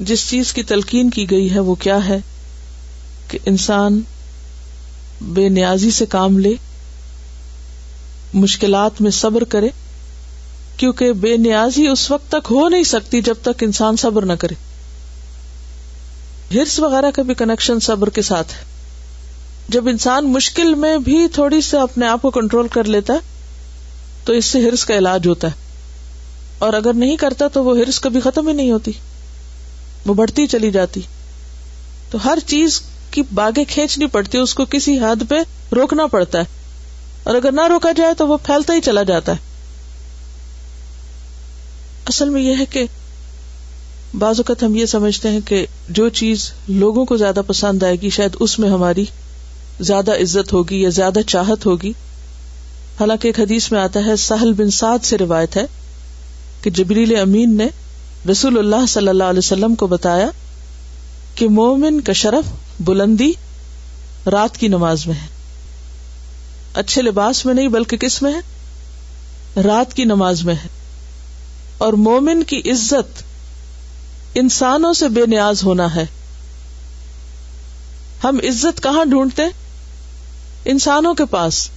جس 0.00 0.30
چیز 0.30 0.52
کی 0.52 0.62
تلقین 0.62 1.10
کی 1.10 1.30
گئی 1.30 1.54
ہے، 1.54 1.58
وہ 1.58 1.74
کیا 1.74 2.06
ہے 2.08 2.18
کہ 3.28 3.38
انسان 3.46 4.00
بے 5.20 5.48
نیازی 5.48 5.90
سے 5.90 6.06
کام 6.06 6.38
لے، 6.38 6.54
مشکلات 8.34 9.00
میں 9.00 9.10
صبر 9.10 9.44
کرے 9.44 9.68
کیونکہ 10.76 11.12
بے 11.12 11.36
نیازی 11.36 11.88
اس 11.88 12.10
وقت 12.10 12.28
تک 12.28 12.48
ہو 12.50 12.68
نہیں 12.68 12.82
سکتی 12.82 13.20
جب 13.20 13.34
تک 13.42 13.62
انسان 13.62 13.96
صبر 13.96 14.24
نہ 14.24 14.32
کرے۔ 14.32 14.54
ہرس 16.54 16.80
وغیرہ 16.80 17.10
کا 17.10 17.22
بھی 17.22 17.34
کنیکشن 17.34 17.80
صبر 17.80 18.10
کے 18.10 18.22
ساتھ 18.22 18.52
ہے۔ 18.52 18.58
جب 19.68 19.88
انسان 19.88 20.32
مشکل 20.32 20.74
میں 20.74 20.98
بھی 20.98 21.28
تھوڑی 21.32 21.60
سے 21.60 21.78
اپنے 21.78 22.06
آپ 22.06 22.22
کو 22.22 22.30
کنٹرول 22.30 22.68
کر 22.68 22.84
لیتا 22.84 23.12
ہے، 23.12 23.18
تو 24.24 24.32
اس 24.32 24.44
سے 24.44 24.64
ہرس 24.64 24.84
کا 24.84 24.94
علاج 24.94 25.28
ہوتا 25.28 25.48
ہے۔ 25.48 25.52
اور 26.58 26.72
اگر 26.72 26.92
نہیں 26.92 27.16
کرتا 27.16 27.48
تو 27.48 27.64
وہ 27.64 27.78
ہرس 27.78 28.00
کبھی 28.00 28.20
ختم 28.20 28.48
ہی 28.48 28.52
نہیں 28.52 28.70
ہوتی۔ 28.70 28.92
وہ 30.06 30.14
بڑھتی 30.14 30.46
چلی 30.46 30.70
جاتی۔ 30.70 31.00
تو 32.10 32.18
ہر 32.24 32.38
چیز 32.46 32.80
کی 33.10 33.22
باغیں 33.34 33.64
کھینچنی 33.68 34.06
پڑتی، 34.06 34.38
اس 34.38 34.54
کو 34.54 34.64
کسی 34.64 34.98
حد 34.98 35.22
پہ 35.28 35.34
روکنا 35.74 36.06
پڑتا 36.06 36.38
ہے۔ 36.38 36.44
اور 37.22 37.34
اگر 37.34 37.52
نہ 37.52 37.66
روکا 37.68 37.92
جائے 37.92 38.14
تو 38.14 38.28
وہ 38.28 38.36
پھیلتا 38.36 38.74
ہی 38.74 38.80
چلا 38.80 39.02
جاتا 39.02 39.32
ہے۔ 39.32 39.53
اصل 42.06 42.28
میں 42.28 42.42
یہ 42.42 42.54
ہے 42.58 42.64
کہ 42.64 42.86
بعض 44.18 44.34
اوقات 44.38 44.62
ہم 44.62 44.74
یہ 44.74 44.86
سمجھتے 44.86 45.28
ہیں 45.28 45.40
کہ 45.44 45.66
جو 45.88 46.08
چیز 46.08 46.52
لوگوں 46.68 47.04
کو 47.04 47.16
زیادہ 47.16 47.40
پسند 47.46 47.82
آئے 47.82 47.96
گی، 47.96 48.10
شاید 48.10 48.36
اس 48.40 48.58
میں 48.58 48.70
ہماری 48.70 49.04
زیادہ 49.80 50.12
عزت 50.12 50.52
ہوگی 50.52 50.82
یا 50.82 50.88
زیادہ 50.88 51.18
چاہت 51.26 51.66
ہوگی۔ 51.66 51.92
حالانکہ 53.00 53.28
ایک 53.28 53.40
حدیث 53.40 53.72
میں 53.72 53.80
آتا 53.80 54.00
ہے، 54.06 54.16
سہل 54.16 54.52
بن 54.52 54.70
سعد 54.70 54.98
سے 55.04 55.18
روایت 55.18 55.56
ہے 55.56 55.64
کہ 56.62 56.70
جبریل 56.70 57.16
امین 57.16 57.56
نے 57.56 57.66
رسول 58.30 58.58
اللہ 58.58 58.86
صلی 58.88 59.08
اللہ 59.08 59.24
علیہ 59.24 59.38
وسلم 59.38 59.74
کو 59.74 59.86
بتایا 59.86 60.30
کہ 61.34 61.48
مومن 61.48 62.00
کا 62.00 62.12
شرف 62.12 62.44
بلندی 62.80 63.32
رات 64.26 64.56
کی 64.56 64.68
نماز 64.68 65.06
میں 65.06 65.14
ہے۔ 65.14 65.26
اچھے 66.74 67.02
لباس 67.02 67.46
میں 67.46 67.54
نہیں، 67.54 67.68
بلکہ 67.68 67.96
کس 67.96 68.22
میں 68.22 68.32
ہے؟ 68.34 68.40
رات 69.62 69.94
کی 69.94 70.04
نماز 70.04 70.44
میں 70.44 70.54
ہے۔ 70.54 70.83
اور 71.78 71.92
مومن 71.92 72.42
کی 72.44 72.70
عزت 72.70 73.22
انسانوں 74.34 74.92
سے 74.92 75.08
بے 75.08 75.20
نیاز 75.26 75.64
ہونا 75.64 75.94
ہے۔ 75.94 76.06
ہم 78.24 78.36
عزت 78.42 78.82
کہاں 78.82 79.04
ڈھونڈتے؟ 79.04 79.42
انسانوں 80.64 81.14
کے 81.14 81.24
پاس۔ 81.24 81.70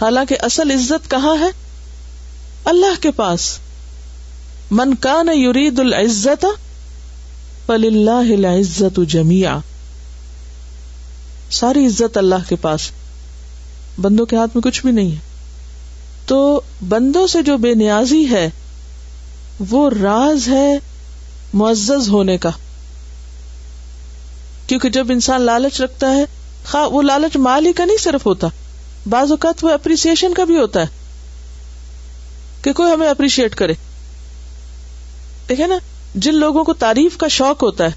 حالانکہ 0.00 0.36
اصل 0.40 0.70
عزت 0.70 1.10
کہاں 1.10 1.36
ہے؟ 1.40 1.50
اللہ 2.64 3.02
کے 3.02 3.10
پاس۔ 3.10 3.58
من 4.70 4.94
کا 4.94 5.22
نہ 5.22 5.30
یورید 5.30 5.78
العزت 5.78 6.46
فل 7.66 8.06
اللہ 8.06 8.46
عزت 8.46 9.00
جمیا 9.08 9.58
ساری 11.50 11.86
عزت 11.86 12.16
اللہ 12.16 12.48
کے 12.48 12.56
پاس۔ 12.56 12.80
بندوں 14.00 14.26
کے 14.26 14.36
ہاتھ 14.36 14.50
میں 14.54 14.62
کچھ 14.62 14.82
بھی 14.82 14.92
نہیں 14.92 15.12
ہے۔ 15.12 15.20
تو 16.26 16.60
بندوں 16.88 17.26
سے 17.26 17.42
جو 17.42 17.56
بے 17.56 17.74
نیازی 17.74 18.30
ہے 18.30 18.50
وہ 19.70 19.90
راز 20.02 20.48
ہے 20.48 20.78
معزز 21.54 22.08
ہونے 22.08 22.38
کا۔ 22.38 22.50
کیونکہ 24.66 24.88
جب 24.88 25.06
انسان 25.10 25.42
لالچ 25.42 25.80
رکھتا 25.80 26.14
ہے، 26.14 26.24
خواہ 26.70 26.86
وہ 26.86 27.02
لالچ 27.02 27.36
مال 27.36 27.66
ہی 27.66 27.72
کا 27.72 27.84
نہیں 27.84 27.96
صرف 27.96 28.26
ہوتا، 28.26 28.48
بعض 29.08 29.30
اوقات 29.30 29.64
وہ 29.64 29.70
اپریسیشن 29.70 30.34
کا 30.34 30.44
بھی 30.44 30.56
ہوتا 30.56 30.80
ہے 30.80 30.86
کہ 32.62 32.72
کوئی 32.72 32.92
ہمیں 32.92 33.08
اپریشیٹ 33.08 33.54
کرے۔ 33.54 33.72
دیکھے 35.48 35.66
نا، 35.66 35.78
جن 36.14 36.34
لوگوں 36.34 36.64
کو 36.64 36.72
تعریف 36.72 37.16
کا 37.16 37.28
شوق 37.28 37.62
ہوتا 37.62 37.84
ہے، 37.84 37.92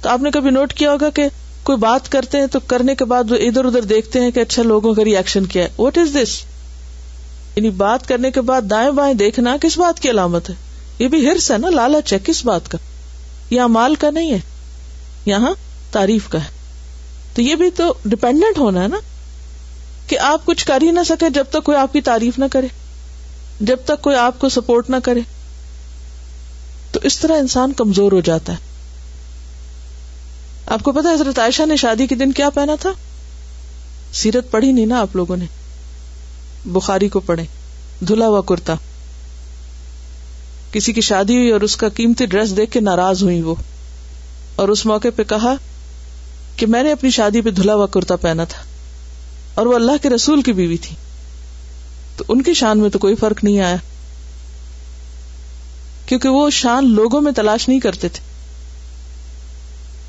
تو 0.00 0.08
آپ 0.08 0.20
نے 0.20 0.30
کبھی 0.30 0.50
نوٹ 0.50 0.72
کیا 0.72 0.92
ہوگا 0.92 1.10
کہ 1.10 1.28
کوئی 1.62 1.78
بات 1.78 2.12
کرتے 2.12 2.38
ہیں 2.38 2.46
تو 2.46 2.60
کرنے 2.60 2.94
کے 2.94 3.04
بعد 3.04 3.30
وہ 3.30 3.36
ادھر 3.36 3.64
ادھر 3.64 3.82
دیکھتے 3.82 4.20
ہیں 4.20 4.30
کہ 4.30 4.40
اچھا 4.40 4.62
لوگوں 4.62 4.94
کا 4.94 5.04
ریئیکشن 5.04 5.44
کیا 5.44 5.64
ہے۔ 5.64 5.68
واٹ 5.78 5.98
از 5.98 6.16
دس 6.22 6.44
یعنی 7.56 7.70
بات 7.70 8.08
کرنے 8.08 8.30
کے 8.30 8.40
بعد 8.40 8.62
دائیں 8.70 8.90
بائیں 8.90 9.14
دیکھنا 9.14 9.56
کس 9.60 9.78
بات 9.78 10.00
کی 10.00 10.10
علامت 10.10 10.50
ہے؟ 10.50 10.54
یہ 10.98 11.08
بھی 11.08 11.28
ہرس 11.28 11.50
ہے 11.50 11.58
نا 11.58 11.70
لالچ 11.70 12.12
ہے 12.12 12.18
کس 12.24 12.44
بات 12.44 12.70
کا؟ 12.70 12.78
یا 13.50 13.66
مال 13.66 13.94
کا 13.94 14.10
نہیں 14.10 14.32
ہے، 14.32 14.38
یہاں 15.26 15.54
تعریف 15.90 16.28
کا 16.28 16.44
ہے۔ 16.44 16.48
تو 17.34 17.42
یہ 17.42 17.54
بھی 17.54 17.70
تو 17.70 17.94
ڈپینڈنٹ 18.04 18.58
ہونا 18.58 18.82
ہے 18.82 18.88
نا، 18.88 18.96
کہ 20.06 20.18
آپ 20.18 20.46
کچھ 20.46 20.66
کر 20.66 20.78
ہی 20.82 20.90
نہ 20.90 21.00
سکے 21.08 21.30
جب 21.30 21.44
تک 21.50 21.64
کوئی 21.64 21.78
آپ 21.78 21.92
کی 21.92 22.00
تعریف 22.00 22.38
نہ 22.38 22.44
کرے، 22.52 22.66
جب 23.60 23.76
تک 23.84 24.02
کوئی 24.02 24.16
آپ 24.16 24.38
کو 24.38 24.48
سپورٹ 24.48 24.90
نہ 24.90 24.96
کرے۔ 25.02 25.20
تو 26.92 27.00
اس 27.02 27.18
طرح 27.18 27.36
انسان 27.36 27.72
کمزور 27.72 28.12
ہو 28.12 28.20
جاتا 28.20 28.52
ہے۔ 28.52 28.58
آپ 30.66 30.82
کو 30.82 30.92
پتا 30.92 31.12
حضرت 31.12 31.38
عائشہ 31.38 31.66
نے 31.66 31.76
شادی 31.76 32.06
کے 32.06 32.14
دن 32.14 32.32
کیا 32.32 32.50
پہنا 32.50 32.74
تھا؟ 32.80 32.90
سیرت 34.12 34.50
پڑھی 34.50 34.72
نہیں 34.72 34.86
نا 34.86 35.00
آپ 35.00 35.16
لوگوں 35.16 35.36
نے؟ 35.36 35.44
بخاری 36.64 37.08
کو 37.08 37.20
پڑھے 37.20 37.44
دھلا 38.08 38.28
ہوا 38.28 38.40
کرتا۔ 38.40 38.74
کسی 40.72 40.92
کی 40.92 41.00
شادی 41.00 41.36
ہوئی 41.36 41.50
اور 41.50 41.60
اس 41.60 41.76
کا 41.76 41.88
قیمتی 41.88 42.26
ڈریس 42.26 42.56
دیکھ 42.56 42.70
کے 42.70 42.80
ناراض 42.80 43.22
ہوئی 43.22 43.42
وہ۔ 43.42 43.54
اور 44.56 44.68
اس 44.68 44.86
موقع 44.86 45.08
پہ 45.16 45.24
کہا 45.24 45.54
کہ 46.56 46.66
میں 46.66 46.82
نے 46.82 46.92
اپنی 46.92 47.10
شادی 47.10 47.40
پہ 47.40 47.50
دھلا 47.50 47.74
ہوا 47.74 47.86
کرتا 47.86 48.16
پہنا 48.16 48.44
تھا۔ 48.44 48.62
اور 49.54 49.66
وہ 49.66 49.74
اللہ 49.74 49.92
کے 50.02 50.10
رسول 50.10 50.42
کی 50.42 50.52
بیوی 50.52 50.76
تھی۔ 50.76 50.96
تو 52.16 52.24
ان 52.28 52.42
کی 52.42 52.54
شان 52.54 52.78
میں 52.78 52.90
تو 52.90 52.98
کوئی 52.98 53.14
فرق 53.14 53.44
نہیں 53.44 53.60
آیا۔ 53.60 53.76
کیونکہ 56.06 56.28
وہ 56.28 56.50
شان 56.50 56.92
لوگوں 56.94 57.20
میں 57.20 57.32
تلاش 57.32 57.68
نہیں 57.68 57.80
کرتے 57.80 58.08
تھے۔ 58.08 58.20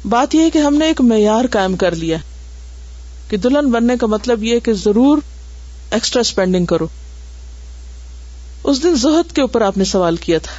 بات 0.07 0.35
یہ 0.35 0.49
کہ 0.49 0.57
ہم 0.57 0.75
نے 0.75 0.85
ایک 0.85 1.01
معیار 1.01 1.45
قائم 1.51 1.75
کر 1.75 1.95
لیا۔ 1.95 2.17
کہ 3.29 3.37
دلہن 3.37 3.71
بننے 3.71 3.93
کا 4.01 4.07
مطلب 4.07 4.43
یہ 4.43 4.59
کہ 4.59 4.73
ضرور 4.73 5.17
ایکسٹرا 5.91 6.19
اسپینڈنگ 6.19 6.65
کرو۔ 6.65 6.87
اس 8.63 8.83
دن 8.83 8.95
زہد 8.95 9.35
کے 9.35 9.41
اوپر 9.41 9.61
آپ 9.61 9.77
نے 9.77 9.83
سوال 9.83 10.15
کیا 10.15 10.37
تھا۔ 10.37 10.53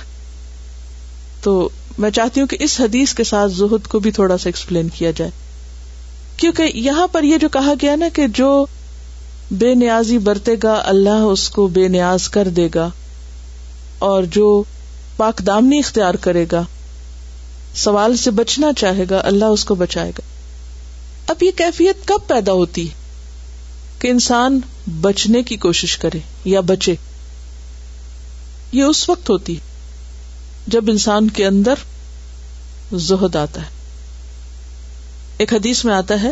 تو 1.43 1.69
میں 1.99 2.11
چاہتی 2.11 2.41
ہوں 2.41 2.49
کہ 2.49 2.57
اس 2.61 2.81
حدیث 2.81 3.15
کے 3.15 3.25
ساتھ 3.25 3.53
زہد 3.53 3.87
کو 3.87 3.99
بھی 3.99 4.11
تھوڑا 4.11 4.39
سا 4.39 4.49
ایکسپلین 4.49 4.89
کیا 4.89 5.11
جائے۔ 5.11 5.31
کیونکہ 6.37 6.71
یہاں 6.75 7.07
پر 7.07 7.23
یہ 7.23 7.39
جو 7.39 7.49
کہا 7.49 7.73
گیا 7.83 7.97
نا 7.97 8.07
کہ 8.13 8.27
جو 8.27 8.67
بے 9.51 9.75
نیازی 9.75 10.19
برتے 10.19 10.53
گا، 10.63 10.83
اللہ 10.85 11.11
اس 11.11 11.49
کو 11.49 11.67
بے 11.67 11.89
نیاز 11.89 12.29
کر 12.29 12.49
دے 12.49 12.69
گا۔ 12.75 12.89
اور 13.99 14.23
جو 14.23 14.63
پاک 15.17 15.43
دامنی 15.47 15.79
اختیار 15.79 16.15
کرے 16.15 16.47
گا، 16.53 16.63
سوال 17.75 18.17
سے 18.17 18.31
بچنا 18.31 18.73
چاہے 18.77 19.05
گا، 19.11 19.21
اللہ 19.25 19.45
اس 19.45 19.65
کو 19.65 19.75
بچائے 19.75 20.11
گا۔ 20.11 20.21
اب 21.27 21.43
یہ 21.43 21.51
کیفیت 21.57 21.97
کب 22.05 22.19
پیدا 22.27 22.53
ہوتی؟ 22.53 22.89
کہ 23.99 24.09
انسان 24.09 24.61
بچنے 25.01 25.43
کی 25.43 25.57
کوشش 25.57 25.99
کرے 25.99 26.19
یا 26.45 26.61
بچے۔ 26.61 26.95
یہ 28.73 28.83
اس 28.83 29.09
وقت 29.09 29.31
ہوتی 29.31 29.57
جب 30.67 30.85
انسان 30.89 31.29
کے 31.29 31.47
اندر 31.47 31.75
زہد 32.97 33.37
آتا 33.37 33.61
ہے۔ 33.61 33.67
ایک 35.39 35.55
حدیث 35.55 35.85
میں 35.85 35.95
آتا 35.95 36.23
ہے 36.23 36.31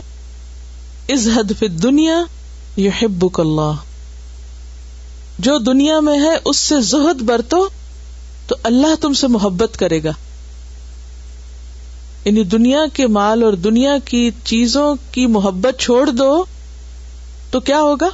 از 1.09 1.29
حد 1.37 1.53
فی 1.59 1.69
دنیا 1.69 2.23
یہ 2.77 2.91
اللہ۔ 3.39 3.73
جو 5.39 5.59
دنیا 5.59 6.01
میں 6.01 6.19
ہے، 6.19 6.37
اس 6.45 6.57
سے 6.57 6.81
زہد 6.81 7.23
برتو 7.23 7.69
تو 8.47 8.57
اللہ 8.63 8.95
تم 9.01 9.13
سے 9.13 9.27
محبت 9.27 9.79
کرے 9.79 10.05
گا۔ 10.05 10.11
یعنی 12.25 12.45
دنیا 12.45 12.81
کے 12.93 13.07
مال 13.07 13.43
اور 13.43 13.53
دنیا 13.53 13.99
کی 14.05 14.31
چیزوں 14.45 14.95
کی 15.11 15.27
محبت 15.27 15.81
چھوڑ 15.81 16.11
دو 16.11 16.45
تو 17.55 17.61
کیا 17.61 17.81
ہوگا؟ 17.81 18.09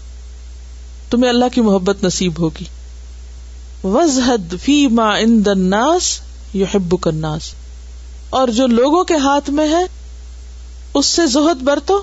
تمہیں 1.10 1.30
اللہ 1.30 1.44
کی 1.52 1.60
محبت 1.60 2.04
نصیب 2.04 2.32
ہوگی۔ 2.38 2.64
وزحد 3.84 4.54
فی 4.62 4.86
ما 4.86 5.16
ان 5.16 5.44
دناس 5.44 6.20
یو 6.54 6.66
ہب 6.74 6.96
اور 8.30 8.48
جو 8.48 8.66
لوگوں 8.66 9.04
کے 9.04 9.14
ہاتھ 9.14 9.50
میں 9.50 9.68
ہے، 9.68 9.84
اس 10.94 11.06
سے 11.06 11.26
زہد 11.26 11.62
برتو، 11.62 12.02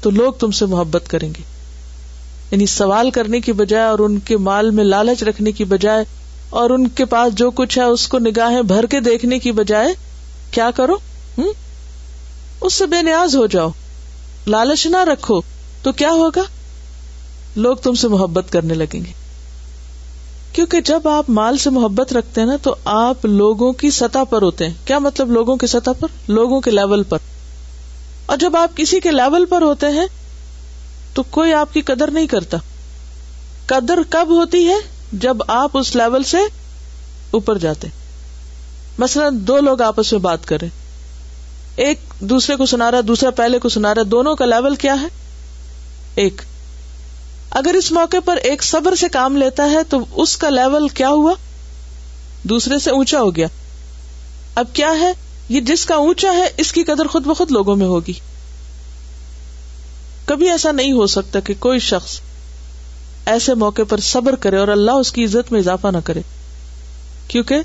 تو 0.00 0.10
لوگ 0.10 0.32
تم 0.32 0.50
سے 0.50 0.66
محبت 0.66 1.04
کریں 1.08 1.28
گے۔ 1.28 1.42
یعنی 2.50 2.66
سوال 2.66 3.10
کرنے 3.10 3.40
کی 3.40 3.52
بجائے 3.52 3.84
اور 3.84 3.98
ان 3.98 4.18
کے 4.18 4.36
مال 4.36 4.70
میں 4.70 4.84
لالچ 4.84 5.22
رکھنے 5.22 5.52
کی 5.52 5.64
بجائے 5.64 6.04
اور 6.50 6.70
ان 6.70 6.88
کے 6.88 7.04
پاس 7.04 7.34
جو 7.34 7.50
کچھ 7.50 7.78
ہے، 7.78 7.84
اس 7.84 8.08
کو 8.08 8.18
نگاہیں 8.18 8.62
بھر 8.62 8.86
کے 8.86 9.00
دیکھنے 9.00 9.38
کی 9.38 9.52
بجائے 9.52 9.88
کیا 10.50 10.70
کرو؟ 10.70 10.94
ہوں 11.38 11.52
اس 12.60 12.74
سے 12.74 12.86
بے 12.86 13.02
نیاز 13.02 13.36
ہو 13.36 13.46
جاؤ۔ 13.46 13.70
لالچ 14.46 14.86
نہ 14.86 15.04
رکھو، 15.04 15.40
تو 15.82 15.92
کیا 15.92 16.10
ہوگا؟ 16.10 16.42
لوگ 17.56 17.76
تم 17.76 17.94
سے 17.94 18.08
محبت 18.08 18.44
کرنے 18.52 18.74
لگیں 18.74 19.04
گے۔ 19.04 19.12
کیونکہ 20.52 20.80
جب 20.80 21.08
آپ 21.08 21.30
مال 21.30 21.58
سے 21.58 21.70
محبت 21.70 22.12
رکھتے 22.12 22.40
ہیں 22.40 22.48
نا 22.48 22.56
تو 22.62 22.74
آپ 22.84 23.24
لوگوں 23.24 23.72
کی 23.72 23.90
سطح 23.90 24.24
پر 24.30 24.42
ہوتے 24.42 24.66
ہیں۔ 24.66 24.74
کیا 24.84 24.98
مطلب 24.98 25.30
لوگوں 25.30 25.56
کی 25.56 25.66
سطح 25.66 25.90
پر؟ 26.00 26.08
لوگوں 26.28 26.60
کے 26.60 26.70
لیول 26.70 27.02
پر۔ 27.02 27.18
اور 28.26 28.36
جب 28.36 28.56
آپ 28.56 28.76
کسی 28.76 29.00
کے 29.00 29.10
لیول 29.10 29.44
پر 29.44 29.62
ہوتے 29.62 29.86
ہیں 29.86 30.06
تو 31.14 31.22
کوئی 31.22 31.52
آپ 31.52 31.74
کی 31.74 31.80
قدر 31.80 32.10
نہیں 32.10 32.26
کرتا۔ 32.26 32.56
قدر 33.66 33.98
کب 34.08 34.26
ہوتی 34.30 34.68
ہے؟ 34.68 34.76
جب 35.12 35.36
آپ 35.48 35.78
اس 35.78 35.96
لیول 35.96 36.22
سے 36.22 36.38
اوپر 37.30 37.58
جاتے۔ 37.58 37.88
مثلاً 38.98 39.38
دو 39.40 39.60
لوگ 39.60 39.82
آپس 39.82 40.12
میں 40.12 40.20
بات 40.20 40.46
کریں۔ 40.46 40.68
ایک 41.76 41.98
دوسرے 42.20 42.56
کو 42.56 42.66
سنا 42.66 42.90
رہا 42.90 43.00
دوسرا 43.08 43.30
پہلے 43.30 43.58
کو 43.58 43.68
سنا 43.68 43.94
رہا 43.94 44.02
دونوں 44.10 44.36
کا 44.36 44.44
لیول 44.44 44.74
کیا 44.74 45.00
ہے؟ 45.00 45.06
ایک۔ 46.14 46.42
اگر 47.54 47.74
اس 47.74 47.92
موقع 47.92 48.16
پر 48.24 48.36
ایک 48.36 48.62
صبر 48.62 48.94
سے 48.94 49.08
کام 49.08 49.36
لیتا 49.36 49.70
ہے 49.70 49.84
تو 49.88 49.98
اس 50.12 50.36
کا 50.36 50.50
لیول 50.50 50.88
کیا 50.88 51.08
ہوا؟ 51.08 51.32
دوسرے 52.42 52.78
سے 52.78 52.90
اونچا 52.90 53.20
ہو 53.20 53.36
گیا۔ 53.36 53.46
اب 54.54 54.64
کیا 54.72 54.90
ہے؟ 55.00 55.12
یہ 55.48 55.60
جس 55.60 55.86
کا 55.86 55.94
اونچا 55.94 56.32
ہے، 56.32 56.48
اس 56.56 56.72
کی 56.72 56.84
قدر 56.84 57.06
خود 57.06 57.24
بخود 57.24 57.50
لوگوں 57.50 57.76
میں 57.76 57.86
ہوگی۔ 57.86 58.12
کبھی 60.24 60.50
ایسا 60.50 60.72
نہیں 60.72 60.92
ہو 60.92 61.06
سکتا 61.06 61.40
کہ 61.40 61.54
کوئی 61.58 61.78
شخص 61.78 62.20
ایسے 63.26 63.54
موقع 63.54 63.82
پر 63.88 64.00
صبر 64.00 64.34
کرے 64.34 64.56
اور 64.56 64.68
اللہ 64.68 64.90
اس 64.90 65.12
کی 65.12 65.24
عزت 65.24 65.52
میں 65.52 65.60
اضافہ 65.60 65.88
نہ 65.88 65.98
کرے۔ 66.04 66.20
کیونکہ 67.28 67.56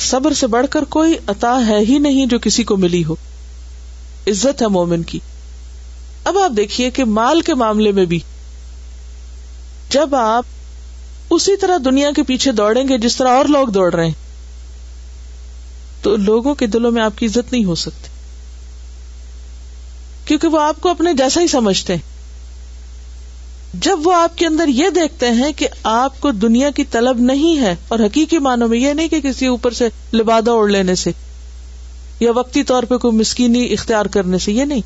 صبر 0.00 0.32
سے 0.32 0.46
بڑھ 0.46 0.66
کر 0.70 0.84
کوئی 0.84 1.14
عطا 1.26 1.60
ہے 1.66 1.78
ہی 1.88 1.98
نہیں 1.98 2.26
جو 2.26 2.38
کسی 2.38 2.64
کو 2.64 2.76
ملی 2.76 3.04
ہو۔ 3.04 3.16
عزت 4.26 4.62
ہے 4.62 4.66
مومن 4.66 5.02
کی۔ 5.02 5.18
اب 6.24 6.38
آپ 6.38 6.50
دیکھیے 6.56 6.90
کہ 6.90 7.04
مال 7.04 7.40
کے 7.40 7.54
معاملے 7.54 7.92
میں 7.92 8.04
بھی 8.04 8.20
جب 9.90 10.14
آپ 10.14 10.44
اسی 11.30 11.56
طرح 11.56 11.76
دنیا 11.84 12.10
کے 12.16 12.22
پیچھے 12.22 12.52
دوڑیں 12.52 12.88
گے، 12.88 12.98
جس 12.98 13.16
طرح 13.16 13.28
اور 13.28 13.44
لوگ 13.44 13.68
دوڑ 13.68 13.94
رہے 13.94 14.06
ہیں، 14.06 14.28
تو 16.02 16.16
لوگوں 16.16 16.54
کے 16.54 16.66
دلوں 16.66 16.92
میں 16.92 17.02
آپ 17.02 17.18
کی 17.18 17.26
عزت 17.26 17.52
نہیں 17.52 17.64
ہو 17.64 17.74
سکتی۔ 17.74 18.08
کیونکہ 20.24 20.48
وہ 20.48 20.60
آپ 20.60 20.80
کو 20.80 20.88
اپنے 20.88 21.12
جیسا 21.12 21.40
ہی 21.40 21.46
سمجھتے 21.46 21.94
ہیں۔ 21.94 22.08
جب 23.74 24.06
وہ 24.06 24.14
آپ 24.14 24.38
کے 24.38 24.46
اندر 24.46 24.68
یہ 24.68 24.88
دیکھتے 24.88 25.30
ہیں 25.30 25.52
کہ 25.52 25.68
آپ 25.82 26.20
کو 26.20 26.30
دنیا 26.30 26.70
کی 26.70 26.84
طلب 26.84 27.20
نہیں 27.20 27.60
ہے، 27.60 27.74
اور 27.88 27.98
حقیقی 27.98 28.38
معنوں 28.38 28.68
میں 28.68 28.78
یہ 28.78 28.92
نہیں 28.92 29.08
کہ 29.08 29.20
کسی 29.20 29.46
اوپر 29.46 29.70
سے 29.70 29.88
لبادہ 30.14 30.50
اوڑھ 30.50 30.70
لینے 30.70 30.94
سے، 30.94 31.10
یا 32.20 32.32
وقتی 32.34 32.62
طور 32.62 32.82
پہ 32.82 32.96
کوئی 32.96 33.16
مسکینی 33.16 33.72
اختیار 33.72 34.06
کرنے 34.06 34.38
سے، 34.38 34.52
یہ 34.52 34.64
نہیں۔ 34.64 34.80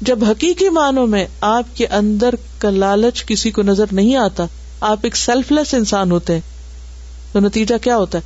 جب 0.00 0.24
حقیقی 0.24 0.68
معنوں 0.68 1.06
میں 1.06 1.26
آپ 1.40 1.76
کے 1.76 1.86
اندر 1.86 2.34
کا 2.58 2.70
لالچ 2.70 3.24
کسی 3.24 3.50
کو 3.50 3.62
نظر 3.62 3.84
نہیں 3.92 4.16
آتا، 4.16 4.44
آپ 4.80 4.98
ایک 5.02 5.16
سیلف 5.16 5.52
لیس 5.52 5.74
انسان 5.74 6.10
ہوتے 6.10 6.34
ہیں۔ 6.34 6.40
تو 7.32 7.40
نتیجہ 7.40 7.74
کیا 7.82 7.96
ہوتا 7.96 8.18
ہے؟ 8.18 8.22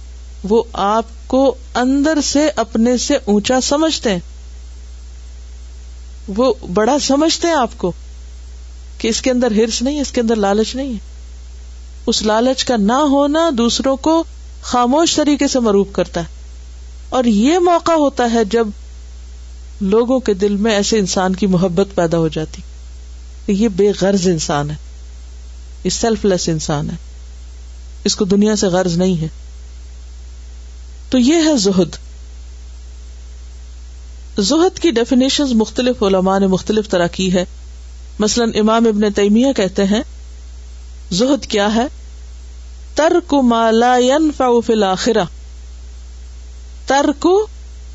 وہ 0.48 0.62
آپ 0.72 1.04
کو 1.26 1.54
اندر 1.74 2.18
سے 2.24 2.50
اپنے 2.56 2.96
سے 2.96 3.18
اونچا 3.24 3.60
سمجھتے 3.60 4.10
ہیں۔ 4.10 4.18
وہ 6.36 6.54
بڑا 6.74 6.98
سمجھتے 6.98 7.48
ہیں 7.48 7.54
آپ 7.54 7.70
کو 7.76 7.92
کہ 8.98 9.08
اس 9.08 9.22
کے 9.22 9.30
اندر 9.30 9.50
ہرس 9.50 9.82
نہیں، 9.82 10.00
اس 10.00 10.12
کے 10.12 10.20
اندر 10.20 10.36
لالچ 10.36 10.74
نہیں 10.74 10.92
ہے۔ 10.92 10.98
اس 12.06 12.22
لالچ 12.22 12.64
کا 12.64 12.76
نہ 12.76 12.92
ہونا 12.92 13.50
دوسروں 13.58 13.96
کو 13.96 14.24
خاموش 14.62 15.16
طریقے 15.16 15.48
سے 15.48 15.60
مروب 15.60 15.92
کرتا 15.92 16.20
ہے۔ 16.20 16.26
اور 17.08 17.24
یہ 17.24 17.58
موقع 17.58 17.92
ہوتا 17.92 18.32
ہے 18.34 18.44
جب 18.44 18.68
لوگوں 19.80 20.20
کے 20.20 20.34
دل 20.34 20.56
میں 20.56 20.74
ایسے 20.74 20.98
انسان 20.98 21.34
کی 21.34 21.46
محبت 21.46 21.86
پیدا 21.94 22.18
ہو 22.18 22.28
جاتی 22.28 22.62
یہ 23.46 23.68
بے 23.68 23.92
غرض 24.00 24.26
انسان 24.26 24.70
ہے، 24.70 24.76
یہ 25.84 25.90
سیلف 25.90 26.24
لیس 26.24 26.48
انسان 26.48 26.90
ہے۔ 26.90 26.94
اس 28.04 28.16
کو 28.16 28.24
دنیا 28.24 28.56
سے 28.56 28.66
غرض 28.66 28.96
نہیں 28.96 29.20
ہے۔ 29.20 29.28
تو 31.10 31.18
یہ 31.18 31.34
ہے 31.34 31.56
زہد۔ 31.56 31.96
زہد 34.38 34.78
کی 34.78 34.90
ڈیفینیشن 34.90 35.58
مختلف 35.58 36.02
علماء 36.02 36.38
نے 36.38 36.46
مختلف 36.46 36.88
طرح 36.88 37.06
کی 37.06 37.34
ہے۔ 37.34 37.44
مثلاً 38.18 38.50
امام 38.54 38.86
ابن 38.86 39.12
تیمیہ 39.12 39.52
کہتے 39.52 39.84
ہیں، 39.84 40.02
زہد 41.12 41.46
کیا 41.46 41.74
ہے؟ 41.74 41.86
ترک 42.94 43.34
مالا 43.34 43.96
فی 44.36 44.72
الآخرہ 44.72 45.24
ترک 46.86 47.26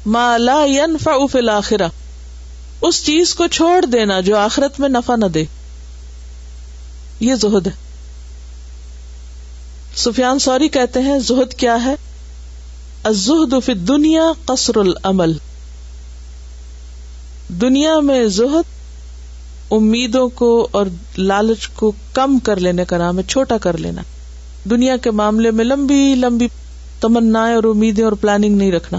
مالا 0.06 0.66
فی 1.32 1.38
الآخرہ 1.38 1.88
اس 2.82 3.06
چیز 3.06 3.36
کو 3.36 3.48
چھوڑ 3.48 3.86
دینا 3.86 4.20
جو 4.20 4.38
آخرت 4.38 4.80
میں 4.80 4.90
نفع 4.90 5.16
نہ 5.16 5.26
دے۔ 5.26 5.46
یہ 7.20 7.36
زہد 7.36 7.68
ہے۔ 7.68 7.72
سفیان 9.96 10.40
سوری 10.40 10.70
کہتے 10.70 11.00
ہیں، 11.00 11.20
زہد 11.20 11.54
کیا 11.54 11.86
ہے؟ 11.86 11.96
الزہد 13.04 13.54
فی 13.66 13.74
دنیا 13.74 14.32
قصر 14.46 14.76
العمل۔ 14.76 15.34
دنیا 17.50 18.00
میں 18.00 18.28
زہد 18.28 18.64
امیدوں 19.72 20.30
کو 20.30 20.68
اور 20.72 20.86
لالچ 21.18 21.68
کو 21.68 21.92
کم 22.14 22.40
کر 22.40 22.56
لینے 22.56 22.86
کا 22.86 22.98
نام 22.98 23.18
ہے، 23.18 23.24
چھوٹا 23.24 23.58
کر 23.58 23.78
لینا۔ 23.78 24.02
دنیا 24.70 24.98
کے 24.98 25.12
معاملے 25.12 25.52
میں 25.52 25.66
لمبی 25.66 26.16
لمبی 26.16 26.48
تمنا 27.00 27.40
اور 27.40 27.64
امیدیں 27.64 28.04
اور 28.04 28.12
پلاننگ 28.12 28.58
نہیں 28.58 28.72
رکھنا۔ 28.72 28.98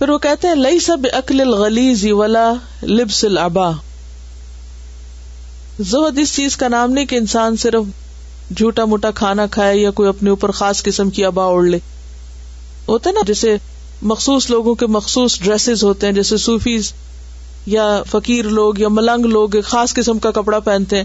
پھر 0.00 0.08
وہ 0.08 0.18
کہتے 0.18 0.48
ہیں، 0.48 0.54
لئی 0.54 0.80
سب 0.80 0.98
اکل 1.12 1.40
الغلیزی 1.40 2.12
ولا 2.12 2.52
لبس 2.82 3.24
العبا۔ 3.24 3.70
زہد 5.80 6.18
اس 6.18 6.36
چیز 6.36 6.56
کا 6.56 6.68
نام 6.68 6.92
نہیں 6.92 7.04
کہ 7.04 7.16
انسان 7.16 7.56
صرف 7.56 7.82
جھوٹا 8.56 8.84
موٹا 8.84 9.10
کھانا 9.10 9.46
کھائے 9.46 9.76
یا 9.76 9.90
کوئی 9.90 10.08
اپنے 10.08 10.30
اوپر 10.30 10.50
خاص 10.50 10.82
قسم 10.82 11.10
کی 11.10 11.24
ابا 11.24 11.44
اوڑھ 11.44 11.68
لے۔ 11.68 11.78
ہوتے 12.88 13.12
نا، 13.12 13.20
جیسے 13.26 13.56
مخصوص 14.02 14.50
لوگوں 14.50 14.74
کے 14.74 14.86
مخصوص 14.86 15.40
ڈریسز 15.40 15.84
ہوتے 15.84 16.06
ہیں، 16.06 16.14
جیسے 16.14 16.36
صوفیز 16.36 16.92
یا 17.66 18.02
فقیر 18.10 18.44
لوگ 18.44 18.78
یا 18.78 18.88
ملنگ 18.88 19.24
لوگ 19.24 19.54
ایک 19.54 19.64
خاص 19.64 19.94
قسم 19.94 20.18
کا 20.18 20.30
کپڑا 20.30 20.60
پہنتے 20.60 20.96
ہیں۔ 20.96 21.04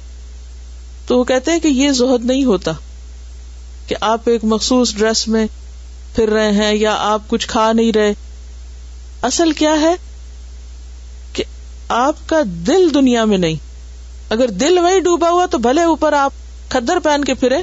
تو 1.07 1.19
وہ 1.19 1.23
کہتے 1.23 1.51
ہیں 1.51 1.59
کہ 1.59 1.67
یہ 1.67 1.91
زہد 1.91 2.25
نہیں 2.25 2.45
ہوتا 2.45 2.71
کہ 3.87 3.95
آپ 4.01 4.21
ایک 4.25 4.43
مخصوص 4.43 4.95
ڈریس 4.95 5.27
میں 5.27 5.47
پھر 6.15 6.29
رہے 6.29 6.51
ہیں 6.51 6.73
یا 6.73 6.95
آپ 6.99 7.21
کچھ 7.27 7.47
کھا 7.47 7.73
نہیں 7.73 7.91
رہے۔ 7.91 8.13
اصل 9.25 9.51
کیا 9.51 9.81
ہے 9.81 9.95
کہ 11.33 11.43
آپ 11.89 12.15
کا 12.25 12.41
دل 12.45 12.93
دنیا 12.93 13.25
میں 13.25 13.37
نہیں۔ 13.37 13.55
اگر 14.29 14.47
دل 14.47 14.77
وہی 14.77 14.99
ڈوبا 14.99 15.29
ہوا 15.29 15.45
تو 15.45 15.57
بھلے 15.57 15.83
اوپر 15.83 16.13
آپ 16.13 16.33
کھدر 16.69 16.99
پہن 16.99 17.23
کے 17.23 17.33
پھرے 17.33 17.57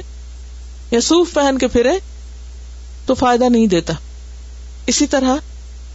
یا 0.91 1.01
سوف 1.01 1.33
پہن 1.33 1.57
کے 1.57 1.67
پھرے 1.67 1.91
تو 3.05 3.13
فائدہ 3.13 3.43
نہیں 3.43 3.67
دیتا۔ 3.67 3.93
اسی 4.87 5.07
طرح 5.07 5.35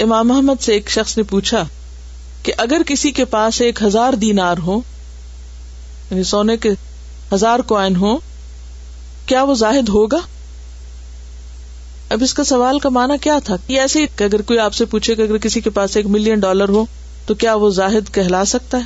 امام 0.00 0.28
محمد 0.28 0.62
سے 0.62 0.72
ایک 0.72 0.90
شخص 0.90 1.16
نے 1.16 1.22
پوچھا 1.22 1.64
کہ 2.42 2.52
اگر 2.56 2.82
کسی 2.86 3.10
کے 3.10 3.24
پاس 3.24 3.60
ایک 3.60 3.82
ہزار 3.82 4.12
دینار 4.12 4.58
ہو 4.58 4.80
یعنی 6.10 6.22
سونے 6.22 6.56
کے 6.56 6.70
ہزار 7.34 7.58
کوائن 7.58 7.96
ہو 7.96 8.18
کیا 9.26 9.42
وہ 9.42 9.54
زاہد 9.54 9.88
ہوگا؟ 9.88 10.18
اب 12.08 12.22
اس 12.22 12.34
کا 12.34 12.44
سوال 12.44 12.78
کا 12.78 12.88
مانا 12.88 13.16
کیا 13.16 13.38
تھا؟ 13.44 13.56
یہ 13.68 13.80
ایسے 13.80 14.06
کہ 14.16 14.24
اگر 14.24 14.42
کوئی 14.42 14.58
آپ 14.58 14.74
سے 14.74 14.84
پوچھے 14.84 15.14
کہ 15.14 15.22
اگر 15.22 15.38
کسی 15.38 15.60
کے 15.60 15.70
پاس 15.70 15.96
ایک 15.96 16.06
ملین 16.06 16.40
ڈالر 16.40 16.68
ہو، 16.68 16.84
تو 17.26 17.34
کیا 17.34 17.54
وہ 17.54 17.70
زاہد 17.70 18.14
کہلا 18.14 18.44
سکتا 18.44 18.78
ہے؟ 18.78 18.82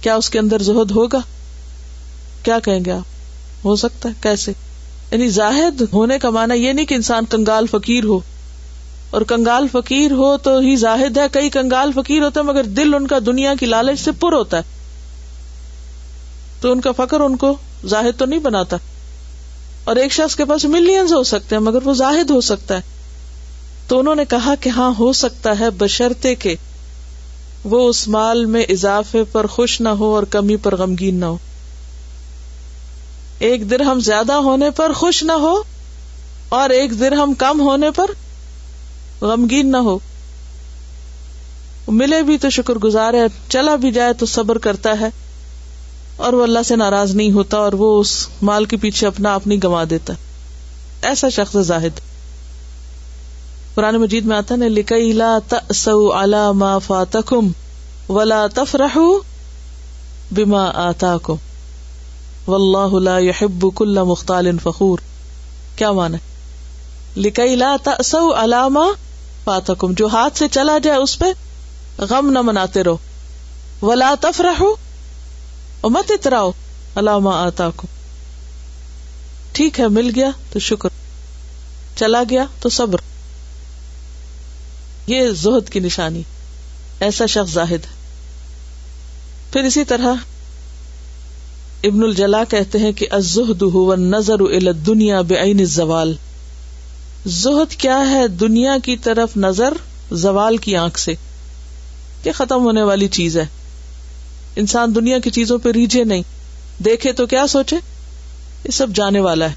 کیا 0.00 0.14
اس 0.14 0.30
کے 0.30 0.38
اندر 0.38 0.62
زہد 0.62 0.90
ہوگا؟ 0.90 1.18
کیا 2.42 2.58
کہیں 2.58 2.84
گے 2.84 2.92
آپ؟ 2.92 3.04
ہو 3.64 3.76
سکتا 3.76 4.08
ہے، 4.08 4.14
کیسے؟ 4.20 4.52
یعنی 5.10 5.28
زاہد 5.28 5.82
ہونے 5.92 6.18
کا 6.18 6.30
مانا 6.30 6.54
یہ 6.54 6.72
نہیں 6.72 6.86
کہ 6.86 6.94
انسان 6.94 7.24
کنگال 7.30 7.66
فقیر 7.70 8.04
ہو۔ 8.04 8.20
اور 9.10 9.22
کنگال 9.22 9.66
فقیر 9.72 10.10
ہو 10.10 10.36
تو 10.36 10.58
ہی 10.58 10.76
زاہد 10.76 11.18
ہے، 11.18 11.26
کئی 11.32 11.50
کنگال 11.50 11.92
فقیر 11.92 12.22
ہوتا 12.22 12.40
ہے 12.40 12.44
مگر 12.44 12.64
دل 12.64 12.94
ان 12.94 13.06
کا 13.06 13.18
دنیا 13.26 13.54
کی 13.60 13.66
لالچ 13.66 14.00
سے 14.00 14.12
پر 14.12 14.32
ہوتا 14.32 14.56
ہے۔ 14.56 14.62
تو 16.60 16.72
ان 16.72 16.80
کا 16.80 16.92
فخر 16.92 17.20
ان 17.20 17.36
کو 17.36 17.56
زاہد 17.84 18.18
تو 18.18 18.24
نہیں 18.24 18.40
بناتا۔ 18.40 18.76
اور 19.88 19.96
ایک 19.96 20.12
شخص 20.12 20.36
کے 20.36 20.44
پاس 20.44 20.64
ملینز 20.64 21.12
ہو 21.12 21.22
سکتے 21.22 21.54
ہیں، 21.56 21.62
مگر 21.62 21.78
وہ 21.84 21.94
زاہد 21.94 22.30
ہو 22.30 22.40
سکتا 22.40 22.76
ہے۔ 22.76 22.80
تو 23.88 23.98
انہوں 23.98 24.14
نے 24.14 24.24
کہا 24.24 24.54
کہ 24.60 24.68
ہاں 24.68 24.92
ہو 24.98 25.12
سکتا 25.12 25.58
ہے 25.60 25.70
بشرتے 25.70 26.34
کے 26.34 26.54
وہ 27.64 27.88
اس 27.88 28.08
مال 28.08 28.44
میں 28.44 28.62
اضافے 28.62 29.24
پر 29.32 29.46
خوش 29.46 29.80
نہ 29.80 29.88
ہو 29.88 30.14
اور 30.14 30.22
کمی 30.22 30.56
پر 30.56 30.76
غمگین 30.76 31.20
نہ 31.20 31.24
ہو۔ 31.24 31.36
ایک 33.38 33.70
درہم 33.70 34.00
زیادہ 34.00 34.32
ہونے 34.32 34.70
پر 34.70 34.92
خوش 34.92 35.22
نہ 35.22 35.32
ہو 35.32 35.62
اور 36.48 36.70
ایک 36.70 37.00
درہم 37.00 37.34
کم 37.34 37.60
ہونے 37.60 37.90
پر 37.90 38.10
غمگین 39.20 39.72
نہ 39.72 39.76
ہو۔ 39.76 39.98
ملے 41.88 42.22
بھی 42.22 42.38
تو 42.38 42.50
شکر 42.50 42.74
گزار 42.74 43.14
ہے، 43.14 43.26
چلا 43.48 43.76
بھی 43.76 43.92
جائے 43.92 44.12
تو 44.12 44.26
صبر 44.26 44.58
کرتا 44.58 45.00
ہے۔ 45.00 45.08
اور 46.18 46.32
وہ 46.32 46.42
اللہ 46.42 46.58
سے 46.64 46.76
ناراض 46.76 47.14
نہیں 47.14 47.30
ہوتا 47.30 47.56
اور 47.56 47.72
وہ 47.72 48.00
اس 48.00 48.28
مال 48.42 48.64
کے 48.64 48.76
پیچھے 48.76 49.06
اپنا 49.06 49.34
آپ 49.34 49.46
نہیں 49.46 49.58
گنوا 49.64 49.84
دیتا۔ 49.90 50.14
ایسا 51.02 51.28
شخص 51.28 51.56
زاہد۔ 51.56 52.00
قرآن 53.74 53.96
مجید 53.96 54.24
میں 54.24 54.36
آتا 54.36 54.56
نا 54.56 54.64
لکئی 54.68 55.12
لا 55.12 55.38
تأسو 55.48 56.12
علا 56.12 56.52
ما 56.52 56.78
فاتکم 56.78 57.48
ولا 58.08 58.46
تفرحو 58.54 59.18
بما 60.30 60.70
آتاکم۔ 60.74 61.34
واللہ 62.48 62.98
لا 62.98 63.18
يحب 63.18 63.66
كل 63.74 63.98
مختال 64.02 64.58
فخور۔ 64.58 64.98
کیا 65.76 65.92
مانا 65.92 66.18
لکئی 67.16 67.56
لا 67.56 67.76
تأسو 67.84 68.34
علا 68.34 68.68
ما 68.68 68.86
فاتکم۔ 69.44 69.92
جو 69.92 70.06
ہاتھ 70.06 70.38
سے 70.38 70.48
چلا 70.48 70.78
جائے 70.78 70.98
اس 70.98 71.18
پہ 71.18 71.26
غم 71.98 72.30
نہ 72.30 72.42
مناتے 72.42 72.84
رہو۔ 72.84 72.96
ولا 73.82 74.14
تفرحو 75.78 75.90
مت 75.90 76.10
اتراؤ 76.10 76.50
علامہ 76.96 77.30
آتا 77.32 77.70
کو 77.76 77.86
ٹھیک 79.52 79.80
ہے، 79.80 79.88
مل 79.88 80.10
گیا 80.14 80.30
تو 80.52 80.58
شکر۔ 80.58 80.88
چلا 81.96 82.22
گیا 82.30 82.44
تو 82.60 82.68
صبر۔ 82.68 82.98
یہ 85.06 85.30
زہد 85.30 85.68
کی 85.68 85.80
نشانی، 85.80 86.22
ایسا 87.00 87.26
شخص 87.26 87.52
زاہد 87.52 87.84
ہے۔ 87.84 87.96
پھر 89.52 89.64
اسی 89.64 89.84
طرح 89.84 90.14
ابن 91.84 92.02
الجلا 92.02 92.44
کہتے 92.44 92.78
ہیں 92.78 92.92
کہ 92.92 93.06
ازہد 93.10 93.62
ہو 93.62 93.94
نظر 93.94 94.72
دنیا 94.72 95.20
بے 95.20 95.36
عین 95.36 95.64
زوال 95.64 96.14
زہد 97.26 97.74
کیا 97.74 98.10
ہے؟ 98.10 98.28
دنیا 98.28 98.76
کی 98.84 98.96
طرف 98.96 99.36
نظر 99.36 99.72
زوال 100.12 100.56
کی 100.56 100.76
آنکھ 100.76 101.00
سے 101.00 101.14
کہ 102.22 102.32
ختم 102.32 102.62
ہونے 102.62 102.82
والی 102.82 103.08
چیز 103.08 103.36
ہے۔ 103.36 103.46
انسان 104.58 104.94
دنیا 104.94 105.18
کی 105.18 105.30
چیزوں 105.30 105.58
پہ 105.58 105.70
ریجے 105.70 106.04
نہیں۔ 106.04 106.22
دیکھے 106.84 107.12
تو 107.12 107.26
کیا 107.26 107.46
سوچے؟ 107.46 107.76
یہ 108.64 108.70
سب 108.70 108.86
جانے 108.94 109.20
والا 109.20 109.48
ہے۔ 109.48 109.54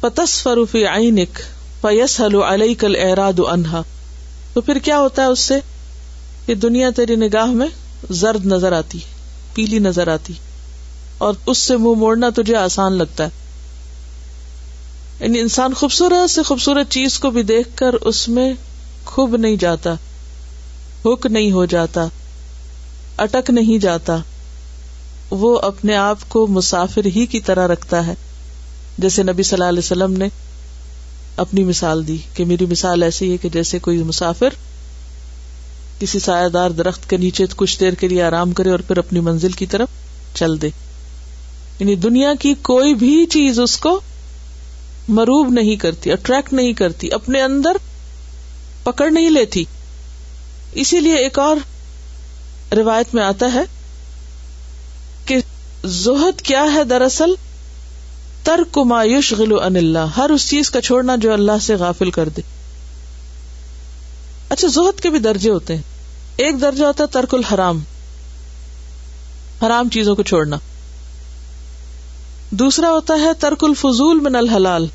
پتس 0.00 0.42
فروفی 0.42 0.86
آئینک 0.86 1.38
پیس 1.80 2.20
ہلو 2.20 2.42
علیہ 2.42 2.74
کل 2.74 2.96
اعراد 3.02 3.40
انہا 3.48 3.82
تو 4.52 4.60
پھر 4.60 4.78
کیا 4.78 4.98
ہوتا 4.98 5.22
ہے 5.22 5.26
اس 5.26 5.40
سے؟ 5.40 5.54
کہ 6.46 6.54
دنیا 6.54 6.90
تیری 6.96 7.16
نگاہ 7.16 7.44
میں 7.44 7.66
زرد 8.10 8.46
نظر 8.46 8.72
آتی 8.72 8.98
پیلی 9.54 9.78
نظر 9.78 10.08
آتی 10.08 10.32
اور 11.18 11.34
اس 11.46 11.58
سے 11.58 11.76
منہ 11.76 11.94
موڑنا 11.94 12.30
تجھے 12.36 12.56
آسان 12.56 12.92
لگتا 12.92 13.24
ہے۔ 13.24 13.28
یعنی 15.20 15.40
انسان 15.40 15.74
خوبصورت 15.74 16.30
سے 16.30 16.42
خوبصورت 16.42 16.90
چیز 16.90 17.18
کو 17.18 17.30
بھی 17.30 17.42
دیکھ 17.42 17.68
کر 17.74 17.92
اس 17.92 18.28
میں 18.28 18.52
کھب 19.04 19.36
نہیں 19.36 19.56
جاتا، 19.56 19.94
ہک 21.04 21.26
نہیں 21.30 21.52
ہو 21.52 21.64
جاتا۔ 21.64 22.06
اٹک 23.20 23.50
نہیں 23.50 23.78
جاتا۔ 23.78 24.16
وہ 25.30 25.58
اپنے 25.58 25.96
آپ 25.96 26.18
کو 26.28 26.46
مسافر 26.46 27.06
ہی 27.06 27.26
کی 27.26 27.40
طرح 27.40 27.68
رکھتا 27.68 28.06
ہے۔ 28.06 28.14
جیسے 28.98 29.22
نبی 29.22 29.42
صلی 29.42 29.56
اللہ 29.56 29.68
علیہ 29.68 29.78
وسلم 29.78 30.12
نے 30.12 30.28
اپنی 31.36 31.64
مثال 31.64 32.06
دی 32.06 32.16
کہ 32.34 32.44
میری 32.44 32.66
مثال 32.66 33.02
ایسی 33.02 33.32
ہے 33.32 33.36
کہ 33.36 33.48
جیسے 33.48 33.78
کوئی 33.78 33.98
مسافر 33.98 34.48
کسی 35.98 36.18
سایہ 36.18 36.48
دار 36.48 36.70
درخت 36.70 37.10
کے 37.10 37.16
نیچے 37.16 37.46
کچھ 37.56 37.80
دیر 37.80 37.92
کے 37.92 38.08
لیے 38.08 38.22
آرام 38.22 38.52
کرے 38.52 38.70
اور 38.70 38.78
پھر 38.78 38.98
اپنی 38.98 39.20
منزل 39.20 39.52
کی 39.52 39.66
طرف 39.66 39.88
چل 40.34 40.62
دے۔ 40.62 40.68
یعنی 41.78 41.94
دنیا 41.94 42.34
کی 42.40 42.54
کوئی 42.62 42.94
بھی 42.94 43.26
چیز 43.26 43.60
اس 43.60 43.76
کو 43.76 44.00
مروب 45.08 45.52
نہیں 45.52 45.76
کرتی 45.76 46.12
اٹریکٹ 46.12 46.52
نہیں 46.52 46.72
کرتی، 46.72 47.12
اپنے 47.12 47.42
اندر 47.42 47.72
پکڑ 48.82 49.10
نہیں 49.10 49.30
لیتی۔ 49.30 49.64
اسی 50.72 51.00
لیے 51.00 51.14
ایک 51.14 51.38
اور 51.38 51.56
روایت 52.76 53.14
میں 53.14 53.22
آتا 53.22 53.52
ہے 53.54 53.62
کہ 55.24 55.38
زہد 55.84 56.40
کیا 56.40 56.64
ہے 56.74 56.84
دراصل؟ 56.84 57.34
ترک 58.42 58.78
مایوش 58.78 59.32
غلو 59.32 59.60
ان 59.60 59.76
اللہ، 59.76 60.16
ہر 60.16 60.30
اس 60.30 60.50
چیز 60.50 60.70
کا 60.70 60.80
چھوڑنا 60.80 61.16
جو 61.16 61.32
اللہ 61.32 61.58
سے 61.60 61.74
غافل 61.74 62.10
کر 62.10 62.28
دے۔ 62.28 62.42
اچھا 64.48 64.68
زہد 64.68 65.00
کے 65.00 65.10
بھی 65.10 65.18
درجے 65.18 65.50
ہوتے 65.50 65.76
ہیں۔ 65.76 65.82
ایک 66.36 66.60
درجہ 66.60 66.84
ہوتا 66.84 67.04
ہے 67.04 67.08
ترک 67.08 67.34
الحرام، 67.34 67.84
حرام 69.62 69.88
چیزوں 69.88 70.16
کو 70.16 70.22
چھوڑنا۔ 70.22 70.56
دوسرا 72.50 72.90
ہوتا 72.90 73.14
ہے 73.14 73.34
ترک 73.40 73.64
الفضول 73.64 74.20
من 74.20 74.36
الحلال، 74.36 74.86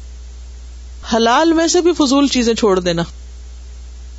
حلال 1.15 1.53
میں 1.53 1.67
سے 1.67 1.81
بھی 1.81 1.91
فضول 1.93 2.27
چیزیں 2.27 2.53
چھوڑ 2.53 2.79
دینا، 2.79 3.03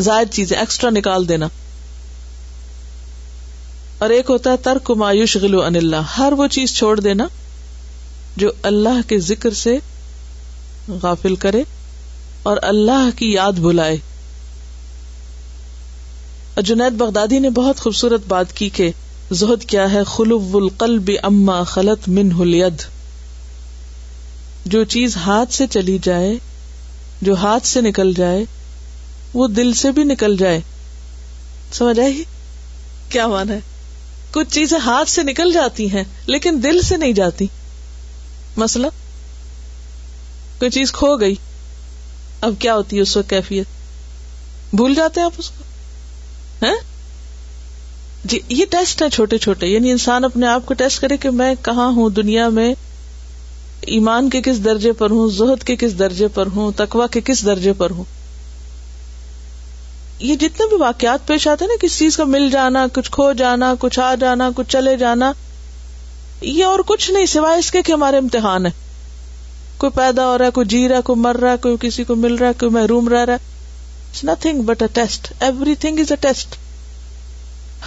زائد 0.01 0.31
چیزیں 0.31 0.59
ایکسٹرا 0.59 0.91
نکال 0.91 1.29
دینا۔ 1.29 1.47
اور 3.99 4.11
ایک 4.11 4.27
ہوتا 4.29 4.51
ہے 4.51 4.57
ترک 4.57 4.91
مایوش 4.91 5.37
غلو 5.37 5.63
ان 5.63 5.77
اللہ، 5.77 5.97
ہر 5.97 6.33
وہ 6.33 6.47
چیز 6.47 6.77
چھوڑ 6.77 7.01
دینا 7.01 7.27
جو 8.37 8.51
اللہ 8.63 9.09
کے 9.09 9.19
ذکر 9.19 9.55
سے 9.55 9.79
غافل 10.89 11.37
کرے 11.37 11.63
اور 12.43 12.57
اللہ 12.63 13.09
کی 13.17 13.33
یاد 13.33 13.53
بلائے۔ 13.53 13.97
جنید 16.65 16.93
بغدادی 16.93 17.39
نے 17.39 17.51
بہت 17.51 17.81
خوبصورت 17.81 18.21
بات 18.29 18.53
کی 18.53 18.69
کہ 18.69 18.91
زہد 19.33 19.65
کیا 19.65 19.93
ہے؟ 19.93 20.05
خلو 20.07 20.51
القلب 20.55 21.11
اما 21.23 21.63
خلط 21.63 22.09
من 22.09 22.33
ہلید 22.33 22.83
جو 24.67 24.85
چیز 24.85 25.17
ہاتھ 25.17 25.55
سے 25.55 25.67
چلی 25.67 25.99
جائے، 26.03 26.35
جو 27.23 27.37
ہاتھ 27.37 27.67
سے 27.67 27.81
نکل 27.81 28.13
جائے، 28.15 28.45
وہ 29.35 29.49
دل 29.49 29.73
سے 29.73 29.91
بھی 29.91 30.05
نکل 30.05 30.37
جائے۔ 30.37 30.61
سمجھ 31.73 32.01
آئی؟ 32.01 32.25
کیا 33.09 33.27
مانا 33.27 33.55
ہے؟ 33.55 33.61
کچھ 34.37 34.55
چیزیں 34.55 34.79
ہاتھ 34.79 35.11
سے 35.11 35.23
نکل 35.23 35.53
جاتی 35.53 35.91
ہیں 35.91 36.05
لیکن 36.27 36.61
دل 36.63 36.83
سے 36.83 36.97
نہیں 36.97 37.13
جاتی۔ 37.13 37.47
مسئلہ 38.57 38.87
کوئی 40.59 40.71
چیز 40.71 40.93
کھو 40.93 41.17
گئی۔ 41.17 41.35
اب 42.41 42.55
کیا 42.59 42.75
ہوتی 42.75 42.97
ہے 42.97 43.01
اس 43.01 43.17
وقت 43.17 43.31
کیفیت؟ 43.31 43.67
بھول 44.75 44.95
جاتے 44.95 45.21
ہیں 45.21 45.25
آپ 45.25 45.33
اس 45.39 45.51
کو؟ 45.51 45.65
جی 48.25 48.41
یہ 48.49 48.65
ٹیسٹ 48.71 49.03
ہے 49.03 49.11
چھوٹے 49.11 49.39
چھوٹے۔ 49.39 49.67
یعنی 49.67 49.91
انسان 49.91 50.25
اپنے 50.25 50.47
آپ 50.47 50.67
کو 50.67 50.75
ٹیسٹ 50.75 51.01
کرے 51.01 51.17
کہ 51.17 51.31
میں 51.31 51.55
کہاں 51.63 51.89
ہوں، 51.89 52.11
دنیا 52.11 52.49
میں 52.49 52.75
ایمان 53.81 54.31
کے 54.31 54.43
کس 54.43 54.65
درجے 54.65 54.93
پر 54.93 55.11
ہوں، 55.11 55.31
زہد 55.31 55.65
کے 55.65 55.77
کس 55.77 55.99
درجے 55.99 56.29
پر 56.29 56.47
ہوں 56.47 56.73
تکوا 56.77 57.07
کے 57.07 57.21
کس 57.25 57.45
درجے 57.45 57.73
پر 57.73 57.91
ہوں۔ 57.91 58.05
یہ 60.19 60.35
جتنے 60.35 60.69
بھی 60.69 60.77
واقعات 60.77 61.27
پیش 61.27 61.49
آتے 61.49 61.65
ہیں 61.65 61.73
نا، 61.73 61.87
کسی 61.87 61.99
چیز 61.99 62.17
کا 62.17 62.25
مل 62.25 62.51
جانا، 62.51 62.87
کچھ 62.93 63.11
کھو 63.11 63.33
جانا، 63.33 63.75
کچھ 63.81 64.01
آ 64.01 64.15
جانا، 64.15 64.51
کچھ 64.57 64.69
چلے 64.69 64.97
جانا، 64.97 65.33
یہ 66.41 66.65
اور 66.65 66.79
کچھ 66.87 67.11
نہیں 67.11 67.27
سوائے 67.27 67.59
اس 67.59 67.71
کے 67.71 67.83
کہ 67.83 67.93
ہمارے 67.93 68.19
امتحان 68.19 68.67
ہے 68.67 68.71
کوئی 69.77 69.93
پیدا 69.93 70.27
ہو 70.27 70.39
رہا 70.39 70.47
ہے، 70.47 70.51
کوئی 70.51 70.67
جی 70.67 70.89
رہا 70.89 70.97
ہے، 70.97 71.03
کوئی 71.03 71.21
مر 71.21 71.37
رہا 71.37 71.53
ہے، 71.53 71.57
کوئی 71.57 71.77
کسی 71.81 72.05
کو 72.05 72.15
مل 72.15 72.35
رہا 72.35 72.49
ہے، 72.49 72.53
کوئی 72.53 72.71
محروم 72.71 73.09
رہ 73.09 73.25
رہا 73.25 73.33
ہے۔ 73.33 73.57
Nothing 74.25 74.63
but 74.63 74.83
a 74.83 74.89
test 74.93 75.33
everything 75.75 75.99
is 75.99 76.13
a 76.13 76.17
test 76.17 76.55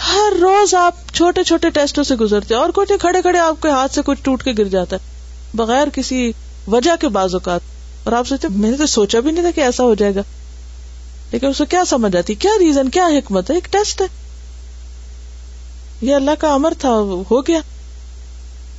ہر 0.08 0.40
روز 0.42 0.76
آپ 0.76 0.96
چھوٹے 1.14 1.44
چھوٹے 1.44 1.70
ٹیسٹوں 1.70 2.04
سے 2.04 2.16
گزرتے 2.16 2.56
اور 2.56 2.70
کچھ 2.70 2.92
کھڑے 3.00 3.22
کھڑے 3.22 3.40
آپ 3.40 3.62
کے 3.62 3.70
ہاتھ 3.70 3.94
سے 3.94 4.02
کچھ 4.06 4.20
ٹوٹ 4.22 4.44
کے 4.44 4.52
گر 4.58 4.64
جاتا 4.64 4.96
ہے۔ 4.96 5.02
بغیر 5.54 5.88
کسی 5.94 6.32
وجہ 6.68 6.92
کے 7.00 7.08
بعض 7.08 7.34
اوقات۔ 7.34 7.62
اور 8.04 8.14
آپ 8.14 8.28
سوچتے 8.28 8.48
میں 8.48 8.72
نے 8.72 8.78
تو 8.78 8.86
سوچا 8.86 9.20
بھی 9.20 9.32
نہیں 9.32 9.44
تھا 9.44 9.52
کہ 9.52 9.62
ایسا 9.62 9.84
ہو 9.84 9.96
جائے 9.96 10.16
گا۔ 10.16 10.22
لیکن 11.32 11.48
اسے 11.48 11.66
کیا 11.66 11.86
سمجھ 11.86 12.16
آتی؟ 12.16 12.36
کیا 12.36 12.52
ریزن 12.60 12.90
کیا 12.90 13.08
حکمت 13.08 13.50
ہے؟ 13.50 13.56
ایک 13.56 13.72
ٹیسٹ 13.72 14.02
ہے۔ 14.02 14.08
یہ 16.02 16.16
اللہ 16.16 16.32
کا 16.40 16.54
امر 16.54 16.74
تھا، 16.80 16.90
ہو 17.32 17.42
گیا۔ 17.42 17.60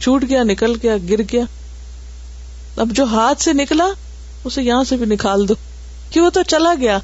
چھوٹ 0.00 0.24
گیا، 0.28 0.42
نکل 0.42 0.76
گیا، 0.82 0.96
گر 1.10 1.20
گیا۔ 1.32 1.42
اب 2.76 2.88
جو 2.90 3.04
ہاتھ 3.04 3.42
سے 3.42 3.52
نکلا، 3.52 3.88
اسے 4.44 4.62
یہاں 4.62 4.84
سے 4.84 4.96
بھی 4.96 5.06
نکال 5.06 5.48
دو۔ 5.48 5.54
کہ 6.10 6.20
وہ 6.20 6.30
تو 6.30 6.42
چلا 6.42 6.74
گیا۔ 6.80 6.98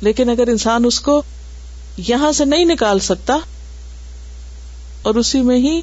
لیکن 0.00 0.30
اگر 0.30 0.46
انسان 0.46 0.84
اس 0.84 1.00
کو 1.00 1.22
یہاں 1.96 2.32
سے 2.32 2.44
نہیں 2.44 2.64
نکال 2.64 2.98
سکتا، 2.98 3.36
اور 5.02 5.14
اسی 5.14 5.40
میں 5.40 5.58
ہی 5.58 5.80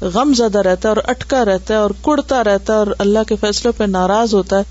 غم 0.00 0.34
زدہ 0.36 0.58
رہتا 0.58 0.88
ہے 0.88 0.94
اور 0.94 1.02
اٹکا 1.06 1.44
رہتا 1.44 1.74
ہے 1.74 1.78
اور 1.78 1.90
کڑتا 2.02 2.44
رہتا 2.44 2.72
ہے 2.72 2.78
اور 2.78 2.86
اللہ 2.98 3.18
کے 3.28 3.36
فیصلوں 3.36 3.72
پہ 3.76 3.84
ناراض 3.84 4.34
ہوتا 4.34 4.58
ہے 4.58 4.62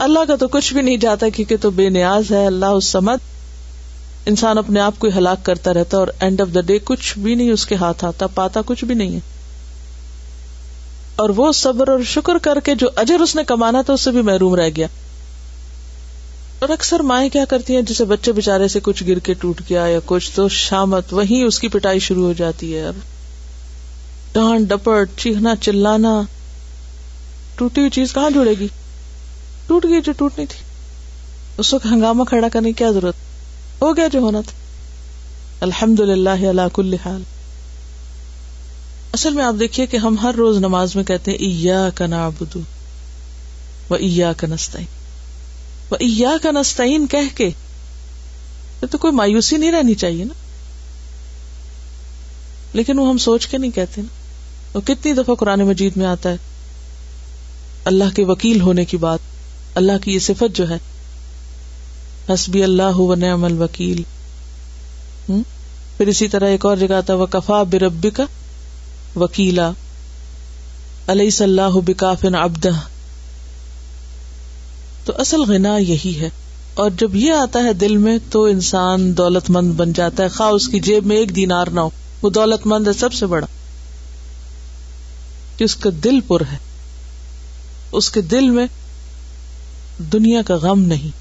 اللہ 0.00 0.18
کا 0.28 0.36
تو 0.36 0.48
کچھ 0.48 0.74
بھی 0.74 0.82
نہیں 0.82 0.96
جاتا 0.96 1.28
کیونکہ 1.28 1.56
تو 1.60 1.70
بے 1.70 1.88
نیاز 1.88 2.32
ہے، 2.32 2.46
اللہ 2.46 2.66
اس 2.66 2.84
سمت 2.84 3.20
انسان 4.26 4.58
اپنے 4.58 4.80
آپ 4.80 4.94
کو 4.98 5.08
ہلاک 5.16 5.44
کرتا 5.44 5.74
رہتا 5.74 5.96
ہے 5.96 6.00
اور 6.00 6.08
اینڈ 6.20 6.40
آف 6.40 6.48
دا 6.54 6.60
ڈے 6.60 6.78
کچھ 6.84 7.18
بھی 7.18 7.34
نہیں 7.34 7.50
اس 7.50 7.66
کے 7.66 7.74
ہاتھ 7.74 8.04
آتا، 8.04 8.26
پاتا 8.26 8.60
کچھ 8.66 8.84
بھی 8.84 8.94
نہیں 8.94 9.14
ہے۔ 9.14 9.20
اور 11.16 11.28
وہ 11.28 11.52
صبر 11.52 11.88
اور 11.88 11.98
شکر 12.06 12.38
کر 12.38 12.58
کے 12.64 12.74
جو 12.74 12.88
اجر 12.96 13.20
اس 13.20 13.36
نے 13.36 13.44
کمانا 13.44 13.82
تھا، 13.82 13.94
اس 13.94 14.00
سے 14.00 14.10
بھی 14.10 14.22
محروم 14.22 14.54
رہ 14.54 14.68
گیا۔ 14.76 14.86
اور 16.58 16.68
اکثر 16.68 17.00
مائیں 17.00 17.30
کیا 17.30 17.44
کرتی 17.44 17.74
ہیں، 17.74 17.82
جسے 17.82 18.04
بچے 18.04 18.32
بےچارے 18.32 18.68
سے 18.68 18.80
کچھ 18.82 19.04
گر 19.08 19.18
کے 19.18 19.34
ٹوٹ 19.34 19.60
گیا 19.70 19.86
یا 19.86 19.98
کچھ، 20.06 20.30
تو 20.34 20.48
شامت 20.48 21.14
وہیں 21.14 21.44
اس 21.44 21.58
کی 21.58 21.68
پٹائی 21.68 21.98
شروع 21.98 22.24
ہو 22.26 22.32
جاتی 22.32 22.76
ہے۔ 22.76 22.86
ڈانٹ، 24.32 24.68
ڈپٹ، 24.68 25.20
چیخنا، 25.20 25.56
چلانا، 25.56 26.22
ٹوٹی 27.56 27.80
ہوئی 27.80 27.90
چیز 27.90 28.12
کہاں 28.12 28.30
جڑے 28.30 28.54
گی؟ 28.60 28.68
ٹوٹ 29.70 29.84
گئی 29.84 30.00
جو 30.00 30.12
ٹوٹنی 30.12 30.46
تھی۔ 30.46 30.58
اس 31.58 31.74
وقت 31.74 31.86
ہنگامہ 31.86 32.24
کھڑا 32.24 32.48
کرنے 32.48 32.68
کی 32.68 32.72
کیا 32.72 32.90
ضرورت؟ 32.90 33.14
ہو 33.82 33.96
گیا 33.96 34.08
جو 34.08 34.18
ہونا 34.18 34.40
تھا۔ 34.40 34.52
الحمد 35.60 36.00
للہ 36.00 36.48
اللہ 36.48 36.60
کل 36.72 36.94
حال۔ 36.94 37.22
اصل 39.12 39.34
میں 39.34 39.44
آپ 39.44 39.54
دیکھیے 39.60 39.86
کہ 39.86 39.96
ہم 39.96 40.16
ہر 40.22 40.34
روز 40.34 40.56
نماز 40.56 40.96
میں 40.96 41.04
کہتے 41.04 41.30
ہیں 41.30 41.90
کا 41.94 42.06
نابدو 42.06 42.60
و 43.90 43.94
ایا 43.94 44.32
کا 44.32 44.46
نستعین. 44.46 44.86
ایا 46.00 46.36
کا 46.42 46.50
نستعین 46.50 47.06
کہہ 47.06 47.36
کے 47.36 47.50
تو 48.90 48.98
کوئی 48.98 49.12
مایوسی 49.12 49.56
نہیں 49.56 49.72
رہنی 49.72 49.94
چاہیے 49.94 50.24
نا۔ 50.24 50.34
لیکن 52.72 52.98
وہ 52.98 53.08
ہم 53.08 53.18
سوچ 53.18 53.46
کے 53.46 53.58
نہیں 53.58 53.70
کہتے 53.70 54.00
نا۔ 54.00 54.14
وہ 54.74 54.80
کتنی 54.80 55.12
دفعہ 55.12 55.34
قرآن 55.34 55.60
مجید 55.60 55.96
میں 55.96 56.06
آتا 56.06 56.30
ہے، 56.30 56.36
اللہ 57.84 58.14
کے 58.14 58.24
وکیل 58.24 58.60
ہونے 58.60 58.84
کی 58.84 58.96
بات۔ 58.96 59.18
اللہ 59.74 59.92
کی 60.02 60.14
یہ 60.14 60.18
صفت 60.18 60.56
جو 60.56 60.68
ہے۔ 60.68 60.78
حسبی 62.34 62.62
اللہ 62.62 62.96
و 62.96 63.14
نعم 63.14 63.44
الوکیل۔ 63.44 64.02
پھر 65.96 66.06
اسی 66.06 66.28
طرح 66.28 66.48
ایک 66.48 66.66
اور 66.66 66.76
جگہ 66.76 66.94
آتا 66.94 67.12
ہے 67.12 67.18
وہ 67.18 67.26
کفا 67.26 67.62
برب 67.62 68.06
کا 68.14 68.24
وکیلا۔ 69.16 69.70
علیہ 71.06 71.30
صلاح 71.30 71.70
بکافن 71.86 72.34
ابدہ 72.34 72.68
تو 75.04 75.12
اصل 75.18 75.40
غنا 75.40 75.78
یہی 75.78 76.20
ہے۔ 76.20 76.30
اور 76.74 76.90
جب 76.98 77.16
یہ 77.16 77.32
آتا 77.32 77.64
ہے 77.64 77.72
دل 77.72 77.96
میں 77.96 78.18
تو 78.30 78.44
انسان 78.44 79.16
دولت 79.16 79.50
مند 79.50 79.72
بن 79.72 79.92
جاتا 79.92 80.22
ہے۔ 80.22 80.28
خواہ 80.28 80.48
اس 80.48 80.68
کی 80.68 80.80
جیب 80.80 81.06
میں 81.06 81.16
ایک 81.16 81.36
دینار 81.36 81.66
نہ 81.66 81.80
ہو، 81.80 81.90
وہ 82.22 82.30
دولت 82.30 82.66
مند 82.66 82.88
ہے 82.88 82.92
سب 82.92 83.12
سے 83.12 83.26
بڑا۔ 83.26 83.46
کہ 85.56 85.64
اس 85.64 85.76
کا 85.76 85.90
دل 86.04 86.20
پر 86.20 86.40
ہے۔ 86.52 86.56
اس 87.92 88.10
کے 88.10 88.20
دل 88.20 88.50
میں 88.50 88.66
دنیا 90.12 90.42
کا 90.42 90.54
غم 90.54 90.80
نہیں۔ 90.80 91.16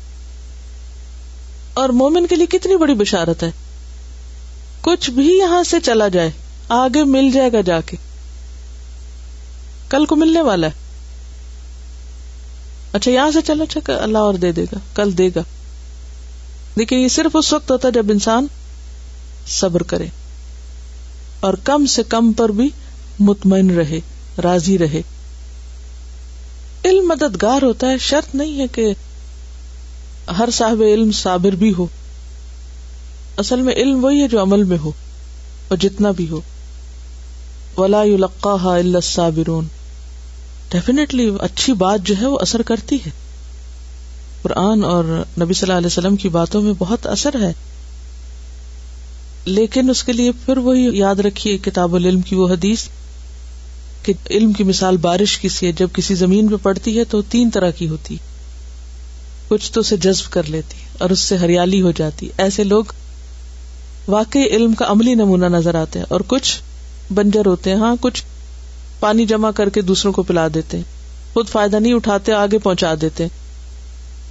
اور 1.74 1.90
مومن 1.90 2.28
کے 2.28 2.36
لیے 2.36 2.46
کتنی 2.46 2.76
بڑی 2.76 2.94
بشارت 2.94 3.44
ہے۔ 3.44 3.52
کچھ 4.82 5.10
بھی 5.10 5.38
یہاں 5.38 5.64
سے 5.64 5.80
چلا 5.80 6.08
جائے، 6.08 6.32
آگے 6.70 7.04
مل 7.04 7.32
جائے 7.32 7.52
گا 7.52 7.62
جا 7.62 7.82
کے۔ 7.82 7.98
کل 9.90 10.06
کو 10.06 10.16
ملنے 10.16 10.42
والا 10.42 10.68
ہے۔ 10.68 10.72
اچھا 12.94 13.12
یہاں 13.12 13.32
سے 13.32 13.40
چلو 13.42 13.64
اچھا 13.64 14.04
اللہ 14.04 14.18
اور 14.18 14.34
دے 14.34 14.52
دے 14.52 14.64
گا، 14.64 14.78
کل 14.94 15.18
دے 15.18 15.30
گا۔ 15.36 15.42
لیکن 16.76 16.96
یہ 16.96 17.08
صرف 17.08 17.36
اس 17.36 17.54
وقت 17.54 17.72
ہوتا 17.72 17.88
ہے 17.88 17.94
جب 17.94 18.06
انسان 18.10 18.48
صبر 19.48 19.84
کرے۔ 19.84 20.08
اور 21.40 21.54
کم 21.54 21.86
سے 21.86 22.04
کم 22.04 22.34
پر 22.34 22.50
بھی 22.50 22.70
مطمئن 23.20 23.70
رہے، 23.70 24.00
راضی 24.44 24.78
رہے۔ 24.78 25.02
علم 26.86 27.08
مددگار 27.08 27.62
ہوتا 27.62 27.88
ہے، 27.88 27.98
شرط 27.98 28.36
نہیں 28.36 28.60
ہے 28.60 28.68
کہ 28.68 28.94
ہر 30.32 30.50
صاحب 30.54 30.82
علم 30.82 31.12
صابر 31.12 31.56
بھی 31.56 31.74
ہو۔ 31.78 31.88
اصل 33.38 33.62
میں 33.62 33.74
علم 33.74 34.04
وہی 34.04 34.22
ہے 34.22 34.28
جو 34.28 34.42
عمل 34.42 34.64
میں 34.64 34.78
ہو، 34.78 34.92
اور 35.68 35.78
جتنا 35.78 36.12
بھی 36.12 36.30
ہو۔ 36.30 36.42
ولا 37.78 38.02
الا 38.02 39.00
صابرون 39.00 39.68
ڈیفینیٹلی 40.70 41.32
اچھی 41.40 41.74
بات 41.74 42.00
جو 42.04 42.16
ہے 42.22 42.26
وہ 42.26 42.40
اثر 42.42 42.62
کرتی 42.62 42.96
ہے۔ 42.96 43.10
قرآن 44.42 44.84
اور 44.84 45.04
نبی 45.42 45.54
صلی 45.54 45.68
اللہ 45.68 45.78
علیہ 45.78 45.88
وسلم 45.88 46.16
کی 46.16 46.30
باتوں 46.30 46.62
میں 46.62 46.74
بہت 46.78 47.08
اثر 47.08 47.42
ہے۔ 47.42 47.54
لیکن 49.46 49.90
اس 49.90 50.04
کے 50.04 50.14
لیے 50.14 50.32
پھر 50.46 50.58
وہی 50.58 50.98
یاد 50.98 51.16
رکھیے 51.16 51.58
کتاب 51.58 51.96
العلم 51.96 52.22
کی 52.22 52.36
وہ 52.36 52.50
حدیث۔ 52.50 52.86
کہ 54.04 54.14
علم 54.30 54.54
کی 54.54 54.64
مثال 54.64 54.98
بارش 54.98 55.38
کی 55.38 55.50
سی 55.50 55.68
ہے، 55.68 55.72
جب 55.72 55.88
کسی 55.94 56.16
زمین 56.16 56.48
پہ 56.48 56.56
پڑتی 56.64 57.00
ہے 57.00 57.04
تو 57.04 57.22
تین 57.22 57.50
طرح 57.50 57.70
کی 57.70 57.88
ہوتی 57.88 58.18
کچھ 59.48 59.72
تو 59.72 59.80
اسے 59.82 59.98
جذب 59.98 60.32
کر 60.32 60.44
لیتی 60.44 60.76
اور 60.98 61.10
اس 61.10 61.20
سے 61.20 61.38
ہریالی 61.38 61.82
ہو 61.82 61.92
جاتی 61.92 62.30
ایسے 62.38 62.64
لوگ 62.64 62.84
واقعی 64.08 64.44
علم 64.44 64.74
کا 64.74 64.86
عملی 64.88 65.14
نمونہ 65.14 65.46
نظر 65.46 65.76
آتے 65.76 66.00
ہیں 66.00 66.06
اور 66.10 66.22
کچھ 66.28 66.62
بنجر 67.14 67.46
ہوتے 67.46 67.70
ہیں۔ 67.70 67.78
ہاں 67.78 67.96
کچھ 68.02 68.24
پانی 69.00 69.26
جمع 69.26 69.52
کر 69.52 69.70
کے 69.70 69.82
دوسروں 69.82 70.14
کو 70.14 70.24
پلا 70.24 70.48
دیتے 70.54 70.78
ہیں۔ 70.78 70.84
خود 71.34 71.48
فائدہ 71.48 71.76
نہیں 71.76 71.94
اٹھاتے، 71.94 72.32
آگے 72.32 72.58
پہنچا 72.58 72.94
دیتے 73.02 73.28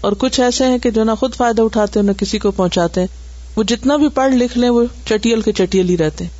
اور 0.00 0.12
کچھ 0.18 0.40
ایسے 0.40 0.64
ہیں 0.64 0.78
کہ 0.78 0.90
جو 0.90 1.04
نہ 1.04 1.10
خود 1.20 1.34
فائدہ 1.34 1.62
اٹھاتے 1.62 2.02
نہ 2.02 2.12
کسی 2.12 2.38
کو 2.38 2.50
پہنچاتے 2.50 3.00
ہیں۔ 3.00 3.08
وہ 3.56 3.62
جتنا 3.62 3.96
بھی 3.96 4.08
پڑھ 4.08 4.34
لکھ 4.34 4.58
لیں، 4.58 4.70
وہ 4.70 4.84
چٹیل 5.06 5.40
کے 5.40 5.52
چٹیل 5.52 5.88
ہی 5.88 5.96
رہتے 5.96 6.24
ہیں۔ 6.24 6.30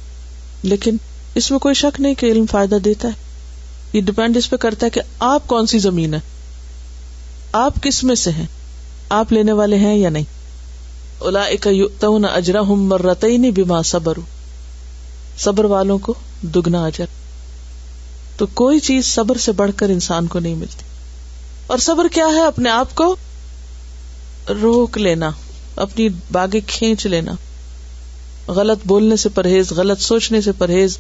لیکن 0.63 0.97
اس 1.35 1.51
میں 1.51 1.59
کوئی 1.59 1.75
شک 1.75 2.01
نہیں 2.01 2.15
کہ 2.15 2.27
علم 2.27 2.47
فائدہ 2.47 2.75
دیتا 2.75 3.09
ہے۔ 3.09 3.13
یہ 3.93 4.01
ڈپینڈ 4.01 4.37
اس 4.37 4.51
پہ 4.51 4.57
کرتا 4.57 4.87
ہے 4.87 4.91
کہ 4.91 5.01
آپ 5.19 5.49
کون 5.49 5.67
سی 5.67 5.79
زمین 5.79 6.15
ہے 6.15 6.21
آپ 7.53 7.75
کس 7.83 8.05
میں 8.05 8.15
سے 8.15 8.31
ہیں؟ 8.31 8.47
آپ 9.09 9.33
لینے 9.33 9.53
والے 9.53 9.77
ہیں 9.77 9.99
یا 9.99 10.09
نہیں؟ 10.09 10.25
الا 11.21 11.41
اجرا 12.27 12.61
ہوں 12.61 12.77
مرت 12.77 13.25
نہیں 13.25 13.51
بیما 13.51 13.83
صبر 13.83 14.19
صبر 15.39 15.65
والوں 15.65 15.99
کو 15.99 16.15
دگنا 16.43 16.85
اجر۔ 16.85 17.05
تو 18.37 18.47
کوئی 18.47 18.81
چیز 18.81 19.07
صبر 19.07 19.37
سے 19.37 19.53
بڑھ 19.53 19.71
کر 19.77 19.89
انسان 19.89 20.27
کو 20.27 20.39
نہیں 20.39 20.55
ملتی۔ 20.55 20.83
اور 21.67 21.79
صبر 21.79 22.07
کیا 22.13 22.27
ہے؟ 22.27 22.45
اپنے 22.45 22.71
آپ 22.71 22.95
کو 22.95 23.17
روک 24.63 24.99
لینا، 24.99 25.31
اپنی 25.77 26.09
باغیں 26.33 26.61
کھینچ 26.67 27.07
لینا۔ 27.07 27.33
غلط 28.49 28.79
بولنے 28.85 29.17
سے 29.17 29.29
پرہیز، 29.29 29.73
غلط 29.73 30.01
سوچنے 30.01 30.41
سے 30.41 30.53
پرہیز 30.53 30.99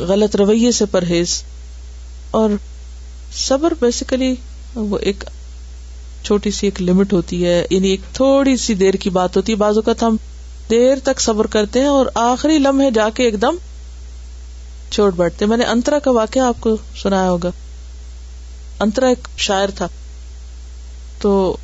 غلط 0.00 0.36
رویے 0.36 0.72
سے 0.72 0.86
پرہیز 0.86 1.42
اور 2.30 2.50
صبر 3.32 3.72
بیسیکلی 3.80 4.34
وہ 4.74 4.98
ایک 4.98 5.24
چھوٹی 6.24 6.50
سی 6.50 6.66
ایک 6.66 6.82
لمٹ 6.82 7.12
ہوتی 7.12 7.46
ہے 7.46 7.66
یعنی 7.70 7.88
ایک 7.88 8.00
تھوڑی 8.12 8.56
سی 8.56 8.74
دیر 8.74 8.94
کی 8.94 9.10
بات 9.10 9.36
ہوتی 9.36 9.52
ہے۔ 9.52 9.56
بعض 9.56 9.76
اوقات 9.76 10.02
ہم 10.02 10.16
دیر 10.70 10.96
تک 11.02 11.20
صبر 11.20 11.46
کرتے 11.46 11.80
ہیں 11.80 11.86
اور 11.86 12.06
آخری 12.14 12.58
لمحے 12.58 12.90
جا 12.90 13.08
کے 13.10 13.22
ایک 13.22 13.42
دم 13.42 13.54
چھوڑ 14.90 15.10
بیٹھتے 15.10 15.46
میں 15.46 15.56
نے 15.56 15.64
انترا 15.64 15.98
کا 15.98 16.10
واقعہ 16.10 16.42
آپ 16.42 16.56
کو 16.60 16.76
سنایا 17.02 17.30
ہوگا۔ 17.30 17.50
انترا 18.80 19.08
ایک 19.08 19.28
شاعر 19.36 19.68
تھا۔ 19.74 19.88
تو 21.20 21.56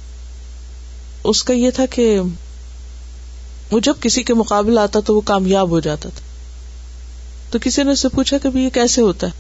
اس 1.25 1.43
کا 1.45 1.55
یہ 1.55 1.71
تھا 1.71 1.87
کہ 1.87 2.21
وہ 3.71 3.81
جب 3.81 3.95
کسی 4.01 4.23
کے 4.23 4.35
مقابلے 4.35 4.81
آتا 4.81 5.01
تو 5.01 5.17
وہ 5.17 5.21
کامیاب 5.21 5.71
ہو 5.71 5.81
جاتا 5.81 6.09
تھا۔ 6.09 6.32
تو 7.53 7.59
کسی 7.63 7.83
نے 7.83 7.91
اس 7.91 8.01
سے 8.01 8.09
پوچھا 8.09 8.39
کہ 8.39 8.59
یہ 8.59 8.71
کیسے 8.71 9.03
ہوتا 9.03 9.27
ہے؟ 9.27 9.33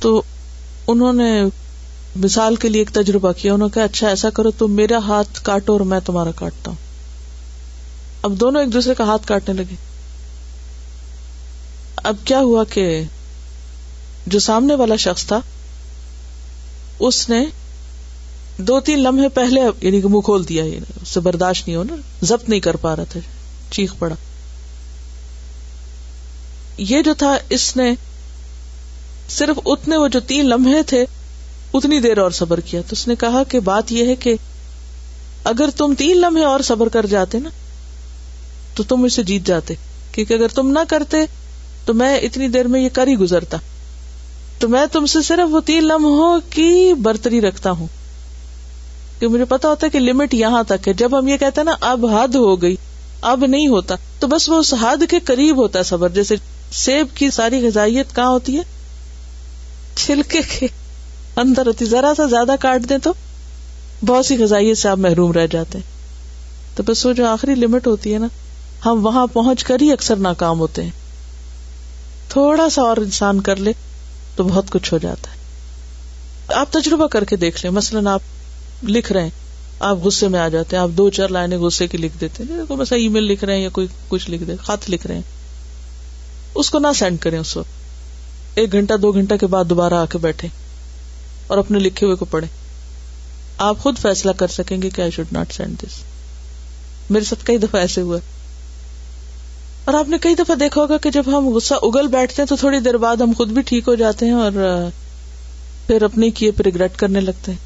تو 0.00 0.22
انہوں 0.86 1.12
نے 1.12 1.42
مثال 2.16 2.56
کے 2.56 2.68
لیے 2.68 2.80
ایک 2.80 2.90
تجربہ 2.90 3.32
کیا، 3.32 3.54
انہوں 3.54 3.68
نے 3.68 3.74
کہا 3.74 3.84
اچھا 3.84 4.08
ایسا 4.08 4.30
کرو 4.30 4.50
تم 4.50 4.72
میرا 4.72 4.98
ہاتھ 4.98 5.40
کاٹو 5.42 5.72
اور 5.72 5.80
میں 5.80 6.00
تمہارا 6.00 6.30
کاٹتا 6.30 6.70
ہوں۔ 6.70 6.78
اب 8.22 8.32
دونوں 8.32 8.60
ایک 8.60 8.72
دوسرے 8.72 8.94
کا 8.94 9.04
ہاتھ 9.04 9.26
کاٹنے 9.26 9.54
لگے۔ 9.54 9.74
اب 11.96 12.16
کیا 12.24 12.38
ہوا 12.38 12.64
کہ 12.64 13.02
جو 14.26 14.38
سامنے 14.38 14.74
والا 14.74 14.96
شخص 14.96 15.26
تھا، 15.26 15.40
اس 16.98 17.28
نے 17.28 17.46
دو 18.58 18.80
تین 18.80 19.02
لمحے 19.02 19.28
پہلے 19.28 19.60
یعنی 19.82 20.00
کہ 20.00 20.08
منہ 20.08 20.20
کھول 20.20 20.48
دیا 20.48 20.64
یعنی 20.64 20.86
اس 21.02 21.08
سے 21.08 21.20
برداشت 21.20 21.68
نہیں 21.68 21.76
ہونا، 21.76 21.96
ضبط 22.22 22.48
نہیں 22.48 22.60
کر 22.60 22.76
پا 22.76 22.96
رہا 22.96 23.04
تھا، 23.04 23.20
چیخ 23.70 23.94
پڑا۔ 23.98 24.14
یہ 26.78 27.02
جو 27.02 27.14
تھا، 27.14 27.38
اس 27.48 27.76
نے 27.76 27.94
صرف 29.28 29.58
اتنے 29.66 29.96
وہ 29.96 30.08
جو 30.08 30.20
تین 30.20 30.48
لمحے 30.48 30.82
تھے، 30.82 31.04
اتنی 31.74 32.00
دیر 32.00 32.18
اور 32.18 32.30
صبر 32.30 32.60
کیا۔ 32.60 32.80
تو 32.80 32.88
اس 32.92 33.08
نے 33.08 33.14
کہا 33.14 33.42
کہ 33.44 33.60
بات 33.60 33.92
یہ 33.92 34.06
ہے 34.06 34.16
کہ 34.16 34.34
اگر 35.44 35.68
تم 35.76 35.94
تین 35.98 36.16
لمحے 36.16 36.44
اور 36.44 36.60
صبر 36.60 36.88
کر 36.88 37.06
جاتے 37.06 37.38
نا، 37.38 37.48
تو 38.74 38.82
تم 38.82 39.04
اسے 39.04 39.22
جیت 39.22 39.46
جاتے۔ 39.46 39.74
کیونکہ 40.12 40.34
اگر 40.34 40.48
تم 40.48 40.70
نہ 40.70 40.78
کرتے، 40.88 41.16
تو 41.84 41.94
میں 41.94 42.18
اتنی 42.18 42.48
دیر 42.48 42.66
میں 42.66 42.80
یہ 42.80 42.88
کر 42.92 43.06
ہی 43.06 43.14
گزرتا۔ 43.14 43.56
تو 44.58 44.68
میں 44.68 44.86
تم 44.92 45.06
سے 45.06 45.22
صرف 45.22 45.54
وہ 45.54 45.60
تین 45.60 45.84
لمحوں 45.84 46.40
کی 46.50 46.92
برتری 47.02 47.40
رکھتا 47.40 47.70
ہوں۔ 47.70 47.86
کہ 49.18 49.28
مجھے 49.28 49.44
پتا 49.44 49.68
ہوتا 49.68 49.86
ہے 49.86 49.90
کہ 49.90 49.98
لمٹ 49.98 50.34
یہاں 50.34 50.62
تک 50.62 50.88
ہے۔ 50.88 50.92
جب 50.92 51.18
ہم 51.18 51.28
یہ 51.28 51.36
کہتے 51.36 51.60
ہیں 51.60 51.64
نا، 51.64 51.74
اب 51.80 52.06
حد 52.06 52.34
ہو 52.34 52.62
گئی، 52.62 52.76
اب 53.20 53.44
نہیں 53.46 53.68
ہوتا، 53.68 53.94
تو 54.18 54.26
بس 54.26 54.48
وہ 54.48 54.54
اس 54.54 54.74
حد 54.74 54.96
کے 55.10 55.18
قریب 55.24 55.56
ہوتا 55.56 55.78
ہے 55.78 55.84
صبر۔ 55.84 56.08
جیسے 56.08 56.34
سیب 56.72 57.06
کی 57.14 57.30
ساری 57.30 57.66
غذائیت 57.66 58.16
کہاں 58.16 58.28
ہوتی 58.28 58.56
ہے؟ 58.56 58.62
چھلکے 59.94 60.40
کے 60.42 60.66
اندر 61.36 61.66
ہوتی 61.66 61.84
ذرا 61.84 62.12
سا 62.16 62.26
زیادہ 62.26 62.54
کاٹ 62.60 62.88
دیں 62.88 62.98
تو 62.98 63.12
بہت 64.06 64.26
سی 64.26 64.38
غذائیت 64.38 64.78
سے 64.78 64.88
آپ 64.88 64.98
محروم 64.98 65.32
رہ 65.32 65.46
جاتے 65.46 65.78
ہیں۔ 65.78 65.92
تو 66.76 66.82
بس 66.82 67.06
وہ 67.06 67.12
جو 67.12 67.26
آخری 67.26 67.54
لمٹ 67.54 67.86
ہوتی 67.86 68.14
ہے 68.14 68.18
نا، 68.18 68.26
ہم 68.86 69.06
وہاں 69.06 69.26
پہنچ 69.26 69.64
کر 69.64 69.76
ہی 69.80 69.92
اکثر 69.92 70.16
ناکام 70.16 70.58
ہوتے 70.60 70.82
ہیں۔ 70.82 70.90
تھوڑا 72.28 72.70
سا 72.70 72.82
اور 72.82 72.96
انسان 72.96 73.40
کر 73.40 73.56
لے 73.56 73.72
تو 74.36 74.44
بہت 74.44 74.70
کچھ 74.70 74.92
ہو 74.92 74.98
جاتا 74.98 75.30
ہے۔ 75.30 75.36
آپ 76.54 76.72
تجربہ 76.72 77.06
کر 77.06 77.24
کے 77.24 77.36
دیکھ 77.36 77.64
لیں۔ 77.64 77.72
مثلاً 77.72 78.06
آپ 78.06 78.22
لکھ 78.88 79.12
رہے 79.12 79.22
ہیں، 79.22 79.30
آپ 79.80 79.96
غصے 80.04 80.28
میں 80.28 80.40
آ 80.40 80.48
جاتے 80.48 80.76
ہیں، 80.76 80.82
آپ 80.82 80.88
دو 80.88 81.10
چار 81.10 81.28
لائنیں 81.28 81.58
غصے 81.58 81.86
کی 81.86 81.98
لکھ 81.98 82.20
دیتے 82.20 82.42
ہیں۔ 82.50 82.72
بس 82.76 82.92
ای 82.92 83.08
میل 83.08 83.24
لکھ 83.24 83.44
رہے 83.44 83.56
ہیں 83.56 83.62
یا 83.62 83.68
کوئی 83.68 83.86
کچھ 84.08 84.30
لکھ 84.30 84.42
دے، 84.42 84.52
خط 84.56 84.90
لکھ 84.90 85.06
رہے 85.06 85.14
ہیں۔ 85.14 85.41
اس 86.54 86.70
کو 86.70 86.78
نہ 86.78 86.86
سینڈ 86.98 87.20
کریں 87.20 87.38
اس 87.38 87.56
وقت۔ 87.56 87.68
ایک 88.54 88.72
گھنٹہ، 88.72 88.94
دو 88.94 89.12
گھنٹہ 89.12 89.34
کے 89.34 89.46
بعد 89.46 89.64
دوبارہ 89.64 89.94
آ 89.94 90.04
کے 90.04 90.18
بیٹھے 90.18 90.48
اور 91.46 91.58
اپنے 91.58 91.78
لکھے 91.78 92.06
ہوئے 92.06 92.16
کو 92.16 92.24
پڑھے 92.24 92.48
آپ 93.58 93.78
خود 93.78 93.98
فیصلہ 93.98 94.30
کر 94.30 94.46
سکیں 94.46 94.82
گے 94.82 94.90
کہ 94.90 95.00
I 95.02 95.10
should 95.10 95.26
not 95.32 95.52
send 95.52 95.78
this 95.78 96.00
میرے 97.10 97.24
ساتھ 97.24 97.46
کئی 97.46 97.58
دفعہ 97.58 97.80
ایسے 97.80 98.00
ہوا 98.00 98.18
اور 99.84 99.94
آپ 99.94 100.08
نے 100.08 100.16
کئی 100.20 100.34
دفعہ 100.34 100.56
دیکھا 100.56 100.80
ہوگا 100.80 100.98
کہ 100.98 101.10
جب 101.10 101.22
ہم 101.26 101.48
غصہ 101.48 101.74
اگل 101.74 102.06
بیٹھتے 102.06 102.42
ہیں 102.42 102.46
تو 102.46 102.56
تھوڑی 102.56 102.78
دیر 102.78 102.96
بعد 102.96 103.16
ہم 103.16 103.32
خود 103.36 103.48
بھی 103.48 103.62
ٹھیک 103.62 103.88
ہو 103.88 103.94
جاتے 103.94 104.26
ہیں 104.26 104.32
اور 104.32 104.52
پھر 105.86 106.02
اپنے 106.02 106.30
کیے 106.30 106.50
پہ 106.50 106.62
ریگریٹ 106.62 106.96
کرنے 106.96 107.20
لگتے 107.20 107.52
ہیں۔ 107.52 107.58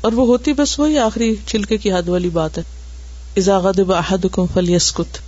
اور 0.00 0.12
وہ 0.12 0.26
ہوتی 0.26 0.52
بس 0.52 0.78
وہی 0.78 0.98
آخری 0.98 1.34
چھلکے 1.46 1.76
کی 1.76 1.92
حد 1.92 2.08
والی 2.08 2.28
بات 2.28 2.58
ہے۔ 2.58 2.62
ازاغد 3.36 3.80
احدکم 3.90 4.46
فلیسکت۔ 4.54 5.27